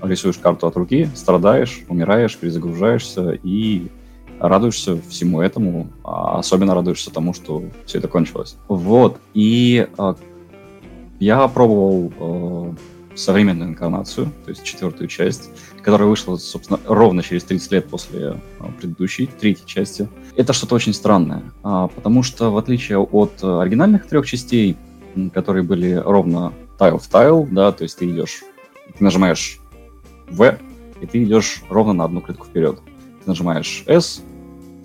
рисуешь 0.02 0.38
карту 0.38 0.68
от 0.68 0.76
руки, 0.76 1.10
страдаешь, 1.16 1.82
умираешь, 1.88 2.38
перезагружаешься 2.38 3.40
и 3.44 3.88
радуешься 4.40 5.00
всему 5.10 5.42
этому, 5.42 5.92
а 6.04 6.40
особенно 6.40 6.74
радуешься 6.74 7.12
тому, 7.12 7.34
что 7.34 7.64
все 7.86 8.00
это 8.00 8.08
кончилось. 8.08 8.58
Вот, 8.68 9.20
и 9.34 9.88
э, 9.98 10.14
я 11.20 11.48
пробовал 11.48 12.12
э, 12.18 12.74
современную 13.16 13.70
инкарнацию, 13.70 14.32
то 14.44 14.50
есть 14.50 14.64
четвертую 14.64 15.08
часть, 15.08 15.52
которая 15.84 16.08
вышла, 16.08 16.38
собственно, 16.38 16.80
ровно 16.86 17.24
через 17.24 17.44
30 17.44 17.72
лет 17.72 17.90
после 17.90 18.42
а, 18.60 18.72
предыдущей, 18.80 19.28
третьей 19.28 19.66
части. 19.66 20.08
Это 20.36 20.54
что-то 20.54 20.76
очень 20.76 20.94
странное, 20.94 21.44
а, 21.64 21.88
потому 21.88 22.24
что 22.24 22.52
в 22.52 22.58
отличие 22.58 23.00
от 23.00 23.44
оригинальных 23.44 24.08
трех 24.08 24.26
частей, 24.26 24.78
которые 25.34 25.64
были 25.64 25.94
ровно 25.94 26.54
тile 26.80 27.00
в 27.00 27.10
tile, 27.10 27.48
да, 27.52 27.72
то 27.72 27.84
есть 27.84 27.98
ты 27.98 28.10
идешь, 28.10 28.44
ты 28.98 29.04
нажимаешь 29.04 29.60
V, 30.30 30.58
и 31.02 31.06
ты 31.06 31.24
идешь 31.24 31.64
ровно 31.70 31.94
на 31.94 32.06
одну 32.06 32.22
клетку 32.22 32.46
вперед. 32.46 32.80
Ты 33.24 33.30
нажимаешь 33.30 33.84
S, 33.88 34.22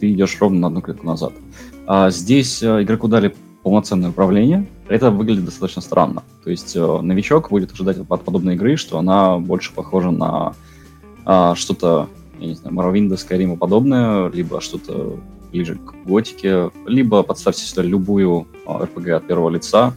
ты 0.01 0.13
идешь 0.13 0.37
ровно 0.41 0.61
на 0.61 0.67
одну 0.69 0.81
клетку 0.81 1.07
назад. 1.07 1.33
А 1.87 2.11
здесь 2.11 2.63
а, 2.63 2.83
игроку 2.83 3.09
дали 3.09 3.35
полноценное 3.63 4.11
управление, 4.11 4.67
это 4.89 5.11
выглядит 5.11 5.45
достаточно 5.45 5.83
странно. 5.83 6.23
То 6.45 6.51
есть 6.51 6.77
э, 6.77 7.01
новичок 7.01 7.51
будет 7.51 7.73
ожидать 7.73 7.99
от 7.99 8.23
подобной 8.23 8.55
игры, 8.55 8.77
что 8.77 8.97
она 8.97 9.39
больше 9.39 9.75
похожа 9.75 10.13
на 10.13 10.55
э, 11.27 11.55
что-то, 11.55 12.09
я 12.39 12.47
не 12.47 12.55
знаю, 12.55 12.77
Skyrim 12.77 13.55
и 13.55 13.57
подобное, 13.57 14.29
либо 14.31 14.61
что-то 14.61 15.18
ближе 15.53 15.77
к 15.77 15.95
готике, 16.07 16.70
либо 16.87 17.22
подставьте 17.22 17.62
сюда 17.62 17.83
любую 17.83 18.47
э, 18.66 18.70
RPG 18.70 19.11
от 19.12 19.27
первого 19.27 19.51
лица, 19.51 19.95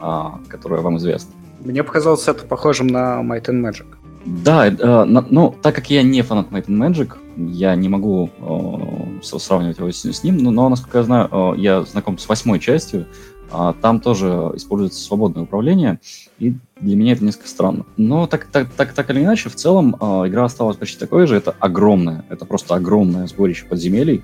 э, 0.00 0.22
которая 0.48 0.80
вам 0.80 0.98
известна. 0.98 1.32
Мне 1.60 1.82
показалось 1.82 2.28
это 2.28 2.44
похожим 2.44 2.88
на 2.88 3.22
Might 3.22 3.46
and 3.46 3.62
Magic. 3.62 3.86
Да, 4.24 4.66
э, 4.66 5.04
на, 5.04 5.26
ну, 5.28 5.54
так 5.62 5.74
как 5.74 5.90
я 5.90 6.02
не 6.02 6.22
фанат 6.22 6.50
Might 6.50 6.66
and 6.66 6.78
Magic, 6.78 7.16
я 7.36 7.74
не 7.74 7.88
могу 7.88 8.30
э, 8.38 9.22
сравнивать 9.22 9.78
его 9.78 9.90
с, 9.90 10.04
с 10.04 10.24
ним, 10.24 10.38
но, 10.38 10.50
но, 10.50 10.68
насколько 10.68 10.98
я 10.98 11.04
знаю, 11.04 11.28
э, 11.30 11.54
я 11.58 11.82
знаком 11.82 12.18
с 12.18 12.28
восьмой 12.28 12.58
частью, 12.58 13.06
а 13.50 13.74
там 13.74 14.00
тоже 14.00 14.52
используется 14.54 15.02
свободное 15.02 15.44
управление, 15.44 16.00
и 16.38 16.54
для 16.84 16.96
меня 16.96 17.12
это 17.12 17.24
несколько 17.24 17.48
странно. 17.48 17.86
Но 17.96 18.26
так, 18.26 18.46
так, 18.46 18.68
так, 18.70 18.92
так 18.92 19.10
или 19.10 19.22
иначе, 19.22 19.48
в 19.48 19.54
целом 19.54 19.96
э, 20.00 20.04
игра 20.28 20.44
осталась 20.44 20.76
почти 20.76 20.98
такой 20.98 21.26
же. 21.26 21.36
Это 21.36 21.54
огромное, 21.58 22.24
это 22.28 22.44
просто 22.44 22.74
огромное 22.74 23.26
сборище 23.26 23.64
подземелий 23.66 24.22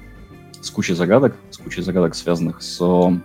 с 0.61 0.71
кучей 0.71 0.95
загадок, 0.95 1.37
с 1.51 1.57
кучей 1.57 1.83
загадок, 1.83 2.15
связанных 2.15 2.63
с 2.63 2.79
э, 2.81 3.19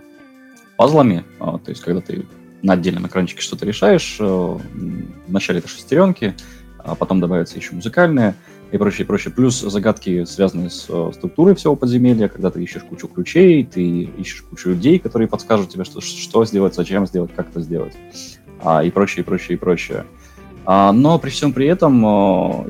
пазлами. 0.78 1.26
Э, 1.40 1.58
то 1.64 1.70
есть, 1.70 1.82
когда 1.82 2.02
ты 2.02 2.26
на 2.66 2.74
отдельном 2.74 3.08
экранчике 3.08 3.42
что-то 3.42 3.66
решаешь. 3.66 4.18
Э, 4.20 4.58
вначале 5.28 5.60
это 5.60 5.68
шестеренки, 5.68 6.36
а 6.80 6.96
потом 6.96 7.20
добавятся 7.20 7.58
еще 7.58 7.76
музыкальные 7.76 8.36
и 8.72 8.78
прочее, 8.78 9.06
прочее. 9.06 9.34
Плюс 9.34 9.60
загадки, 9.60 10.26
связанные 10.26 10.70
с 10.70 10.88
э, 10.90 11.12
структурой 11.14 11.56
всего 11.56 11.76
подземелья, 11.76 12.28
когда 12.28 12.50
ты 12.50 12.64
ищешь 12.64 12.84
кучу 12.84 13.08
ключей, 13.08 13.64
ты 13.66 14.04
ищешь 14.18 14.42
кучу 14.42 14.70
людей, 14.70 15.00
которые 15.00 15.28
подскажут 15.28 15.70
тебе, 15.70 15.84
что, 15.84 16.02
что 16.02 16.44
сделать, 16.46 16.74
зачем 16.74 17.06
сделать, 17.06 17.32
как 17.36 17.50
это 17.50 17.62
сделать, 17.62 17.94
и 18.84 18.92
прочее, 18.92 19.24
и 19.24 19.26
прочее, 19.26 19.58
и 19.58 19.60
прочее. 19.60 20.06
А, 20.66 20.92
но 20.92 21.20
при 21.20 21.30
всем 21.30 21.54
при 21.54 21.68
этом 21.68 22.04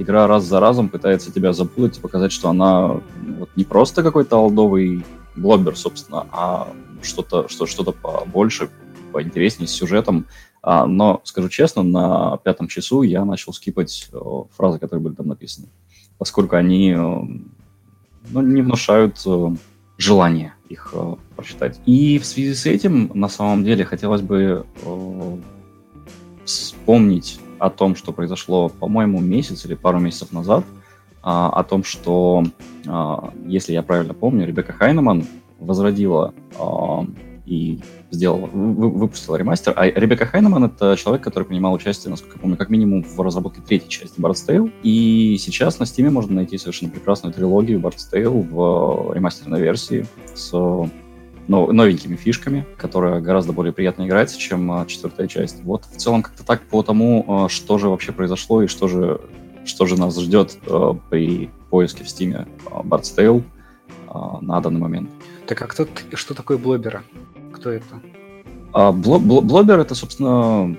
игра 0.01 0.27
раз 0.27 0.43
за 0.43 0.59
разом 0.59 0.89
пытается 0.89 1.31
тебя 1.31 1.53
запутать 1.53 1.97
и 1.97 2.01
показать, 2.01 2.31
что 2.31 2.49
она 2.49 2.99
вот, 3.37 3.49
не 3.55 3.63
просто 3.63 4.03
какой-то 4.03 4.37
алдовый 4.37 5.05
блобер, 5.35 5.77
собственно, 5.77 6.27
а 6.31 6.67
что-то 7.01 7.47
что, 7.47 7.65
что 7.65 7.83
побольше, 7.91 8.69
поинтереснее, 9.13 9.67
с 9.67 9.71
сюжетом. 9.71 10.25
А, 10.61 10.85
но, 10.85 11.21
скажу 11.23 11.47
честно, 11.47 11.83
на 11.83 12.37
пятом 12.37 12.67
часу 12.67 13.01
я 13.03 13.23
начал 13.23 13.53
скипать 13.53 14.09
фразы, 14.57 14.79
которые 14.79 15.03
были 15.03 15.13
там 15.13 15.27
написаны, 15.27 15.67
поскольку 16.17 16.57
они 16.57 16.93
ну, 16.93 18.41
не 18.41 18.61
внушают 18.61 19.23
желания 19.97 20.55
их 20.67 20.93
прочитать. 21.37 21.79
И 21.85 22.19
в 22.19 22.25
связи 22.25 22.55
с 22.55 22.65
этим, 22.65 23.11
на 23.13 23.29
самом 23.29 23.63
деле, 23.63 23.85
хотелось 23.85 24.21
бы 24.21 24.65
вспомнить 26.45 27.39
о 27.59 27.69
том, 27.69 27.95
что 27.95 28.11
произошло, 28.11 28.69
по-моему, 28.69 29.19
месяц 29.19 29.65
или 29.65 29.75
пару 29.75 29.99
месяцев 29.99 30.31
назад, 30.31 30.63
а, 31.21 31.49
о 31.49 31.63
том, 31.63 31.83
что, 31.83 32.43
а, 32.87 33.33
если 33.45 33.73
я 33.73 33.81
правильно 33.81 34.13
помню, 34.13 34.45
Ребекка 34.45 34.73
Хайнеман 34.73 35.25
возродила 35.59 36.33
а, 36.59 37.05
и 37.45 37.79
сделала, 38.11 38.47
выпустила 38.47 39.35
ремастер. 39.35 39.73
А 39.75 39.87
Ребекка 39.87 40.25
Хайнеман— 40.25 40.63
это 40.65 40.95
человек, 40.97 41.23
который 41.23 41.43
принимал 41.43 41.73
участие, 41.73 42.11
насколько 42.11 42.37
я 42.37 42.41
помню, 42.41 42.57
как 42.57 42.69
минимум 42.69 43.03
в 43.03 43.19
разработке 43.21 43.61
третьей 43.61 43.89
части 43.89 44.19
Tale. 44.19 44.71
И 44.83 45.37
сейчас 45.39 45.79
на 45.79 45.83
Steam 45.83 46.09
можно 46.09 46.35
найти 46.35 46.57
совершенно 46.57 46.91
прекрасную 46.91 47.33
трилогию 47.33 47.79
Tale 47.79 48.29
в 48.29 49.13
ремастерной 49.13 49.61
версии 49.61 50.05
с 50.33 50.51
но, 51.47 51.71
новенькими 51.71 52.15
фишками, 52.15 52.65
которая 52.77 53.21
гораздо 53.21 53.53
более 53.53 53.73
приятно 53.73 54.07
играется, 54.07 54.39
чем 54.39 54.71
а, 54.71 54.85
четвертая 54.85 55.27
часть. 55.27 55.63
Вот 55.63 55.85
в 55.85 55.97
целом 55.97 56.23
как-то 56.23 56.43
так 56.43 56.61
по 56.61 56.81
тому, 56.83 57.25
а, 57.27 57.49
что 57.49 57.77
же 57.77 57.89
вообще 57.89 58.11
произошло 58.11 58.63
и 58.63 58.67
что 58.67 58.87
же, 58.87 59.21
что 59.65 59.85
же 59.85 59.99
нас 59.99 60.19
ждет 60.19 60.57
а, 60.67 60.97
при 61.09 61.49
поиске 61.69 62.03
в 62.03 62.07
Steam 62.07 62.47
Bard's 62.65 63.15
Tale 63.15 63.43
на 64.41 64.61
данный 64.61 64.79
момент. 64.79 65.09
Так 65.45 65.61
а 65.61 65.67
кто, 65.67 65.87
что 66.13 66.33
такое 66.33 66.57
блобера? 66.57 67.03
Кто 67.51 67.69
это? 67.69 68.01
А, 68.71 68.91
бло, 68.91 69.19
бло, 69.19 69.41
блобер 69.41 69.79
это, 69.79 69.93
собственно, 69.93 70.75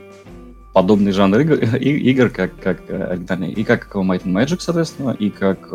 подобный 0.72 1.12
жанр 1.12 1.40
игр, 1.40 1.54
игр 1.76 2.30
как, 2.30 2.58
как 2.58 2.82
э, 2.88 3.04
оригинальный, 3.04 3.52
и 3.52 3.62
как 3.62 3.94
Might 3.94 4.24
and 4.24 4.32
Magic, 4.32 4.60
соответственно, 4.60 5.10
и 5.10 5.30
как 5.30 5.68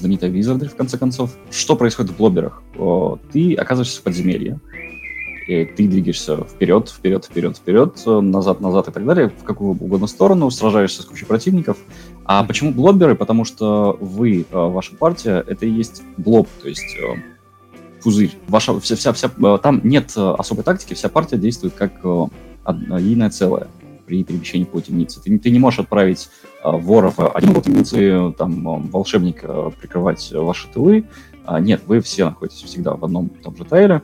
знаменитая 0.00 0.30
Wizardry, 0.30 0.68
в 0.68 0.76
конце 0.76 0.98
концов. 0.98 1.30
Что 1.50 1.76
происходит 1.76 2.12
в 2.12 2.16
блоберах? 2.16 2.62
Ты 3.32 3.54
оказываешься 3.54 4.00
в 4.00 4.02
подземелье, 4.02 4.58
и 5.46 5.64
ты 5.64 5.88
двигаешься 5.88 6.36
вперед, 6.44 6.88
вперед, 6.88 7.24
вперед, 7.24 7.56
вперед, 7.56 7.96
назад, 8.06 8.60
назад 8.60 8.88
и 8.88 8.92
так 8.92 9.04
далее, 9.04 9.30
в 9.30 9.44
какую 9.44 9.72
угодно 9.72 10.06
сторону, 10.06 10.50
сражаешься 10.50 11.02
с 11.02 11.04
кучей 11.04 11.26
противников. 11.26 11.76
А 12.24 12.44
почему 12.44 12.72
блоберы? 12.72 13.16
Потому 13.16 13.44
что 13.44 13.96
вы, 14.00 14.42
э, 14.42 14.56
ваша 14.56 14.94
партия, 14.94 15.44
это 15.46 15.66
и 15.66 15.70
есть 15.70 16.02
блоб, 16.16 16.48
то 16.62 16.68
есть 16.68 16.96
э, 16.96 17.16
пузырь. 18.02 18.32
Ваша, 18.46 18.78
вся, 18.78 18.94
вся, 18.94 19.12
вся, 19.12 19.28
э, 19.28 19.58
там 19.60 19.80
нет 19.82 20.12
особой 20.16 20.62
тактики, 20.62 20.94
вся 20.94 21.08
партия 21.08 21.36
действует 21.36 21.74
как 21.74 21.94
единое 22.64 23.30
целое 23.30 23.66
при 24.10 24.24
перемещении 24.24 24.64
по 24.64 24.80
темнице. 24.80 25.20
Ты, 25.22 25.38
ты 25.38 25.50
не 25.50 25.60
можешь 25.60 25.78
отправить 25.78 26.28
э, 26.64 26.70
вора 26.70 27.12
в 27.16 27.30
один 27.30 27.50
угол 27.50 27.62
темницы, 27.62 28.34
там, 28.36 28.68
э, 28.68 28.88
волшебника 28.90 29.46
э, 29.48 29.70
прикрывать 29.80 30.32
ваши 30.32 30.66
тылы. 30.68 31.04
А, 31.44 31.60
нет, 31.60 31.82
вы 31.86 32.00
все 32.00 32.24
находитесь 32.24 32.64
всегда 32.64 32.94
в 32.94 33.04
одном 33.04 33.28
и 33.28 33.42
том 33.42 33.56
же 33.56 33.64
тайле. 33.64 34.02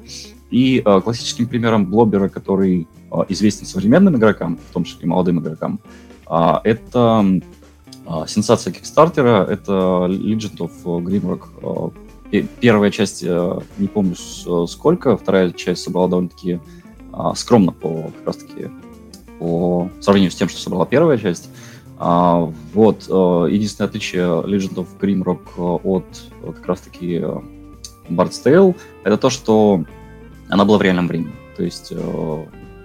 И 0.53 0.81
э, 0.85 1.01
классическим 1.01 1.49
примером 1.49 1.87
блобера, 1.87 2.29
который 2.29 2.87
э, 3.11 3.17
известен 3.31 3.67
современным 3.67 4.15
игрокам, 4.17 4.59
в 4.71 4.73
том 4.73 4.85
числе 4.85 5.03
и 5.03 5.07
молодым 5.07 5.41
игрокам, 5.41 5.81
э, 6.31 6.53
это 6.63 7.25
э, 8.07 8.11
сенсация 8.29 8.73
Кикстартера, 8.73 9.45
это 9.45 10.07
Legend 10.09 10.59
of 10.59 11.03
Grimrock. 11.03 11.93
Э, 12.31 12.43
первая 12.61 12.93
часть, 12.93 13.25
э, 13.25 13.61
не 13.79 13.89
помню 13.89 14.15
сколько, 14.69 15.17
вторая 15.17 15.51
часть 15.51 15.83
собрала 15.83 16.09
довольно-таки 16.09 16.61
э, 17.13 17.33
скромно 17.35 17.73
по 17.73 18.13
как 18.19 18.27
раз-таки 18.27 18.71
по 19.39 19.91
сравнению 20.01 20.31
с 20.31 20.35
тем, 20.35 20.49
что 20.49 20.61
собрала 20.61 20.87
первая 20.87 21.19
часть. 21.19 21.49
А, 21.99 22.53
вот, 22.75 23.07
а, 23.09 23.47
единственное 23.47 23.89
отличие 23.89 24.25
Legend 24.25 24.75
of 24.75 24.89
Grimrock 25.01 25.41
э, 25.57 25.89
от 25.89 26.05
э, 26.43 26.53
как 26.53 26.67
раз-таки 26.67 27.25
Bard's 28.11 28.43
Tale 28.45 28.77
это 29.05 29.17
то, 29.17 29.31
что 29.31 29.85
она 30.49 30.65
была 30.65 30.79
в 30.79 30.83
реальном 30.83 31.09
времени. 31.09 31.33
То 31.57 31.65
есть 31.65 31.93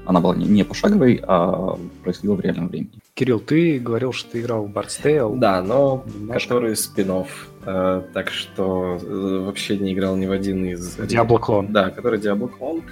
она 0.06 0.20
была 0.20 0.36
не, 0.36 0.64
пошаговой, 0.64 1.22
а 1.28 1.78
происходила 2.04 2.36
в 2.36 2.42
реальном 2.42 2.68
времени. 2.68 2.92
Кирилл, 3.14 3.40
ты 3.40 3.80
говорил, 3.80 4.14
что 4.14 4.32
ты 4.32 4.42
играл 4.42 4.66
в 4.66 4.72
Bard's 4.72 5.02
Tale. 5.04 5.38
Да, 5.38 5.62
но 5.62 6.04
Немножко. 6.06 6.50
который 6.50 6.76
спин 6.76 7.26
э, 7.66 8.02
так 8.14 8.30
что 8.30 8.98
э, 9.02 9.44
вообще 9.46 9.78
не 9.78 9.94
играл 9.94 10.16
ни 10.16 10.26
в 10.26 10.32
один 10.32 10.66
из... 10.66 10.98
Diablo 10.98 11.40
клон. 11.40 11.72
Да, 11.72 11.90
который 11.90 12.20
Diablo 12.20 12.48
клон 12.48 12.84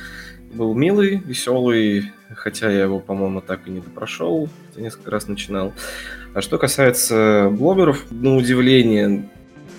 был 0.53 0.74
милый, 0.74 1.18
веселый, 1.18 2.12
хотя 2.36 2.69
я 2.69 2.84
его, 2.84 2.99
по-моему, 2.99 3.41
так 3.41 3.67
и 3.67 3.71
не 3.71 3.80
допрошел, 3.80 4.49
хотя 4.67 4.82
несколько 4.82 5.11
раз 5.11 5.27
начинал. 5.27 5.73
А 6.34 6.41
что 6.41 6.57
касается 6.57 7.49
блогеров, 7.51 8.05
на 8.11 8.36
удивление, 8.36 9.30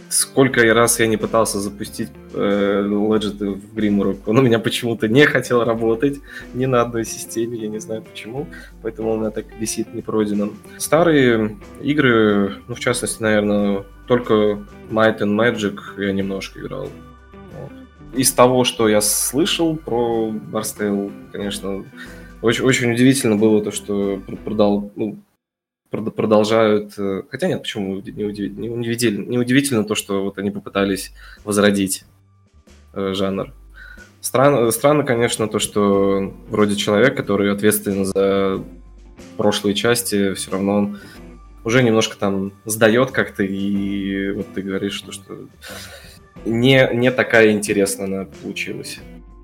сколько 0.09 0.63
раз 0.75 0.99
я 0.99 1.07
не 1.07 1.17
пытался 1.17 1.61
запустить 1.61 2.11
э, 2.35 2.83
Legend 2.85 3.55
в 3.55 3.77
Grimrock, 3.77 4.19
он 4.27 4.39
у 4.39 4.43
меня 4.43 4.59
почему-то 4.59 5.09
не 5.09 5.25
хотел 5.27 5.65
работать 5.65 6.19
ни 6.55 6.67
на 6.67 6.81
одной 6.83 7.05
системе, 7.05 7.59
я 7.59 7.69
не 7.69 7.79
знаю 7.79 8.03
почему, 8.03 8.49
поэтому 8.83 9.11
он 9.11 9.19
у 9.19 9.21
меня 9.21 9.31
так 9.31 9.47
висит 9.59 9.95
непройденным. 9.95 10.59
Старые 10.79 11.57
игры, 11.81 12.57
ну, 12.67 12.75
в 12.75 12.81
частности, 12.81 13.23
наверное, 13.23 13.85
только 14.09 14.59
Might 14.91 15.21
and 15.21 15.37
Magic 15.37 15.79
я 15.99 16.13
немножко 16.13 16.59
играл 16.61 16.89
из 18.15 18.33
того, 18.33 18.65
что 18.65 18.89
я 18.89 19.01
слышал 19.01 19.77
про 19.77 20.31
Барстейл, 20.31 21.13
конечно, 21.33 21.85
очень, 22.43 22.65
очень 22.65 22.93
удивительно 22.93 23.37
было 23.37 23.63
то, 23.63 23.71
что 23.71 24.23
продал, 24.45 24.91
ну, 24.97 25.19
продолжают... 25.91 26.99
Э, 26.99 27.23
хотя 27.31 27.49
нет, 27.49 27.63
почему 27.63 28.01
не 28.01 28.25
удивительно, 28.25 28.61
не 28.61 28.69
удивительно, 28.69 29.29
не 29.29 29.39
удивительно 29.39 29.85
то, 29.85 29.95
что 29.95 30.23
вот 30.23 30.39
они 30.39 30.51
попытались 30.51 31.13
возродить 31.45 32.05
э, 32.95 33.13
жанр. 33.15 33.53
Странно, 34.21 34.71
странно, 34.71 35.05
конечно, 35.05 35.49
то, 35.49 35.59
что 35.59 36.35
вроде 36.49 36.77
человек, 36.77 37.17
который 37.17 37.53
ответственен 37.53 38.05
за 38.05 38.63
прошлые 39.37 39.75
части, 39.75 40.35
все 40.35 40.51
равно 40.51 40.77
он 40.77 40.99
уже 41.65 41.83
немножко 41.83 42.17
там 42.19 42.53
сдает 42.65 43.11
как-то, 43.11 43.43
и 43.43 44.33
вот 44.33 44.47
ты 44.55 44.63
говоришь, 44.63 44.95
что, 44.95 45.13
что 45.13 45.37
не, 46.45 46.89
не 46.95 47.11
такая 47.11 47.53
интересная 47.53 48.07
она 48.07 48.27
получилась. 48.43 48.99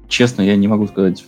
Честно, 0.09 0.43
я 0.43 0.57
не 0.57 0.69
могу 0.69 0.87
сказать 0.87 1.25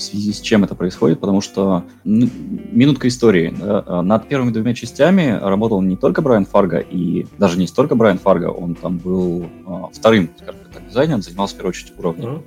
в 0.00 0.02
связи 0.02 0.32
с 0.32 0.40
чем 0.40 0.64
это 0.64 0.74
происходит, 0.74 1.20
потому 1.20 1.40
что 1.40 1.84
ну, 2.04 2.28
минутка 2.72 3.08
истории. 3.08 3.54
Да, 3.56 4.02
над 4.02 4.28
первыми 4.28 4.50
двумя 4.50 4.74
частями 4.74 5.38
работал 5.40 5.82
не 5.82 5.96
только 5.96 6.22
Брайан 6.22 6.46
Фарго, 6.46 6.78
и 6.78 7.26
даже 7.38 7.58
не 7.58 7.66
столько 7.66 7.94
Брайан 7.94 8.18
Фарго, 8.18 8.46
он 8.46 8.74
там 8.74 8.98
был 8.98 9.46
а, 9.66 9.88
вторым, 9.92 10.30
скажем 10.36 10.60
так, 10.72 10.88
дизайнером, 10.88 11.22
занимался 11.22 11.54
в 11.54 11.58
первую 11.58 11.70
очередь 11.70 11.92
уровнем, 11.98 12.28
mm-hmm. 12.28 12.42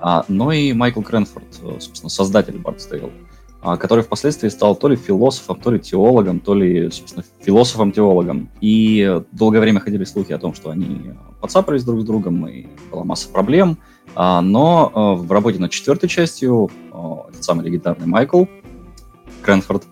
а, 0.00 0.24
но 0.28 0.52
и 0.52 0.72
Майкл 0.72 1.00
Крэнфорд, 1.00 1.46
собственно, 1.78 2.10
создатель 2.10 2.54
Tale, 2.56 3.12
а, 3.62 3.76
который 3.76 4.04
впоследствии 4.04 4.48
стал 4.48 4.76
то 4.76 4.88
ли 4.88 4.96
философом, 4.96 5.60
то 5.60 5.70
ли 5.70 5.78
теологом, 5.78 6.40
то 6.40 6.54
ли, 6.54 6.90
собственно, 6.90 7.24
философом-теологом. 7.40 8.50
И 8.60 9.20
долгое 9.32 9.60
время 9.60 9.80
ходили 9.80 10.04
слухи 10.04 10.32
о 10.32 10.38
том, 10.38 10.54
что 10.54 10.70
они 10.70 11.12
подцапались 11.40 11.84
друг 11.84 12.00
с 12.00 12.04
другом, 12.04 12.46
и 12.46 12.66
была 12.90 13.04
масса 13.04 13.28
проблем. 13.28 13.78
А, 14.14 14.40
но 14.40 14.90
а, 14.94 15.14
в 15.14 15.30
работе 15.30 15.58
над 15.58 15.70
четвертой 15.70 16.08
частью 16.08 16.70
самый 17.40 17.64
легендарный 17.64 18.06
Майкл 18.06 18.44
Крэнфорд 19.42 19.84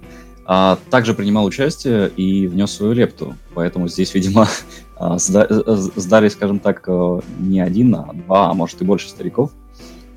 также 0.90 1.14
принимал 1.14 1.46
участие 1.46 2.10
и 2.10 2.46
внес 2.46 2.70
свою 2.72 2.92
лепту. 2.92 3.34
Поэтому 3.54 3.88
здесь, 3.88 4.12
видимо, 4.14 4.46
сдали, 5.16 6.28
скажем 6.28 6.58
так, 6.58 6.86
не 7.38 7.60
один, 7.60 7.94
а 7.94 8.12
два, 8.12 8.50
а 8.50 8.54
может 8.54 8.82
и 8.82 8.84
больше 8.84 9.08
стариков, 9.08 9.52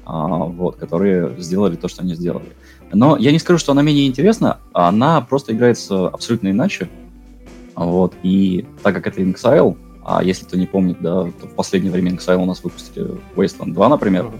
вот, 0.05 0.75
которые 0.75 1.39
сделали 1.39 1.77
то, 1.77 1.87
что 1.87 2.01
они 2.01 2.13
сделали. 2.13 2.47
Но 2.91 3.17
я 3.17 3.31
не 3.31 3.39
скажу, 3.39 3.57
что 3.59 3.71
она 3.71 3.81
менее 3.81 4.07
интересна, 4.07 4.59
она 4.73 5.21
просто 5.21 5.53
играется 5.53 6.07
абсолютно 6.07 6.49
иначе. 6.49 6.89
Вот, 7.75 8.13
и 8.23 8.65
так 8.81 8.95
как 8.95 9.07
это 9.07 9.21
Inxile, 9.21 9.77
а 10.03 10.23
если 10.23 10.45
кто 10.45 10.57
не 10.57 10.65
помнит, 10.65 10.97
да, 11.01 11.25
то 11.25 11.47
в 11.47 11.53
последнее 11.53 11.91
время 11.91 12.11
Inxile 12.11 12.41
у 12.41 12.45
нас 12.45 12.63
выпустили 12.63 13.19
Wasteland 13.35 13.73
2, 13.73 13.89
например, 13.89 14.25
а, 14.25 14.31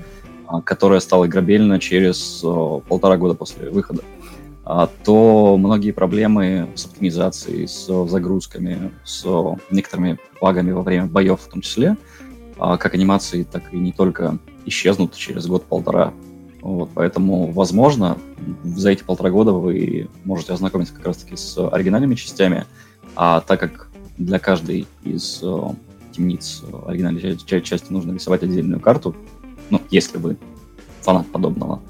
которая 0.64 1.00
стала 1.00 1.28
играбельна 1.28 1.80
через 1.80 2.42
а, 2.44 2.80
полтора 2.80 3.18
года 3.18 3.34
после 3.34 3.70
выхода, 3.70 4.02
а, 4.64 4.90
то 5.04 5.58
многие 5.58 5.92
проблемы 5.92 6.70
с 6.76 6.86
оптимизацией, 6.86 7.68
с 7.68 8.08
загрузками, 8.08 8.92
с 9.04 9.26
некоторыми 9.72 10.20
багами 10.42 10.72
во 10.72 10.84
время 10.84 11.06
боев 11.08 11.42
в 11.42 11.50
том 11.50 11.62
числе, 11.62 11.98
как 12.58 12.96
анимации, 12.96 13.44
так 13.44 13.72
и 13.72 13.78
не 13.78 13.92
только 13.92 14.40
исчезнут 14.66 15.16
через 15.16 15.46
год-полтора. 15.46 16.12
Вот, 16.62 16.90
поэтому, 16.96 17.52
возможно, 17.52 18.18
за 18.64 18.90
эти 18.90 19.04
полтора 19.04 19.30
года 19.30 19.52
вы 19.52 20.10
можете 20.26 20.54
ознакомиться 20.54 20.96
как 20.96 21.06
раз-таки 21.06 21.36
с 21.36 21.56
оригинальными 21.70 22.16
частями, 22.16 22.66
а 23.16 23.42
так 23.42 23.60
как 23.60 23.90
для 24.18 24.40
каждой 24.40 24.88
из 25.04 25.44
темниц 26.12 26.64
оригинальной 26.88 27.38
части 27.62 27.92
нужно 27.92 28.14
рисовать 28.14 28.44
отдельную 28.44 28.80
карту, 28.80 29.16
ну, 29.70 29.82
если 29.90 30.18
вы 30.18 30.38
фанат 31.02 31.28
подобного, 31.28 31.82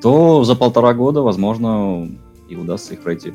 то 0.00 0.44
за 0.44 0.54
полтора 0.54 0.94
года, 0.94 1.20
возможно, 1.22 2.08
и 2.48 2.56
удастся 2.56 2.94
их 2.94 3.02
пройти. 3.02 3.34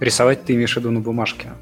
Рисовать 0.00 0.44
ты 0.44 0.54
имеешь 0.54 0.74
в 0.74 0.76
виду 0.76 0.90
на 0.90 1.00
бумажке? 1.00 1.52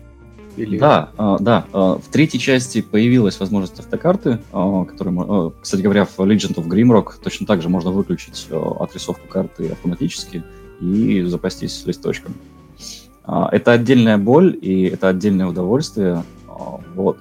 Или... 0.57 0.79
Да, 0.79 1.11
э, 1.19 1.37
да. 1.41 1.67
Э, 1.73 1.99
в 2.03 2.09
третьей 2.11 2.39
части 2.41 2.81
появилась 2.81 3.39
возможность 3.41 3.79
автокарты, 3.81 4.39
э, 4.53 4.85
которую, 4.89 5.55
кстати 5.61 5.83
говоря, 5.83 6.05
в 6.05 6.19
Legend 6.19 6.55
of 6.55 6.67
Grimrock 6.67 7.15
точно 7.23 7.47
так 7.47 7.63
же 7.63 7.69
можно 7.69 7.91
выключить 7.91 8.49
отрисовку 8.51 9.27
карты 9.29 9.71
автоматически 9.71 10.45
и 10.81 11.23
запастись 11.23 11.85
листочком. 11.87 12.35
Это 13.27 13.73
отдельная 13.73 14.19
боль 14.19 14.57
и 14.61 14.85
это 14.85 15.09
отдельное 15.09 15.47
удовольствие. 15.47 16.23
Вот. 16.95 17.19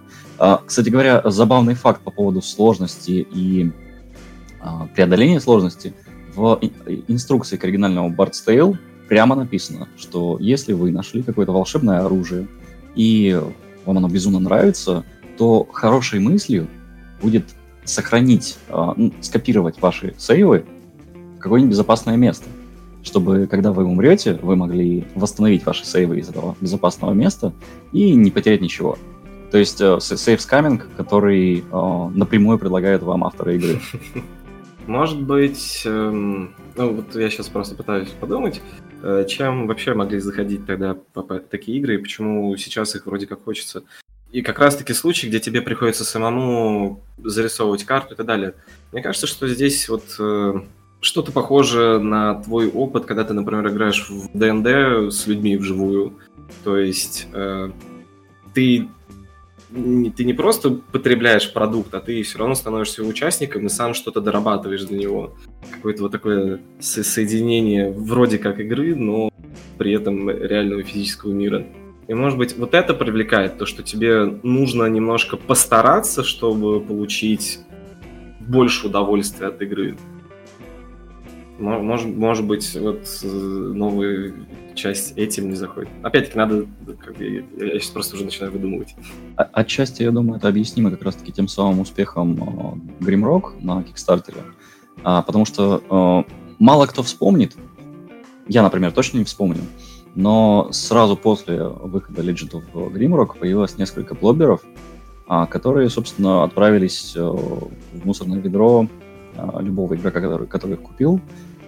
Кстати 0.66 0.89
говоря, 0.89 1.22
забавный 1.26 1.74
факт 1.74 2.02
по 2.02 2.12
поводу 2.12 2.41
сложности 2.41 3.26
и 3.34 3.72
преодоления 4.96 5.39
сложности. 5.39 5.94
В 6.36 6.60
инструкции 7.08 7.58
к 7.58 7.64
оригинальному 7.64 8.14
Bard's 8.14 8.44
Tale 8.46 8.78
прямо 9.08 9.36
написано, 9.36 9.88
что 9.98 10.38
если 10.39 10.74
вы 10.74 10.91
нашли 10.91 11.22
какое-то 11.22 11.52
волшебное 11.52 12.00
оружие, 12.00 12.48
и 12.96 13.39
вам 13.86 13.98
оно 13.98 14.10
безумно 14.10 14.39
нравится, 14.39 15.04
то 15.38 15.68
хорошей 15.72 16.20
мыслью 16.20 16.68
будет 17.22 17.46
сохранить, 17.86 18.58
э, 18.70 19.10
скопировать 19.22 19.82
ваши 19.82 20.14
сейвы 20.18 20.66
в 21.38 21.39
какое-нибудь 21.39 21.72
безопасное 21.72 22.16
место, 22.16 22.48
чтобы, 23.04 23.48
когда 23.48 23.72
вы 23.72 23.84
умрете, 23.84 24.39
вы 24.41 24.56
могли 24.56 25.06
восстановить 25.16 25.66
ваши 25.66 25.86
сейвы 25.86 26.20
из 26.20 26.30
этого 26.30 26.56
безопасного 26.62 27.14
места 27.14 27.54
и 27.91 28.14
не 28.14 28.32
потерять 28.32 28.62
ничего. 28.62 28.98
То 29.54 29.58
есть 29.60 29.80
э, 29.80 29.99
сейв 30.01 30.41
скаминг, 30.41 30.89
который 30.97 31.60
э, 31.60 32.10
напрямую 32.14 32.60
предлагает 32.60 33.04
вам 33.04 33.24
авторы 33.24 33.56
игры. 33.56 33.80
Может 34.88 35.22
быть, 35.22 35.84
эм, 35.86 36.54
ну 36.76 36.95
вот 36.95 37.16
я 37.16 37.30
сейчас 37.30 37.47
просто 37.47 37.76
пытаюсь 37.76 38.10
подумать, 38.10 38.62
Э, 39.06 39.26
чем 39.28 39.68
вообще 39.68 39.93
могли 39.93 40.20
заходить 40.20 40.66
тогда 40.66 40.95
такие 41.51 41.78
игры, 41.78 41.95
и 41.95 41.97
почему 41.97 42.56
сейчас 42.56 42.95
их 42.95 43.06
вроде 43.06 43.28
как 43.28 43.43
хочется. 43.43 43.84
И 44.32 44.41
как 44.41 44.60
раз-таки 44.60 44.93
случаи, 44.93 45.28
где 45.28 45.41
тебе 45.41 45.62
приходится 45.62 46.06
самому 46.06 47.04
зарисовывать 47.18 47.84
карту 47.84 48.14
и 48.14 48.18
так 48.18 48.26
далее. 48.26 48.56
Мне 48.93 49.01
кажется, 49.01 49.28
что 49.28 49.45
здесь 49.49 49.89
вот 49.89 50.06
э, 50.20 50.54
что-то 51.01 51.34
похоже 51.34 51.99
на 51.99 52.36
твой 52.36 52.70
опыт, 52.70 53.04
когда 53.04 53.26
ты, 53.26 53.34
например, 53.34 53.68
играешь 53.68 54.10
в 54.10 54.30
ДНД 54.34 55.14
с 55.14 55.28
людьми 55.28 55.58
вживую. 55.58 56.18
То 56.64 56.78
есть 56.78 57.28
э, 57.34 57.72
ты 58.54 58.88
ты 60.16 60.24
не 60.24 60.34
просто 60.34 60.72
потребляешь 60.92 61.52
продукт, 61.52 61.94
а 61.94 62.00
ты 62.00 62.22
все 62.24 62.38
равно 62.38 62.56
становишься 62.56 63.04
участником 63.04 63.66
и 63.66 63.70
сам 63.70 63.94
что-то 63.94 64.22
дорабатываешь 64.22 64.84
для 64.84 65.00
него. 65.00 65.36
Какое-то 65.72 66.04
вот 66.04 66.12
такое 66.12 66.60
со 66.80 67.04
соединение 67.04 67.92
вроде 67.92 68.38
как 68.38 68.60
игры, 68.60 68.96
но 68.96 69.32
при 69.78 69.94
этом 69.94 70.30
реального 70.30 70.84
физического 70.84 71.32
мира. 71.32 71.66
И, 72.08 72.14
может 72.14 72.38
быть, 72.38 72.58
вот 72.58 72.74
это 72.74 72.94
привлекает, 72.94 73.58
то, 73.58 73.66
что 73.66 73.82
тебе 73.82 74.26
нужно 74.44 74.86
немножко 74.86 75.38
постараться, 75.38 76.24
чтобы 76.24 76.82
получить 76.82 77.60
больше 78.42 78.88
удовольствия 78.88 79.48
от 79.48 79.62
игры. 79.62 79.98
Может, 81.60 82.16
может 82.16 82.45
быть, 82.45 82.76
вот 82.76 83.08
э, 83.24 83.28
новая 83.28 84.34
часть 84.74 85.16
этим 85.18 85.49
не 85.49 85.56
заходит. 85.56 85.89
Опять-таки, 86.01 86.38
надо, 86.38 86.66
как 86.99 87.16
бы, 87.16 87.45
я 87.58 87.80
сейчас 87.80 87.91
просто 87.91 88.16
уже 88.16 88.26
начинаю 88.26 88.51
выдумывать. 88.51 88.95
Отчасти, 89.36 90.01
я 90.01 90.12
думаю, 90.12 90.38
это 90.38 90.47
объяснимо 90.47 90.89
как 90.89 91.04
раз-таки 91.04 91.32
тем 91.32 91.47
самым 91.47 91.82
успехом 91.82 92.82
э, 92.99 93.04
Grimrock 93.04 93.62
на 93.62 93.84
Кикстартере. 93.84 94.39
А, 95.04 95.22
потому 95.22 95.45
что 95.45 96.26
э, 96.28 96.34
мало 96.58 96.88
кто 96.88 97.04
вспомнит, 97.04 97.56
я, 98.47 98.64
например, 98.64 98.91
точно 98.91 99.20
не 99.20 99.24
вспомню, 99.26 99.62
но 100.16 100.70
сразу 100.72 101.16
после 101.16 101.64
выхода 101.68 102.24
Legend 102.24 102.64
of 102.74 102.93
Grimrock 102.93 103.38
появилось 103.38 103.78
несколько 103.78 104.16
блогеров, 104.16 104.64
а, 105.28 105.45
которые, 105.45 105.89
собственно, 105.89 106.43
отправились 106.43 107.16
в 107.16 107.70
мусорное 108.04 108.39
ведро 108.39 108.88
а, 108.88 109.03
любого 109.60 109.96
игрока, 109.96 110.22
который, 110.22 110.48
который 110.48 110.74
их 110.74 110.82
купил. 110.82 111.22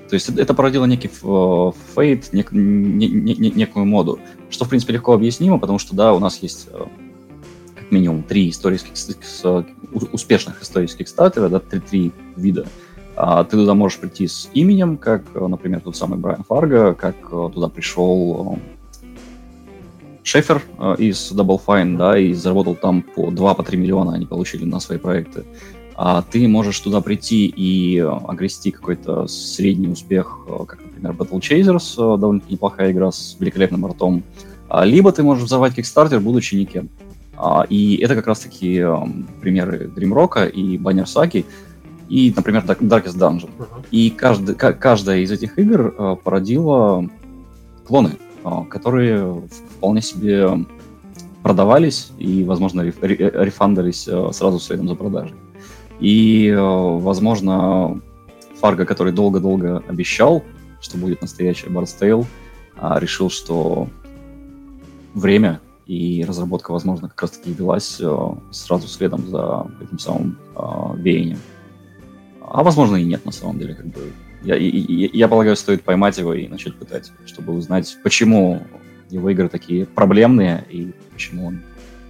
То 0.10 0.14
есть 0.14 0.30
это 0.30 0.54
породило 0.54 0.86
некий 0.86 1.08
фейт, 1.08 2.32
нек, 2.32 2.52
не, 2.52 3.08
не, 3.08 3.36
не, 3.36 3.52
некую 3.52 3.86
моду, 3.86 4.20
что, 4.50 4.66
в 4.66 4.70
принципе, 4.70 4.94
легко 4.94 5.14
объяснимо, 5.14 5.58
потому 5.58 5.80
что, 5.80 5.96
да, 5.96 6.14
у 6.14 6.20
нас 6.20 6.38
есть 6.44 6.68
э, 6.72 6.84
как 7.76 7.92
минимум 7.92 8.22
три 8.22 8.50
исторических, 8.50 8.94
успешных 10.12 10.62
исторических 10.62 11.08
стартера, 11.08 11.50
да, 11.50 11.60
три, 11.60 11.80
три 11.80 12.12
вида. 12.36 12.68
А 13.16 13.44
ты 13.46 13.58
туда 13.58 13.74
можешь 13.74 13.98
прийти 13.98 14.28
с 14.28 14.50
именем, 14.54 14.98
как, 14.98 15.24
например, 15.34 15.80
тот 15.80 15.96
самый 15.96 16.20
Брайан 16.20 16.44
Фарго, 16.44 16.94
как 16.94 17.16
э, 17.32 17.50
туда 17.52 17.68
пришел 17.68 18.58
э, 18.58 18.76
Шефер 20.22 20.62
из 21.00 21.32
Double 21.32 21.60
Fine, 21.66 21.98
да, 21.98 22.18
и 22.18 22.34
заработал 22.34 22.76
там 22.76 23.02
по 23.02 23.30
2-3 23.30 23.64
по 23.64 23.76
миллиона 23.76 24.14
они 24.14 24.28
получили 24.28 24.66
на 24.66 24.80
свои 24.80 25.00
проекты 25.00 25.46
а 25.98 26.22
ты 26.22 26.48
можешь 26.48 26.80
туда 26.82 27.00
прийти 27.00 27.46
и 27.48 28.00
э, 28.00 28.06
огрести 28.06 28.72
какой-то 28.72 29.28
средний 29.28 29.88
успех, 29.88 30.40
э, 30.48 30.66
как, 30.68 30.84
например, 30.84 31.14
Battle 31.14 31.40
Chasers, 31.40 31.94
э, 31.94 32.20
довольно 32.20 32.42
неплохая 32.50 32.92
игра 32.92 33.12
с 33.14 33.38
великолепным 33.40 33.86
артом, 33.86 34.24
а, 34.68 34.84
либо 34.84 35.14
ты 35.14 35.24
можешь 35.24 35.46
взорвать 35.46 35.78
Kickstarter, 35.78 36.20
будучи 36.20 36.56
никем. 36.56 36.90
А, 37.38 37.66
и 37.70 37.96
это 37.96 38.16
как 38.16 38.28
раз-таки 38.28 38.86
примеры 39.40 39.90
Dreamrock 39.96 40.50
и 40.50 40.78
Banner 40.78 41.06
Saki, 41.06 41.46
и, 42.10 42.34
например, 42.36 42.66
Darkest 42.66 43.18
Dungeon. 43.18 43.50
И 43.90 44.10
каждый, 44.10 44.56
каждая 44.56 45.20
из 45.20 45.32
этих 45.32 45.58
игр 45.58 46.18
породила 46.24 47.10
клоны, 47.88 48.12
которые 48.70 49.42
вполне 49.78 50.02
себе 50.02 50.66
продавались 51.42 52.12
и, 52.20 52.44
возможно, 52.44 52.82
рефандались 52.82 54.04
сразу 54.04 54.60
следом 54.60 54.88
за 54.88 54.96
продажей. 54.96 55.36
И, 56.00 56.48
э, 56.50 56.58
возможно, 56.58 58.02
Фарго, 58.60 58.86
который 58.86 59.14
долго-долго 59.14 59.84
обещал, 59.88 60.44
что 60.82 60.98
будет 60.98 61.22
настоящий 61.22 61.70
Бардстейл, 61.70 62.26
решил, 62.78 63.30
что 63.30 63.88
время 65.14 65.62
и 65.86 66.26
разработка, 66.28 66.72
возможно, 66.72 67.10
как 67.10 67.22
раз-таки 67.22 67.54
велась 67.54 67.98
э, 68.00 68.18
сразу 68.52 68.88
следом 68.88 69.28
за 69.28 69.68
этим 69.82 70.00
самым 70.00 70.38
э, 70.56 70.62
веянием. 70.98 71.40
А 72.42 72.64
возможно 72.64 72.96
и 72.96 73.04
нет, 73.04 73.26
на 73.26 73.32
самом 73.32 73.60
деле, 73.60 73.76
как 73.76 73.88
бы. 73.88 74.12
Я, 74.44 74.56
я, 74.56 75.10
я 75.12 75.28
полагаю, 75.28 75.56
стоит 75.56 75.84
поймать 75.84 76.18
его 76.18 76.34
и 76.34 76.48
начать 76.48 76.76
пытать, 76.76 77.12
чтобы 77.26 77.54
узнать, 77.54 77.98
почему 78.04 78.62
его 79.10 79.30
игры 79.30 79.50
такие 79.50 79.86
проблемные 79.86 80.64
и 80.70 80.94
почему 81.14 81.48
он 81.48 81.62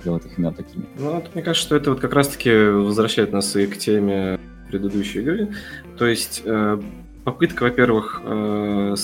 делать 0.05 0.25
их 0.25 0.37
именно 0.37 0.53
такими. 0.53 0.85
Ну, 0.97 1.15
вот, 1.15 1.33
мне 1.33 1.43
кажется, 1.43 1.67
что 1.67 1.75
это 1.75 1.89
вот 1.89 1.99
как 1.99 2.13
раз-таки 2.13 2.51
возвращает 2.51 3.33
нас 3.33 3.55
и 3.55 3.67
к 3.67 3.77
теме 3.77 4.39
предыдущей 4.69 5.19
игры. 5.19 5.49
То 5.97 6.05
есть 6.05 6.41
э, 6.45 6.79
попытка, 7.23 7.63
во-первых, 7.63 8.21
э, 8.23 8.95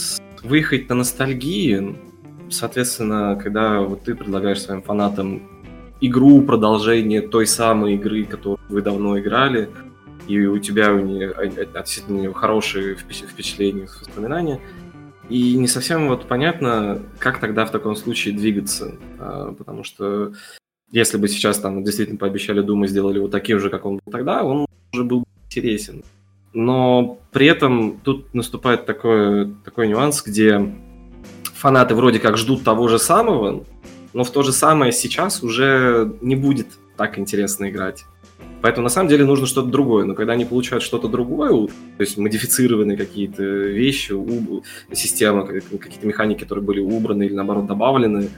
выехать 0.44 0.88
на 0.90 0.96
ностальгии, 0.96 1.98
соответственно, 2.50 3.40
когда 3.42 3.82
вот 3.82 4.04
ты 4.04 4.16
предлагаешь 4.16 4.62
своим 4.62 4.82
фанатам 4.82 5.50
игру, 6.00 6.42
продолжение 6.42 7.22
той 7.22 7.46
самой 7.46 7.96
игры, 7.96 8.26
которую 8.26 8.60
вы 8.70 8.82
давно 8.82 9.20
играли, 9.20 9.70
и 10.28 10.46
у 10.46 10.60
тебя 10.60 10.94
у 10.94 11.00
нее, 11.00 11.32
относительно 11.32 12.34
хорошие 12.34 12.96
впечатления, 12.96 13.88
воспоминания, 14.00 14.60
и 15.30 15.56
не 15.56 15.68
совсем 15.68 16.10
вот 16.10 16.28
понятно, 16.28 17.02
как 17.18 17.40
тогда 17.40 17.66
в 17.66 17.72
таком 17.72 17.96
случае 17.96 18.36
двигаться, 18.36 18.96
а, 19.18 19.54
потому 19.54 19.84
что 19.84 20.34
если 20.92 21.18
бы 21.18 21.28
сейчас 21.28 21.60
там 21.60 21.84
действительно 21.84 22.18
пообещали 22.18 22.62
Думу, 22.62 22.88
сделали 22.88 23.20
вот 23.20 23.32
таким 23.32 23.60
же, 23.60 23.70
как 23.70 23.86
он 23.86 24.00
был 24.04 24.12
тогда, 24.12 24.44
он 24.44 24.66
уже 24.94 25.04
был 25.04 25.24
интересен. 25.46 26.04
Но 26.54 27.20
при 27.32 27.48
этом 27.48 28.00
тут 28.04 28.34
наступает 28.34 28.86
такой, 28.86 29.54
такой 29.64 29.88
нюанс, 29.88 30.22
где 30.22 30.74
фанаты 31.56 31.96
вроде 31.96 32.20
как 32.20 32.38
ждут 32.38 32.64
того 32.64 32.88
же 32.88 33.00
самого, 33.00 33.64
но 34.14 34.24
в 34.24 34.32
то 34.32 34.44
же 34.44 34.52
самое 34.52 34.92
сейчас 34.92 35.44
уже 35.44 36.14
не 36.22 36.36
будет 36.36 36.68
так 36.98 37.18
интересно 37.18 37.70
играть. 37.70 38.04
Поэтому 38.62 38.84
на 38.84 38.90
самом 38.90 39.10
деле 39.10 39.26
нужно 39.26 39.48
что-то 39.48 39.70
другое. 39.70 40.06
Но 40.06 40.14
когда 40.14 40.34
они 40.34 40.46
получают 40.46 40.84
что-то 40.84 41.08
другое, 41.08 41.68
то 41.68 42.02
есть 42.02 42.18
модифицированные 42.18 42.98
какие-то 42.98 43.44
вещи, 43.44 44.14
система, 44.94 45.46
какие-то 45.48 46.06
механики, 46.06 46.42
которые 46.42 46.64
были 46.64 46.80
убраны 46.80 47.24
или 47.24 47.34
наоборот 47.34 47.66
добавлены, 47.66 48.30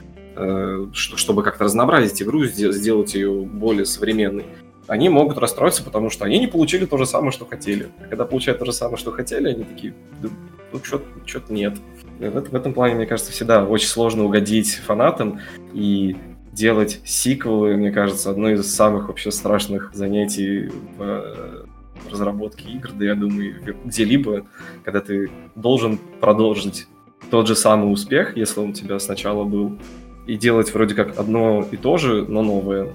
чтобы 0.92 1.42
как-то 1.42 1.64
разнообразить 1.64 2.22
игру, 2.22 2.44
сделать 2.44 3.14
ее 3.14 3.32
более 3.42 3.84
современной, 3.84 4.46
они 4.86 5.08
могут 5.08 5.38
расстроиться, 5.38 5.82
потому 5.82 6.10
что 6.10 6.24
они 6.24 6.38
не 6.38 6.46
получили 6.46 6.84
то 6.84 6.98
же 6.98 7.06
самое, 7.06 7.32
что 7.32 7.46
хотели. 7.46 7.88
А 8.00 8.08
когда 8.08 8.24
получают 8.24 8.58
то 8.58 8.66
же 8.66 8.72
самое, 8.72 8.98
что 8.98 9.12
хотели, 9.12 9.48
они 9.48 9.64
такие, 9.64 9.94
да, 10.20 10.28
ну 10.72 10.80
что-то 10.82 11.52
нет. 11.52 11.78
В, 12.18 12.30
в 12.30 12.54
этом 12.54 12.74
плане, 12.74 12.94
мне 12.94 13.06
кажется, 13.06 13.32
всегда 13.32 13.64
очень 13.64 13.88
сложно 13.88 14.24
угодить 14.24 14.74
фанатам, 14.74 15.40
и 15.72 16.16
делать 16.52 17.00
сиквелы, 17.04 17.76
мне 17.76 17.90
кажется, 17.90 18.30
одно 18.30 18.50
из 18.50 18.72
самых 18.72 19.08
вообще 19.08 19.32
страшных 19.32 19.90
занятий 19.94 20.70
в 20.96 21.66
разработке 22.10 22.68
игр, 22.70 22.90
да 22.92 23.04
я 23.06 23.14
думаю, 23.14 23.56
где-либо, 23.84 24.46
когда 24.84 25.00
ты 25.00 25.30
должен 25.54 25.98
продолжить 26.20 26.86
тот 27.30 27.48
же 27.48 27.56
самый 27.56 27.92
успех, 27.92 28.36
если 28.36 28.60
он 28.60 28.70
у 28.70 28.72
тебя 28.72 28.98
сначала 28.98 29.44
был, 29.44 29.78
и 30.26 30.36
делать 30.36 30.72
вроде 30.72 30.94
как 30.94 31.18
одно 31.18 31.66
и 31.70 31.76
то 31.76 31.96
же, 31.96 32.24
но 32.26 32.42
новое. 32.42 32.94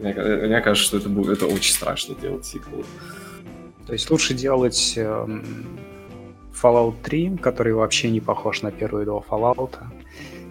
Мне, 0.00 0.14
мне 0.14 0.60
кажется, 0.60 0.88
что 0.88 0.96
это 0.96 1.08
будет 1.08 1.38
это 1.38 1.46
очень 1.46 1.72
страшно 1.72 2.14
делать 2.14 2.44
сиквел. 2.44 2.84
То 3.86 3.92
есть 3.92 4.10
лучше 4.10 4.34
делать 4.34 4.94
э, 4.96 5.26
Fallout 6.62 6.94
3, 7.02 7.36
который 7.38 7.74
вообще 7.74 8.10
не 8.10 8.20
похож 8.20 8.62
на 8.62 8.70
первые 8.70 9.04
два 9.04 9.20
Fallout, 9.20 9.74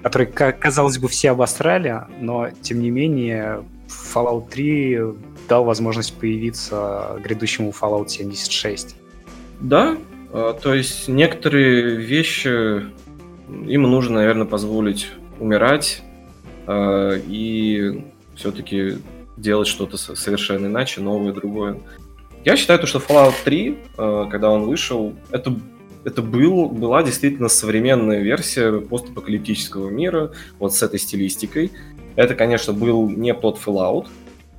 который, 0.03 0.27
казалось 0.27 0.97
бы, 0.97 1.07
все 1.07 1.31
обострали, 1.31 2.01
но, 2.19 2.49
тем 2.61 2.81
не 2.81 2.89
менее, 2.89 3.63
Fallout 3.87 4.49
3 4.49 4.99
дал 5.47 5.63
возможность 5.63 6.13
появиться 6.17 7.19
грядущему 7.23 7.71
Fallout 7.71 8.09
76. 8.09 8.95
Да, 9.59 9.97
а, 10.31 10.53
то 10.53 10.73
есть 10.73 11.07
некоторые 11.07 11.95
вещи 11.95 12.83
им 13.49 13.83
нужно, 13.83 14.15
наверное, 14.15 14.45
позволить 14.45 15.09
умирать 15.39 16.03
и 16.67 18.03
все-таки 18.35 18.97
делать 19.37 19.67
что-то 19.67 19.97
совершенно 19.97 20.67
иначе, 20.67 21.01
новое, 21.01 21.33
другое. 21.33 21.77
Я 22.43 22.57
считаю, 22.57 22.85
что 22.87 22.99
Fallout 22.99 23.33
3, 23.43 23.77
а, 23.97 24.25
когда 24.25 24.49
он 24.49 24.63
вышел, 24.63 25.13
это 25.31 25.55
это 26.03 26.23
был, 26.23 26.67
была 26.67 27.03
действительно 27.03 27.47
современная 27.47 28.21
версия 28.21 28.79
постапокалиптического 28.79 29.89
мира, 29.89 30.31
вот 30.57 30.73
с 30.73 30.81
этой 30.81 30.97
стилистикой. 30.97 31.71
Это, 32.15 32.33
конечно, 32.33 32.73
был 32.73 33.07
не 33.07 33.35
тот 33.35 33.59
Fallout, 33.63 34.07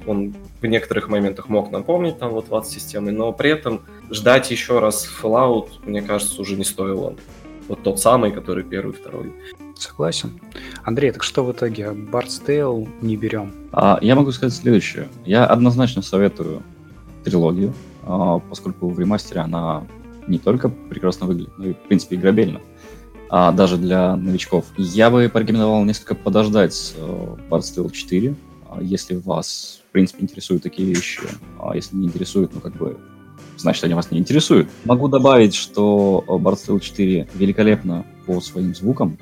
он 0.07 0.35
в 0.61 0.67
некоторых 0.67 1.09
моментах 1.09 1.49
мог 1.49 1.73
напомнить 1.73 2.19
там 2.19 2.31
вот 2.31 2.49
ват 2.49 2.69
системы, 2.69 3.11
но 3.11 3.33
при 3.33 3.51
этом 3.51 3.83
ждать 4.11 4.53
еще 4.53 4.79
раз 4.79 5.09
Fallout, 5.21 5.69
мне 5.85 6.01
кажется, 6.01 6.41
уже 6.41 6.57
не 6.57 6.65
стоило. 6.65 7.17
Вот 7.69 7.83
тот 7.83 8.01
самый, 8.01 8.31
который 8.31 8.63
первый, 8.63 8.93
второй. 8.93 9.33
Согласен. 9.83 10.39
Андрей, 10.85 11.11
так 11.11 11.25
что 11.25 11.45
в 11.45 11.51
итоге? 11.51 11.87
Tale 11.87 12.89
не 13.01 13.17
берем? 13.17 13.53
А, 13.73 13.99
я 14.01 14.15
могу 14.15 14.31
сказать 14.31 14.55
следующее. 14.55 15.09
Я 15.27 15.45
однозначно 15.45 16.03
советую 16.03 16.63
трилогию, 17.25 17.75
а, 18.05 18.39
поскольку 18.39 18.89
в 18.89 19.01
ремастере 19.01 19.41
она 19.41 19.85
не 20.29 20.39
только 20.39 20.69
прекрасно 20.69 21.27
выглядит, 21.27 21.59
но 21.59 21.67
и, 21.67 21.73
в 21.73 21.79
принципе, 21.89 22.15
играбельно. 22.15 22.61
А 23.29 23.51
даже 23.51 23.77
для 23.77 24.15
новичков. 24.15 24.67
Я 24.77 25.11
бы 25.11 25.29
порекомендовал 25.29 25.83
несколько 25.85 26.15
подождать 26.15 26.75
с 26.75 26.95
э, 26.97 27.37
Bard's 27.51 27.91
4, 27.91 28.37
а 28.71 28.81
если 28.81 29.17
вас, 29.17 29.83
в 29.89 29.93
принципе, 29.93 30.23
интересуют 30.23 30.63
такие 30.63 30.89
вещи. 30.89 31.23
А 31.59 31.75
если 31.75 31.97
не 31.97 32.07
интересуют, 32.07 32.55
ну, 32.55 32.61
как 32.61 32.77
бы, 32.77 32.99
значит, 33.57 33.83
они 33.83 33.95
вас 33.95 34.13
не 34.13 34.19
интересуют. 34.19 34.69
Могу 34.85 35.09
добавить, 35.09 35.57
что 35.57 36.25
Bard's 36.29 36.79
4 36.79 37.31
великолепно 37.35 38.07
по 38.27 38.41
своим 38.41 38.77
звукам 38.77 39.19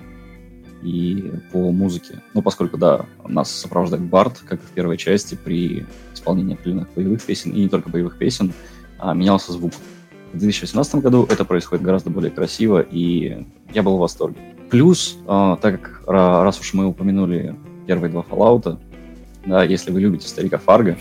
и 0.83 1.33
по 1.53 1.71
музыке. 1.71 2.23
Ну, 2.35 2.43
поскольку, 2.43 2.79
да, 2.79 3.07
нас 3.27 3.51
сопровождает 3.51 4.05
Барт, 4.05 4.39
как 4.47 4.61
и 4.61 4.67
в 4.67 4.71
первой 4.71 4.97
части, 4.97 5.35
при 5.35 5.87
исполнении 6.15 6.55
определенных 6.55 6.89
боевых 6.95 7.23
песен, 7.23 7.53
и 7.53 7.61
не 7.61 7.69
только 7.69 7.91
боевых 7.91 8.19
песен, 8.19 8.53
а 8.99 9.15
менялся 9.15 9.53
звук. 9.53 9.73
В 10.33 10.39
2018 10.39 10.97
году 10.97 11.27
это 11.29 11.45
происходит 11.45 11.85
гораздо 11.85 12.11
более 12.11 12.31
красиво, 12.31 12.81
и 12.81 13.47
я 13.73 13.83
был 13.83 13.97
в 13.97 14.01
восторге. 14.01 14.39
Плюс, 14.71 15.19
э, 15.27 15.57
так 15.61 15.81
как 15.81 16.07
раз 16.07 16.61
уж 16.61 16.73
мы 16.75 16.87
упомянули 16.87 17.57
первые 17.87 18.11
два 18.11 18.23
Fallout, 18.23 18.79
да, 19.45 19.65
если 19.65 19.91
вы 19.91 20.01
любите 20.01 20.29
старика 20.29 20.59
Фарго, 20.59 20.97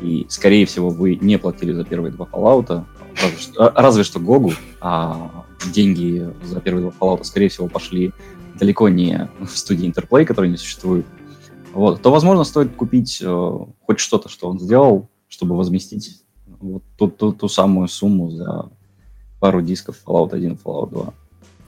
и, 0.00 0.26
скорее 0.28 0.66
всего, 0.66 0.90
вы 0.90 1.16
не 1.16 1.38
платили 1.38 1.72
за 1.72 1.84
первые 1.84 2.12
два 2.12 2.26
Fallout, 2.26 2.84
разве 3.22 3.38
что, 3.38 3.66
а, 3.66 3.82
разве 3.82 4.02
что 4.02 4.18
Гогу, 4.18 4.52
а 4.80 5.44
деньги 5.72 6.28
за 6.42 6.60
первые 6.60 6.90
два 6.90 6.92
Fallout, 6.98 7.24
скорее 7.24 7.48
всего, 7.48 7.68
пошли 7.68 8.12
далеко 8.58 8.88
не 8.88 9.28
в 9.40 9.48
студии 9.56 9.90
Interplay, 9.90 10.24
которой 10.24 10.50
не 10.50 10.56
существует, 10.56 11.06
вот, 11.72 12.00
то, 12.00 12.10
возможно, 12.10 12.44
стоит 12.44 12.74
купить 12.74 13.20
э, 13.22 13.58
хоть 13.82 13.98
что-то, 13.98 14.30
что 14.30 14.48
он 14.48 14.58
сделал, 14.58 15.10
чтобы 15.28 15.56
возместить 15.56 16.22
вот 16.46 16.82
ту, 16.96 17.08
ту, 17.08 17.32
ту 17.32 17.48
самую 17.48 17.88
сумму 17.88 18.30
за 18.30 18.70
пару 19.40 19.60
дисков 19.60 20.00
Fallout 20.06 20.34
1 20.34 20.52
и 20.52 20.54
Fallout 20.56 20.90
2. 20.90 21.14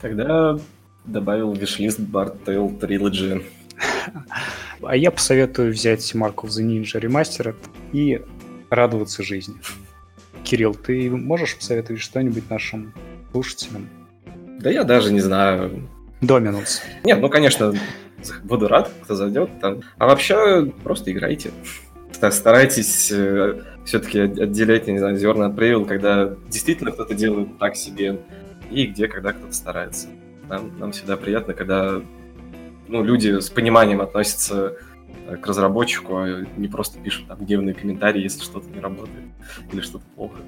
Тогда 0.01 0.59
добавил 1.05 1.53
вишлист 1.53 2.01
Bard 2.01 2.43
Tale 2.45 2.81
Trilogy. 2.81 3.45
А 4.83 4.97
я 4.97 5.11
посоветую 5.11 5.73
взять 5.73 6.15
Mark 6.15 6.37
of 6.37 6.49
the 6.49 6.65
Ninja 6.65 7.01
Remastered 7.01 7.57
и 7.93 8.23
радоваться 8.71 9.23
жизни. 9.23 9.57
Кирилл, 10.45 10.75
ты 10.75 11.11
можешь 11.11 11.57
посоветовать 11.57 12.01
что-нибудь 12.01 12.49
нашим 12.49 12.95
слушателям? 13.33 13.89
Да 14.61 14.71
я 14.71 14.85
даже 14.85 15.13
не 15.13 15.21
знаю. 15.21 15.87
Доминус. 16.21 16.83
Нет, 17.05 17.21
ну, 17.21 17.29
конечно, 17.29 17.73
буду 18.43 18.69
рад, 18.69 18.91
кто 19.03 19.15
зайдет 19.15 19.51
там. 19.61 19.83
А 19.99 20.07
вообще, 20.07 20.73
просто 20.83 21.13
играйте. 21.13 21.51
Старайтесь 22.13 23.13
э, 23.13 23.63
все-таки 23.85 24.21
отделять, 24.21 24.89
не 24.89 24.99
знаю, 24.99 25.17
зерна 25.17 25.47
от 25.47 25.57
правил, 25.57 25.85
когда 25.85 26.35
действительно 26.49 26.91
кто-то 26.91 27.15
делает 27.15 27.59
так 27.59 27.77
себе, 27.77 28.19
и 28.71 28.87
где, 28.87 29.07
когда 29.07 29.33
кто-то 29.33 29.53
старается. 29.53 30.09
Нам, 30.49 30.77
нам 30.79 30.93
всегда 30.93 31.17
приятно, 31.17 31.55
когда 31.55 32.01
ну, 32.89 33.05
люди 33.05 33.39
с 33.39 33.51
пониманием 33.51 34.01
относятся 34.01 34.75
э, 35.29 35.37
к 35.37 35.47
разработчику, 35.47 36.17
а 36.17 36.45
не 36.57 36.67
просто 36.67 36.99
пишут 36.99 37.29
там 37.29 37.39
гневные 37.39 37.75
комментарии, 37.75 38.23
если 38.23 38.43
что-то 38.43 38.69
не 38.69 38.81
работает 38.81 39.27
или 39.73 39.81
что-то 39.81 40.05
плохо. 40.17 40.39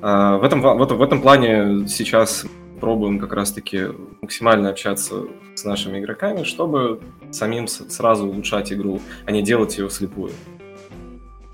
А 0.00 0.38
в, 0.38 0.44
этом, 0.44 0.60
в, 0.60 0.84
в 0.84 1.02
этом 1.02 1.20
плане 1.20 1.88
сейчас 1.88 2.46
пробуем 2.82 3.20
как 3.20 3.32
раз-таки 3.32 3.90
максимально 4.20 4.68
общаться 4.68 5.26
с 5.54 5.64
нашими 5.64 6.00
игроками, 6.00 6.42
чтобы 6.42 7.00
самим 7.30 7.68
сразу 7.68 8.26
улучшать 8.26 8.72
игру, 8.72 9.00
а 9.24 9.30
не 9.30 9.40
делать 9.40 9.78
ее 9.78 9.88
вслепую 9.88 10.32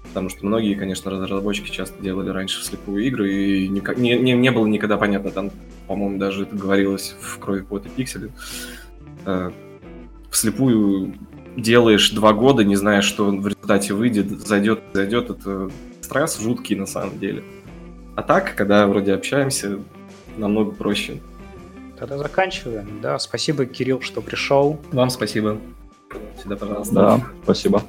потому 0.08 0.30
что 0.30 0.46
многие, 0.46 0.74
конечно, 0.74 1.10
разработчики 1.10 1.70
часто 1.70 2.02
делали 2.02 2.30
раньше 2.30 2.60
вслепую 2.62 3.04
игры, 3.04 3.30
и 3.30 3.68
не, 3.68 3.82
не, 4.18 4.32
не 4.32 4.50
было 4.50 4.66
никогда 4.66 4.96
понятно, 4.96 5.30
там, 5.30 5.50
по-моему, 5.86 6.18
даже 6.18 6.44
это 6.44 6.56
говорилось 6.56 7.14
в 7.20 7.38
«Крови, 7.38 7.60
пот 7.60 7.84
и 7.84 7.88
пиксели», 7.90 8.32
э, 9.26 9.50
вслепую 10.30 11.14
делаешь 11.56 12.10
два 12.10 12.32
года, 12.32 12.64
не 12.64 12.74
зная, 12.74 13.02
что 13.02 13.26
в 13.26 13.46
результате 13.46 13.92
выйдет, 13.92 14.30
зайдет, 14.30 14.80
зайдет, 14.94 15.28
это 15.28 15.70
стресс 16.00 16.40
жуткий 16.40 16.74
на 16.74 16.86
самом 16.86 17.18
деле. 17.18 17.44
А 18.16 18.22
так, 18.22 18.54
когда 18.56 18.86
вроде 18.86 19.12
общаемся, 19.12 19.78
намного 20.38 20.72
проще. 20.72 21.20
Тогда 21.98 22.18
заканчиваем. 22.18 23.00
Да, 23.00 23.18
спасибо, 23.18 23.66
Кирилл, 23.66 24.00
что 24.00 24.20
пришел. 24.20 24.78
Вам 24.92 25.10
спасибо. 25.10 25.58
Всегда 26.38 26.56
пожалуйста. 26.56 26.94
Да, 26.94 27.20
спасибо. 27.42 27.82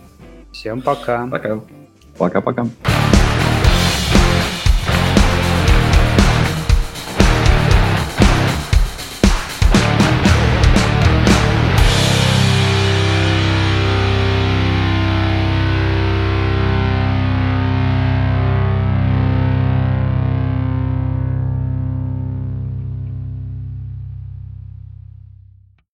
Всем 0.52 0.81
пока. 0.81 1.27
Пока. 1.27 1.61
Пока-пока. 2.18 2.68